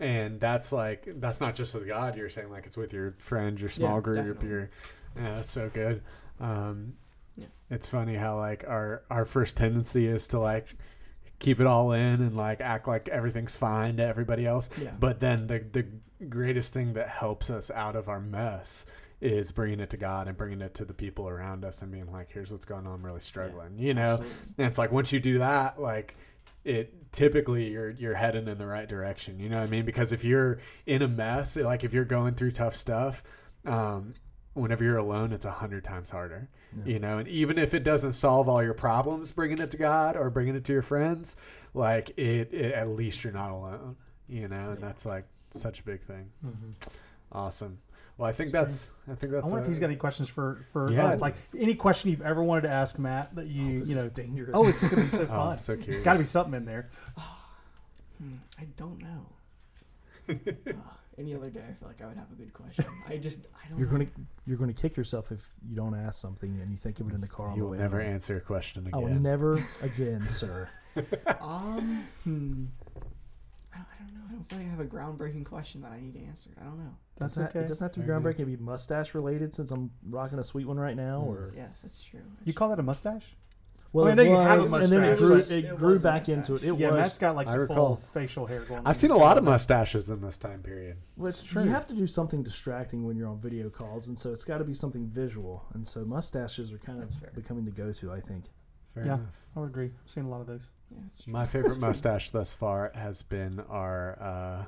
and 0.00 0.40
that's 0.40 0.72
like 0.72 1.06
that's 1.20 1.40
not 1.40 1.54
just 1.54 1.74
with 1.74 1.86
God. 1.86 2.16
You're 2.16 2.28
saying 2.30 2.50
like 2.50 2.66
it's 2.66 2.76
with 2.76 2.92
your 2.92 3.14
friends, 3.18 3.60
your 3.60 3.70
small 3.70 3.96
Yeah, 3.96 4.00
group, 4.00 4.16
definitely. 4.18 4.48
your 4.48 4.70
yeah, 5.16 5.34
that's 5.36 5.50
so 5.50 5.68
good. 5.68 6.02
Um, 6.40 6.94
Yeah. 7.36 7.46
It's 7.70 7.88
funny 7.88 8.14
how 8.14 8.36
like 8.36 8.64
our 8.66 9.02
our 9.10 9.24
first 9.24 9.56
tendency 9.56 10.06
is 10.06 10.28
to 10.28 10.38
like 10.38 10.74
keep 11.40 11.60
it 11.60 11.66
all 11.66 11.92
in 11.92 12.22
and 12.22 12.36
like 12.36 12.60
act 12.60 12.86
like 12.88 13.08
everything's 13.08 13.54
fine 13.56 13.96
to 13.98 14.02
everybody 14.04 14.46
else. 14.46 14.70
Yeah. 14.80 14.94
But 14.98 15.20
then 15.20 15.46
the 15.46 15.58
the 15.72 15.86
greatest 16.28 16.72
thing 16.72 16.92
that 16.94 17.08
helps 17.08 17.50
us 17.50 17.70
out 17.70 17.96
of 17.96 18.08
our 18.08 18.20
mess 18.20 18.86
is 19.22 19.52
bringing 19.52 19.80
it 19.80 19.88
to 19.90 19.96
God 19.96 20.26
and 20.28 20.36
bringing 20.36 20.60
it 20.60 20.74
to 20.74 20.84
the 20.84 20.92
people 20.92 21.28
around 21.28 21.64
us 21.64 21.80
and 21.80 21.90
being 21.92 22.10
like, 22.12 22.30
"Here's 22.30 22.50
what's 22.52 22.64
going 22.64 22.86
on. 22.86 22.94
I'm 22.94 23.06
really 23.06 23.20
struggling." 23.20 23.78
You 23.78 23.94
know, 23.94 24.14
Absolutely. 24.14 24.36
and 24.58 24.66
it's 24.66 24.78
like 24.78 24.92
once 24.92 25.12
you 25.12 25.20
do 25.20 25.38
that, 25.38 25.80
like 25.80 26.16
it 26.64 27.10
typically 27.12 27.68
you're 27.70 27.90
you're 27.90 28.14
heading 28.14 28.48
in 28.48 28.58
the 28.58 28.66
right 28.66 28.88
direction. 28.88 29.38
You 29.38 29.48
know 29.48 29.58
what 29.60 29.68
I 29.68 29.70
mean? 29.70 29.84
Because 29.84 30.12
if 30.12 30.24
you're 30.24 30.58
in 30.86 31.02
a 31.02 31.08
mess, 31.08 31.56
like 31.56 31.84
if 31.84 31.94
you're 31.94 32.04
going 32.04 32.34
through 32.34 32.50
tough 32.50 32.76
stuff, 32.76 33.22
um, 33.64 34.14
whenever 34.54 34.82
you're 34.84 34.96
alone, 34.98 35.32
it's 35.32 35.44
a 35.44 35.50
hundred 35.52 35.84
times 35.84 36.10
harder. 36.10 36.48
Yeah. 36.76 36.92
You 36.94 36.98
know, 36.98 37.18
and 37.18 37.28
even 37.28 37.58
if 37.58 37.74
it 37.74 37.84
doesn't 37.84 38.14
solve 38.14 38.48
all 38.48 38.62
your 38.62 38.74
problems, 38.74 39.30
bringing 39.30 39.58
it 39.58 39.70
to 39.72 39.76
God 39.76 40.16
or 40.16 40.30
bringing 40.30 40.56
it 40.56 40.64
to 40.64 40.72
your 40.72 40.82
friends, 40.82 41.36
like 41.74 42.10
it, 42.18 42.52
it 42.52 42.72
at 42.74 42.88
least 42.88 43.22
you're 43.24 43.32
not 43.32 43.50
alone. 43.50 43.96
You 44.28 44.48
know, 44.48 44.70
and 44.70 44.80
Yeah. 44.80 44.86
that's 44.86 45.06
like 45.06 45.26
such 45.50 45.80
a 45.80 45.82
big 45.84 46.02
thing. 46.02 46.30
Mhm. 46.44 46.74
Awesome. 47.30 47.78
Well, 48.22 48.28
I 48.28 48.32
think 48.32 48.52
That's 48.52 48.86
that's 48.86 48.90
I 49.10 49.14
think 49.20 49.32
that's. 49.32 49.44
I 49.46 49.48
wonder 49.48 49.58
a- 49.58 49.62
if 49.62 49.66
he's 49.66 49.80
got 49.80 49.86
any 49.86 49.96
questions 49.96 50.28
for 50.28 50.64
for 50.72 50.86
Yeah. 50.92 51.06
us. 51.06 51.20
Like 51.20 51.34
any 51.58 51.74
question 51.74 52.08
you've 52.12 52.22
ever 52.22 52.40
wanted 52.40 52.60
to 52.62 52.70
ask 52.70 52.96
Matt 52.96 53.34
that 53.34 53.48
you 53.48 53.76
Oh, 53.76 53.78
this 53.80 53.88
you 53.88 53.96
know. 53.96 54.02
is 54.02 54.12
dangerous. 54.12 54.50
Oh, 54.54 54.68
it's 54.68 54.86
gonna 54.86 55.02
be 55.02 55.08
so 55.08 55.22
Oh, 55.22 55.26
fun. 55.26 55.52
I'm 55.54 55.58
so 55.58 55.76
curious. 55.76 56.04
Got 56.04 56.12
to 56.12 56.18
be 56.20 56.24
something 56.26 56.54
in 56.54 56.64
there. 56.64 56.88
Hmm, 58.22 58.34
I 58.60 58.66
don't 58.76 59.00
know. 59.02 59.26
Uh, 60.68 60.72
any 61.18 61.34
other 61.34 61.50
day, 61.50 61.60
I 61.68 61.72
feel 61.72 61.88
like 61.88 62.00
I 62.00 62.06
would 62.06 62.16
have 62.16 62.30
a 62.30 62.34
good 62.36 62.52
question. 62.52 62.84
I 63.08 63.16
just, 63.16 63.40
I 63.62 63.68
don't. 63.68 63.78
You're 63.78 63.88
know. 63.88 63.98
gonna 63.98 64.10
you're 64.46 64.56
gonna 64.56 64.72
kick 64.72 64.96
yourself 64.96 65.32
if 65.32 65.46
you 65.68 65.74
don't 65.74 65.94
ask 65.96 66.20
something 66.20 66.58
and 66.60 66.70
you 66.70 66.76
think 66.76 67.00
of 67.00 67.08
it 67.08 67.14
in 67.14 67.20
the 67.20 67.26
car 67.26 67.48
on 67.48 67.56
You 67.56 67.62
the 67.62 67.64
will 67.64 67.72
way 67.72 67.78
never 67.78 68.00
home. 68.00 68.12
answer 68.12 68.36
a 68.36 68.40
question 68.40 68.88
I 68.92 68.96
will 68.98 69.06
again. 69.08 69.22
never 69.22 69.54
again, 69.82 70.26
sir. 70.28 70.68
Um, 71.40 72.06
hmm. 72.22 72.64
I 73.74 73.78
don't, 73.78 73.86
I 73.98 74.02
don't 74.04 74.14
know. 74.14 74.20
I 74.28 74.32
don't 74.32 74.48
feel 74.48 74.58
like 74.58 74.66
I 74.66 74.70
have 74.70 74.80
a 74.80 74.84
groundbreaking 74.84 75.44
question 75.44 75.80
that 75.82 75.92
I 75.92 76.00
need 76.00 76.16
answered. 76.28 76.52
I 76.60 76.64
don't 76.64 76.78
know. 76.78 76.94
That's 77.18 77.36
Doesn't 77.36 77.50
okay. 77.50 77.60
It 77.60 77.68
doesn't 77.68 77.84
have 77.84 77.92
to 77.92 78.00
be 78.00 78.06
Very 78.06 78.20
groundbreaking. 78.20 78.30
It 78.30 78.34
can 78.36 78.56
be 78.56 78.56
mustache 78.56 79.14
related 79.14 79.54
since 79.54 79.70
I'm 79.70 79.90
rocking 80.08 80.38
a 80.38 80.44
sweet 80.44 80.66
one 80.66 80.78
right 80.78 80.96
now. 80.96 81.20
Mm. 81.20 81.28
Or 81.28 81.52
Yes, 81.56 81.80
that's 81.82 82.02
true. 82.02 82.20
That's 82.36 82.46
You 82.46 82.52
call 82.52 82.68
that 82.70 82.78
a 82.78 82.82
mustache? 82.82 83.36
well, 83.94 84.06
I 84.08 84.14
mean, 84.14 84.18
I 84.20 84.22
it 84.22 84.24
know 84.26 84.40
you 84.40 84.46
have 84.48 84.58
a 84.58 84.60
was, 84.62 84.72
and 84.72 84.82
then 84.84 85.04
it 85.04 85.10
mustache, 85.10 85.18
grew, 85.20 85.36
but- 85.38 85.50
it 85.50 85.64
It 85.72 85.76
grew 85.78 85.90
was 85.92 86.00
a 86.00 86.04
back 86.04 86.28
into 86.28 86.52
it. 86.52 86.54
mustache. 86.54 86.68
It 86.70 86.78
yeah, 86.78 86.90
was. 86.90 87.00
Matt's 87.00 87.18
got 87.18 87.36
like 87.36 87.46
I 87.46 87.52
the 87.52 87.58
recall. 87.60 87.76
full 87.76 87.96
facial 88.12 88.46
hair 88.46 88.60
going. 88.64 88.82
I've 88.86 88.96
seen 88.96 89.10
a 89.10 89.16
lot 89.16 89.36
of 89.38 89.44
mustaches 89.44 90.08
in 90.10 90.20
this 90.22 90.38
time 90.38 90.62
period. 90.62 90.96
Well, 91.16 91.28
it's, 91.28 91.44
true. 91.44 91.62
You 91.64 91.70
have 91.70 91.86
to 91.88 91.94
do 91.94 92.06
something 92.06 92.42
distracting 92.42 93.04
when 93.06 93.16
you're 93.16 93.28
on 93.28 93.38
video 93.40 93.68
calls, 93.68 94.08
and 94.08 94.18
so 94.18 94.32
it's 94.32 94.44
got 94.44 94.58
to 94.58 94.64
be 94.64 94.74
something 94.74 95.06
visual. 95.06 95.64
And 95.74 95.86
so 95.86 96.04
mustaches 96.04 96.72
are 96.72 96.78
kind 96.78 97.00
That's 97.02 97.16
of 97.16 97.22
fair. 97.22 97.32
becoming 97.34 97.64
the 97.66 97.70
go-to, 97.70 98.10
I 98.12 98.20
think. 98.20 98.44
Fair 98.94 99.04
Yeah. 99.06 99.14
enough. 99.14 99.26
I 99.56 99.60
would 99.60 99.68
agree. 99.70 99.90
I've 100.02 100.10
seen 100.10 100.24
a 100.24 100.28
lot 100.28 100.40
of 100.40 100.46
those. 100.46 100.70
yeah. 100.90 100.98
My 101.26 101.44
favorite 101.46 101.78
mustache 101.78 102.30
thus 102.30 102.54
far 102.54 102.90
has 102.94 103.22
been 103.22 103.60
our 103.68 104.18
uh, 104.20 104.64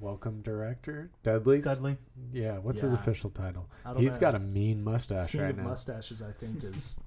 welcome 0.00 0.40
director, 0.42 1.10
Dudley. 1.22 1.60
Dudley. 1.60 1.96
Yeah, 2.32 2.58
what's 2.58 2.80
his 2.80 2.92
Yeah. 2.92 2.98
official 2.98 3.30
title? 3.30 3.68
I 3.84 3.92
don't 3.94 4.02
He's 4.02 4.14
know. 4.14 4.20
got 4.20 4.34
a 4.34 4.38
mean 4.38 4.82
mustache 4.84 5.32
King 5.32 5.40
right 5.42 5.50
of 5.50 5.56
now. 5.58 5.64
mustaches, 5.64 6.22
I 6.22 6.32
think, 6.32 6.62
is 6.64 7.00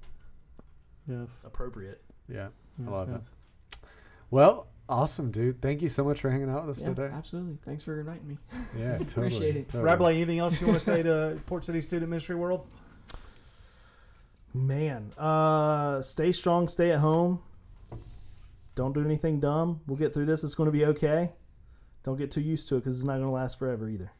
Yes. 1.06 1.44
appropriate. 1.46 2.02
Yeah. 2.28 2.48
yes, 2.78 2.88
love 2.88 3.08
it. 3.10 3.20
yes. 3.22 3.80
Well, 4.30 4.66
awesome, 4.88 5.30
dude. 5.30 5.62
Thank 5.62 5.80
you 5.82 5.88
so 5.88 6.02
much 6.04 6.20
for 6.20 6.30
hanging 6.30 6.50
out 6.50 6.66
with 6.66 6.76
us 6.78 6.82
Yeah, 6.82 6.88
today. 6.94 7.10
absolutely. 7.12 7.58
Thanks 7.64 7.84
for 7.84 8.00
inviting 8.00 8.26
me. 8.26 8.38
Yeah, 8.78 8.98
totally. 8.98 9.26
Appreciate 9.28 9.56
it. 9.56 9.68
totally. 9.68 9.84
Rabbi, 9.84 10.12
anything 10.14 10.38
else 10.40 10.60
you 10.60 10.66
want 10.66 10.78
to 10.78 10.84
say 10.84 11.02
to 11.02 11.40
Port 11.46 11.64
City 11.64 11.80
Student 11.80 12.10
Ministry 12.10 12.34
World? 12.36 12.66
Man, 14.56 15.12
uh, 15.18 16.00
stay 16.00 16.32
strong, 16.32 16.66
stay 16.68 16.90
at 16.92 17.00
home. 17.00 17.40
Don't 18.74 18.94
do 18.94 19.04
anything 19.04 19.38
dumb. 19.38 19.80
We'll 19.86 19.98
get 19.98 20.14
through 20.14 20.26
this. 20.26 20.44
It's 20.44 20.54
going 20.54 20.66
to 20.66 20.72
be 20.72 20.84
okay. 20.86 21.30
Don't 22.04 22.16
get 22.16 22.30
too 22.30 22.40
used 22.40 22.68
to 22.68 22.76
it 22.76 22.80
because 22.80 22.96
it's 22.96 23.04
not 23.06 23.14
going 23.14 23.24
to 23.26 23.30
last 23.30 23.58
forever 23.58 23.88
either. 23.88 24.10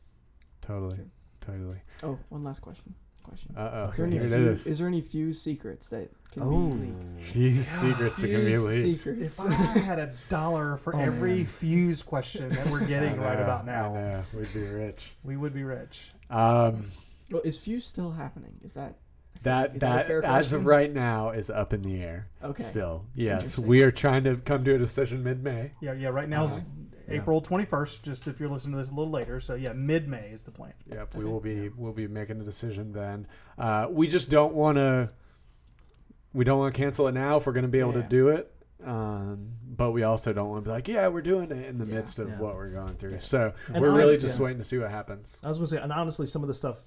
Totally. 0.61 0.97
Sure. 0.97 1.07
Totally. 1.41 1.79
Oh, 2.03 2.19
one 2.29 2.45
last 2.45 2.61
question. 2.61 2.95
Question. 3.23 3.55
Uh 3.57 3.71
oh. 3.87 3.89
Is 3.91 3.97
there 3.97 4.07
any 4.07 4.19
Here 4.19 4.29
few, 4.29 4.49
is. 4.51 4.67
is 4.67 4.79
there 4.79 4.87
any 4.87 5.01
few 5.01 5.33
secrets 5.33 5.89
that 5.89 6.11
can 6.31 6.43
Oh. 6.45 6.69
be 6.69 6.77
leaked? 6.87 7.31
Few 7.33 7.63
secrets 7.63 8.17
that 8.17 8.29
can 8.29 8.41
be 8.41 8.47
Few 8.47 8.61
leaked. 8.61 8.99
Secrets. 8.99 9.39
If 9.41 9.51
I 9.51 9.53
had 9.81 9.99
a 9.99 10.15
dollar 10.29 10.77
for 10.77 10.95
Oh, 10.95 10.99
every 11.01 11.37
man. 11.39 11.47
fuse 11.47 12.03
question 12.03 12.49
that 12.51 12.67
we're 12.69 12.83
I 12.85 12.87
getting 12.87 13.19
right 13.21 13.39
about 13.41 13.67
now, 13.67 13.95
know. 13.95 14.23
We'd 14.35 14.53
be 14.53 14.61
rich. 14.69 15.13
we 15.25 15.37
would 15.37 15.55
be 15.55 15.65
rich. 15.65 16.13
Um, 16.31 16.87
well, 17.31 17.43
is 17.43 17.59
Fuse 17.59 17.85
still 17.87 18.13
happening? 18.13 18.61
Is 18.63 18.75
that 18.75 18.95
that 19.43 19.75
Is 19.77 19.81
that 19.81 20.09
that, 20.09 20.25
as 20.25 20.53
of 20.53 20.67
right 20.67 20.93
now 20.93 21.31
is 21.31 21.51
up 21.51 21.73
in 21.73 21.83
the 21.83 22.03
air. 22.03 22.29
okay? 22.43 22.63
Still, 22.63 23.05
yes, 23.15 23.59
we 23.59 23.83
are 23.83 23.91
trying 23.91 24.25
to 24.25 24.37
come 24.37 24.65
to 24.65 24.75
a 24.75 24.79
decision 24.79 25.23
mid-May. 25.23 25.73
Yeah, 25.81 25.93
yeah. 25.95 26.09
Right 26.09 26.29
now 26.29 26.45
is 26.45 26.59
Uh, 26.59 26.61
yeah. 27.09 27.21
April 27.21 27.41
twenty 27.41 27.65
first. 27.65 28.05
Just 28.05 28.27
if 28.27 28.41
you're 28.41 28.49
listening 28.49 28.73
to 28.73 28.79
this 28.79 28.91
a 28.91 28.95
little 28.95 29.13
later, 29.13 29.39
so 29.41 29.55
yeah, 29.55 29.73
mid 29.73 30.09
May 30.09 30.31
is 30.31 30.43
the 30.43 30.51
plan. 30.51 30.73
Yep, 30.91 31.15
we 31.15 31.25
will 31.25 31.41
be 31.41 31.69
we'll 31.69 31.93
be 31.93 32.09
making 32.09 32.41
a 32.41 32.45
decision 32.45 32.91
then. 32.93 33.27
Uh, 33.57 33.87
we 33.91 34.09
just 34.09 34.29
don't 34.31 34.55
want 34.55 34.77
to. 34.77 35.11
We 36.33 36.45
don't 36.45 36.59
want 36.59 36.75
to 36.75 36.81
cancel 36.81 37.07
it 37.09 37.13
now 37.13 37.37
if 37.37 37.47
we're 37.47 37.53
going 37.53 37.63
to 37.65 37.69
be 37.71 37.79
able 37.81 37.95
Yeah. 37.95 38.03
to 38.03 38.09
do 38.09 38.29
it. 38.29 38.53
Um, 38.85 39.53
but 39.67 39.93
we 39.93 40.03
also 40.03 40.33
don't 40.35 40.51
want 40.51 40.65
to 40.65 40.69
be 40.69 40.73
like, 40.73 40.87
yeah, 40.87 41.09
we're 41.09 41.23
doing 41.23 41.51
it 41.51 41.67
in 41.67 41.79
the 41.79 41.87
Yeah. 41.87 41.95
midst 41.95 42.19
of 42.19 42.29
Yeah. 42.29 42.39
what 42.41 42.55
we're 42.57 42.71
going 42.71 42.97
through. 42.97 43.13
Yeah. 43.13 43.19
So 43.21 43.53
And 43.73 43.81
we're 43.81 43.91
really 43.95 44.19
just 44.19 44.39
yeah. 44.39 44.45
waiting 44.45 44.59
to 44.59 44.65
see 44.65 44.77
what 44.79 44.91
happens. 44.91 45.39
I 45.43 45.49
was 45.49 45.57
going 45.59 45.69
to 45.69 45.75
say, 45.77 45.81
and 45.81 45.91
honestly, 45.93 46.27
some 46.27 46.43
of 46.43 46.49
the 46.49 46.55
stuff 46.55 46.81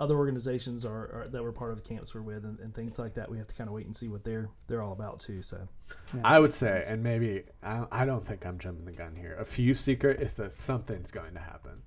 other 0.00 0.16
organizations 0.16 0.84
are, 0.84 1.22
are 1.22 1.28
that 1.28 1.42
we're 1.42 1.52
part 1.52 1.72
of 1.72 1.84
camps 1.84 2.14
we're 2.14 2.22
with 2.22 2.44
and, 2.44 2.58
and 2.58 2.74
things 2.74 2.98
like 2.98 3.14
that, 3.14 3.30
we 3.30 3.36
have 3.36 3.46
to 3.46 3.54
kind 3.54 3.68
of 3.68 3.74
wait 3.74 3.84
and 3.86 3.94
see 3.94 4.08
what 4.08 4.24
they're 4.24 4.48
they're 4.66 4.82
all 4.82 4.92
about 4.92 5.20
too. 5.20 5.42
So 5.42 5.68
Yeah. 6.14 6.22
I 6.24 6.40
would 6.40 6.54
say, 6.54 6.82
and 6.86 7.02
maybe 7.02 7.44
I, 7.62 7.84
I 7.92 8.04
don't 8.06 8.26
think 8.26 8.46
I'm 8.46 8.58
jumping 8.58 8.86
the 8.86 8.92
gun 8.92 9.14
here. 9.14 9.36
A 9.38 9.44
Fuse 9.44 9.78
secret 9.78 10.20
is 10.20 10.34
that 10.34 10.54
something's 10.54 11.10
going 11.10 11.34
to 11.34 11.40
happen. 11.40 11.82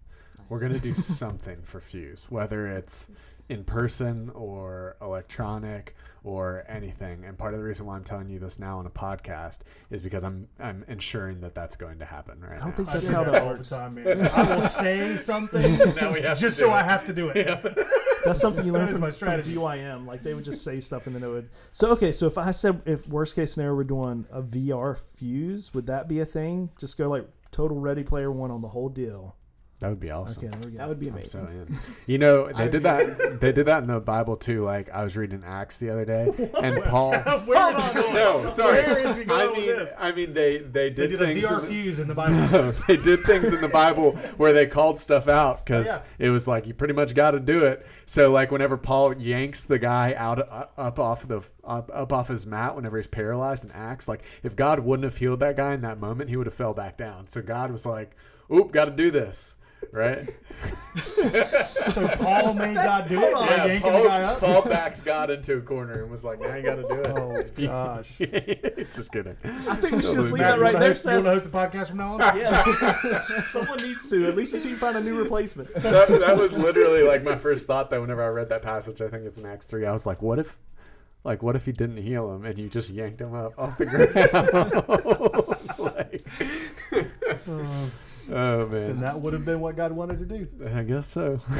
We're 0.47 0.59
going 0.59 0.73
to 0.73 0.79
do 0.79 0.93
something 1.23 1.61
for 1.63 1.81
Fuse, 1.81 2.27
whether 2.29 2.67
it's 2.67 3.09
in 3.49 3.63
person 3.63 4.29
or 4.33 4.95
electronic 5.01 5.95
or 6.23 6.63
anything. 6.69 7.25
And 7.25 7.37
part 7.37 7.53
of 7.53 7.59
the 7.59 7.65
reason 7.65 7.85
why 7.85 7.95
I'm 7.95 8.03
telling 8.03 8.29
you 8.29 8.39
this 8.39 8.57
now 8.59 8.79
on 8.79 8.85
a 8.85 8.89
podcast 8.89 9.59
is 9.89 10.01
because 10.01 10.23
I'm 10.23 10.47
I'm 10.59 10.85
ensuring 10.87 11.41
that 11.41 11.53
that's 11.53 11.75
going 11.75 11.99
to 11.99 12.05
happen 12.05 12.39
right 12.39 12.53
I 12.53 12.59
don't 12.59 12.69
now. 12.69 12.75
think 12.75 12.89
I 12.89 12.93
that's 12.93 13.07
do 13.07 13.13
how 13.13 13.23
that 13.25 13.31
that 13.33 13.41
all 13.41 13.47
the 13.49 13.53
works. 13.55 13.69
time, 13.69 13.95
man. 13.95 14.21
I 14.33 14.55
will 14.55 14.61
say 14.67 15.15
something 15.17 15.77
Now 15.95 16.13
we 16.13 16.21
have 16.21 16.37
just 16.39 16.57
to 16.59 16.63
do 16.63 16.67
so 16.67 16.71
I 16.71 16.83
have 16.83 17.05
to 17.05 17.13
do 17.13 17.29
it. 17.29 17.77
That's 18.25 18.39
something 18.39 18.65
you 18.65 18.71
learn 18.71 18.83
That 18.85 18.91
is 18.91 18.95
from, 18.95 19.01
my 19.01 19.07
from 19.07 19.15
strategy. 19.15 19.55
DYM. 19.55 20.07
Like 20.07 20.23
they 20.23 20.33
would 20.33 20.45
just 20.45 20.63
say 20.63 20.79
stuff 20.79 21.07
and 21.07 21.15
then 21.15 21.23
it 21.23 21.27
would. 21.27 21.49
So 21.73 21.89
okay, 21.91 22.13
so 22.13 22.25
if 22.25 22.37
I 22.37 22.51
said 22.51 22.81
if 22.85 23.05
worst 23.07 23.35
case 23.35 23.51
scenario 23.51 23.75
we're 23.75 23.83
doing 23.83 24.25
a 24.31 24.41
VR 24.41 24.97
fuse, 24.97 25.73
would 25.73 25.87
that 25.87 26.07
be 26.07 26.21
a 26.21 26.25
thing? 26.25 26.69
Just 26.79 26.97
go 26.97 27.09
like 27.09 27.27
total 27.51 27.77
Ready 27.79 28.03
Player 28.03 28.31
One 28.31 28.49
on 28.49 28.61
the 28.61 28.69
whole 28.69 28.87
deal. 28.87 29.35
That 29.83 29.89
would 29.89 29.99
be 29.99 30.11
awesome. 30.11 30.45
Okay, 30.45 30.47
there 30.47 30.61
we 30.63 30.71
go. 30.71 30.77
That 30.77 30.87
would 30.87 30.99
be 31.01 31.09
I'm 31.09 31.25
so 31.25 31.39
amazing. 31.39 31.67
in. 31.67 31.77
You 32.07 32.17
know, 32.17 32.49
they 32.53 32.69
did 32.69 32.83
that. 32.83 33.39
They 33.41 33.51
did 33.51 33.65
that 33.65 33.81
in 33.83 33.87
the 33.87 33.99
Bible 33.99 34.37
too. 34.37 34.59
Like 34.59 34.89
I 34.89 35.03
was 35.03 35.17
reading 35.17 35.43
Acts 35.45 35.77
the 35.79 35.89
other 35.89 36.05
day, 36.05 36.49
and 36.61 36.81
Paul. 36.85 37.11
Where 37.17 37.71
is 37.71 37.83
he 37.83 37.93
going? 37.93 38.13
No, 38.13 38.49
sorry. 38.49 38.81
Where 38.83 38.99
is 39.07 39.17
he 39.17 39.25
going 39.25 39.41
I 39.41 39.45
with 39.47 39.57
mean, 39.57 39.67
this? 39.67 39.91
I 39.99 40.11
mean, 40.13 40.33
they 40.33 40.59
they 40.59 40.89
They 40.89 40.89
did, 40.89 41.07
did 41.09 41.21
a 41.21 41.25
things. 41.25 41.43
VR 41.43 41.55
in 41.55 41.61
the- 41.65 41.67
fuse 41.67 41.99
in 41.99 42.07
the 42.07 42.15
Bible. 42.15 42.35
No, 42.35 42.71
they 42.87 42.95
did 42.95 43.23
things 43.25 43.51
in 43.51 43.59
the 43.59 43.67
Bible 43.67 44.13
where 44.37 44.53
they 44.53 44.67
called 44.67 45.01
stuff 45.01 45.27
out 45.27 45.65
because 45.65 45.87
Oh, 45.89 46.01
it 46.17 46.29
was 46.29 46.47
like 46.47 46.65
you 46.65 46.73
pretty 46.73 46.93
much 46.93 47.13
got 47.13 47.31
to 47.31 47.41
do 47.41 47.65
it. 47.65 47.85
So 48.05 48.31
like 48.31 48.51
whenever 48.51 48.77
Paul 48.77 49.17
yanks 49.17 49.63
the 49.63 49.79
guy 49.79 50.13
out 50.13 50.39
uh, 50.49 50.67
up 50.77 50.97
off 50.97 51.27
the 51.27 51.41
up, 51.65 51.91
up 51.93 52.13
off 52.13 52.29
his 52.29 52.45
mat 52.45 52.73
whenever 52.77 52.95
he's 52.95 53.07
paralyzed 53.07 53.65
and 53.65 53.73
acts 53.73 54.07
like 54.07 54.21
if 54.43 54.55
God 54.55 54.79
wouldn't 54.79 55.03
have 55.03 55.17
healed 55.17 55.41
that 55.41 55.57
guy 55.57 55.73
in 55.73 55.81
that 55.81 55.99
moment, 55.99 56.29
he 56.29 56.37
would 56.37 56.47
have 56.47 56.53
fell 56.53 56.73
back 56.73 56.95
down. 56.97 57.27
So 57.27 57.41
God 57.41 57.69
was 57.69 57.85
like, 57.85 58.15
"Oop, 58.49 58.71
got 58.71 58.85
to 58.85 58.91
do 58.91 59.11
this." 59.11 59.57
Right? 59.91 60.27
so 60.95 62.07
Paul 62.17 62.53
made 62.53 62.75
God 62.75 63.09
do 63.09 63.19
it 63.21 63.31
Yeah, 63.31 63.65
yanking 63.65 63.91
Paul, 63.91 64.03
the 64.03 64.07
guy 64.09 64.23
up. 64.23 64.39
Paul 64.39 64.61
backed 64.63 65.03
God 65.03 65.29
into 65.29 65.57
a 65.57 65.61
corner 65.61 66.01
and 66.03 66.11
was 66.11 66.23
like, 66.23 66.39
"Now 66.39 66.55
you 66.55 66.63
got 66.63 66.75
to 66.75 66.83
do 66.83 66.99
it." 66.99 67.07
Oh 67.09 67.43
gosh. 67.67 68.17
Just 68.95 69.11
kidding. 69.11 69.35
I 69.43 69.75
think 69.75 69.95
we 69.95 70.01
should 70.03 70.15
just 70.15 70.31
leave 70.31 70.41
Matt, 70.41 70.57
that 70.57 70.59
right 70.59 70.73
wanna 70.73 70.79
there. 70.79 70.89
host- 70.93 71.05
you 71.05 71.11
want 71.11 71.25
to 71.25 71.31
host 71.31 71.45
the 71.51 71.57
podcast 71.57 71.87
from 71.89 71.97
now 71.97 72.13
on? 72.19 72.37
Yeah, 72.37 73.43
someone 73.45 73.77
needs 73.79 74.09
to 74.09 74.27
at 74.27 74.35
least 74.35 74.53
until 74.53 74.71
you 74.71 74.77
find 74.77 74.95
a 74.97 75.01
new 75.01 75.17
replacement. 75.17 75.73
that, 75.75 76.07
that 76.07 76.37
was 76.37 76.51
literally 76.53 77.03
like 77.03 77.23
my 77.23 77.35
first 77.35 77.67
thought 77.67 77.89
though 77.89 78.01
whenever 78.01 78.23
I 78.23 78.27
read 78.27 78.49
that 78.49 78.61
passage. 78.61 79.01
I 79.01 79.09
think 79.09 79.25
it's 79.25 79.37
in 79.37 79.45
Acts 79.45 79.65
three. 79.67 79.85
I 79.85 79.91
was 79.91 80.05
like, 80.05 80.21
what 80.21 80.39
if, 80.39 80.57
like, 81.23 81.41
what 81.43 81.55
if 81.55 81.65
he 81.65 81.71
didn't 81.71 81.97
heal 81.97 82.33
him 82.33 82.45
and 82.45 82.57
you 82.57 82.69
just 82.69 82.89
yanked 82.89 83.19
him 83.21 83.33
up 83.33 83.53
off 83.57 83.77
the 83.77 83.85
ground? 83.85 84.13
like, 85.79 86.21
oh 87.47 87.93
And 88.31 88.71
man, 88.71 88.89
And 88.91 88.99
that 89.01 89.15
would 89.21 89.33
have 89.33 89.45
been 89.45 89.59
what 89.59 89.75
God 89.75 89.91
wanted 89.91 90.19
to 90.19 90.25
do. 90.25 90.47
I 90.73 90.83
guess 90.83 91.07
so. 91.07 91.41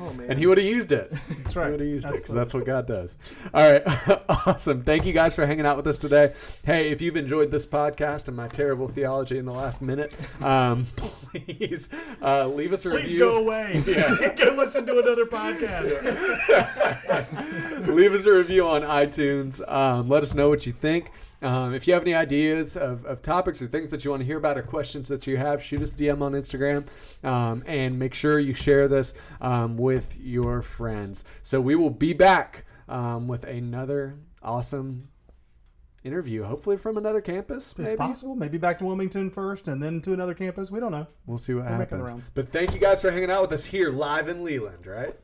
Oh 0.00 0.12
man, 0.14 0.30
and 0.30 0.38
he 0.38 0.46
would 0.46 0.58
have 0.58 0.66
used 0.66 0.90
it. 0.90 1.12
That's 1.28 1.54
right. 1.54 1.66
He 1.66 1.70
would 1.72 1.80
have 1.80 1.88
used 1.88 2.06
it 2.06 2.12
because 2.12 2.34
that's 2.34 2.52
what 2.52 2.64
God 2.66 2.88
does. 2.88 3.16
All 3.54 3.70
right, 3.72 3.82
awesome. 4.46 4.82
Thank 4.82 5.06
you 5.06 5.12
guys 5.12 5.34
for 5.36 5.46
hanging 5.46 5.64
out 5.64 5.76
with 5.76 5.86
us 5.86 5.96
today. 5.98 6.32
Hey, 6.64 6.90
if 6.90 7.00
you've 7.00 7.16
enjoyed 7.16 7.52
this 7.52 7.64
podcast 7.64 8.26
and 8.26 8.36
my 8.36 8.48
terrible 8.48 8.88
theology 8.88 9.38
in 9.38 9.44
the 9.44 9.52
last 9.52 9.80
minute, 9.80 10.12
um, 10.42 10.86
please 10.96 11.88
uh, 12.20 12.48
leave 12.48 12.72
us 12.72 12.84
a 12.84 12.90
Please 12.90 13.02
review. 13.04 13.18
go 13.20 13.36
away. 13.38 13.80
Yeah. 13.86 14.34
go 14.34 14.52
listen 14.56 14.86
to 14.86 14.98
another 14.98 15.24
podcast. 15.26 15.86
leave 17.88 18.12
us 18.14 18.24
a 18.26 18.32
review 18.32 18.66
on 18.66 18.82
iTunes. 18.82 19.66
Um, 19.70 20.08
let 20.08 20.24
us 20.24 20.34
know 20.34 20.48
what 20.48 20.66
you 20.66 20.72
think. 20.72 21.12
Um, 21.42 21.74
if 21.74 21.86
you 21.88 21.94
have 21.94 22.02
any 22.02 22.14
ideas 22.14 22.76
of, 22.76 23.04
of 23.04 23.20
topics 23.20 23.60
or 23.60 23.66
things 23.66 23.90
that 23.90 24.04
you 24.04 24.10
want 24.10 24.20
to 24.20 24.26
hear 24.26 24.38
about 24.38 24.56
or 24.56 24.62
questions 24.62 25.08
that 25.08 25.26
you 25.26 25.36
have, 25.36 25.62
shoot 25.62 25.82
us 25.82 25.94
a 25.94 25.98
DM 25.98 26.22
on 26.22 26.32
Instagram 26.32 26.86
um, 27.28 27.64
and 27.66 27.98
make 27.98 28.14
sure 28.14 28.38
you 28.38 28.54
share 28.54 28.86
this 28.88 29.12
um, 29.40 29.76
with 29.76 30.16
your 30.20 30.62
friends. 30.62 31.24
So 31.42 31.60
we 31.60 31.74
will 31.74 31.90
be 31.90 32.12
back 32.12 32.64
um, 32.88 33.26
with 33.26 33.44
another 33.44 34.16
awesome 34.42 35.08
interview, 36.04 36.42
hopefully 36.42 36.76
from 36.76 36.96
another 36.96 37.20
campus. 37.20 37.74
It's 37.78 37.96
possible. 37.96 38.34
Maybe 38.34 38.58
back 38.58 38.78
to 38.78 38.84
Wilmington 38.84 39.30
first 39.30 39.68
and 39.68 39.82
then 39.82 40.00
to 40.02 40.12
another 40.12 40.34
campus. 40.34 40.70
We 40.70 40.80
don't 40.80 40.92
know. 40.92 41.06
We'll 41.26 41.38
see 41.38 41.54
what 41.54 41.64
We're 41.64 41.78
making 41.78 41.98
the 41.98 42.04
happens. 42.04 42.10
rounds. 42.10 42.30
But 42.32 42.50
thank 42.50 42.72
you 42.72 42.78
guys 42.78 43.02
for 43.02 43.10
hanging 43.10 43.30
out 43.30 43.42
with 43.42 43.52
us 43.52 43.64
here 43.64 43.90
live 43.90 44.28
in 44.28 44.44
Leland, 44.44 44.86
right? 44.86 45.16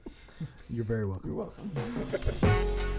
you're 0.71 0.85
very 0.85 1.07
welcome. 1.07 1.31
You're 1.31 1.39
welcome. 1.39 2.89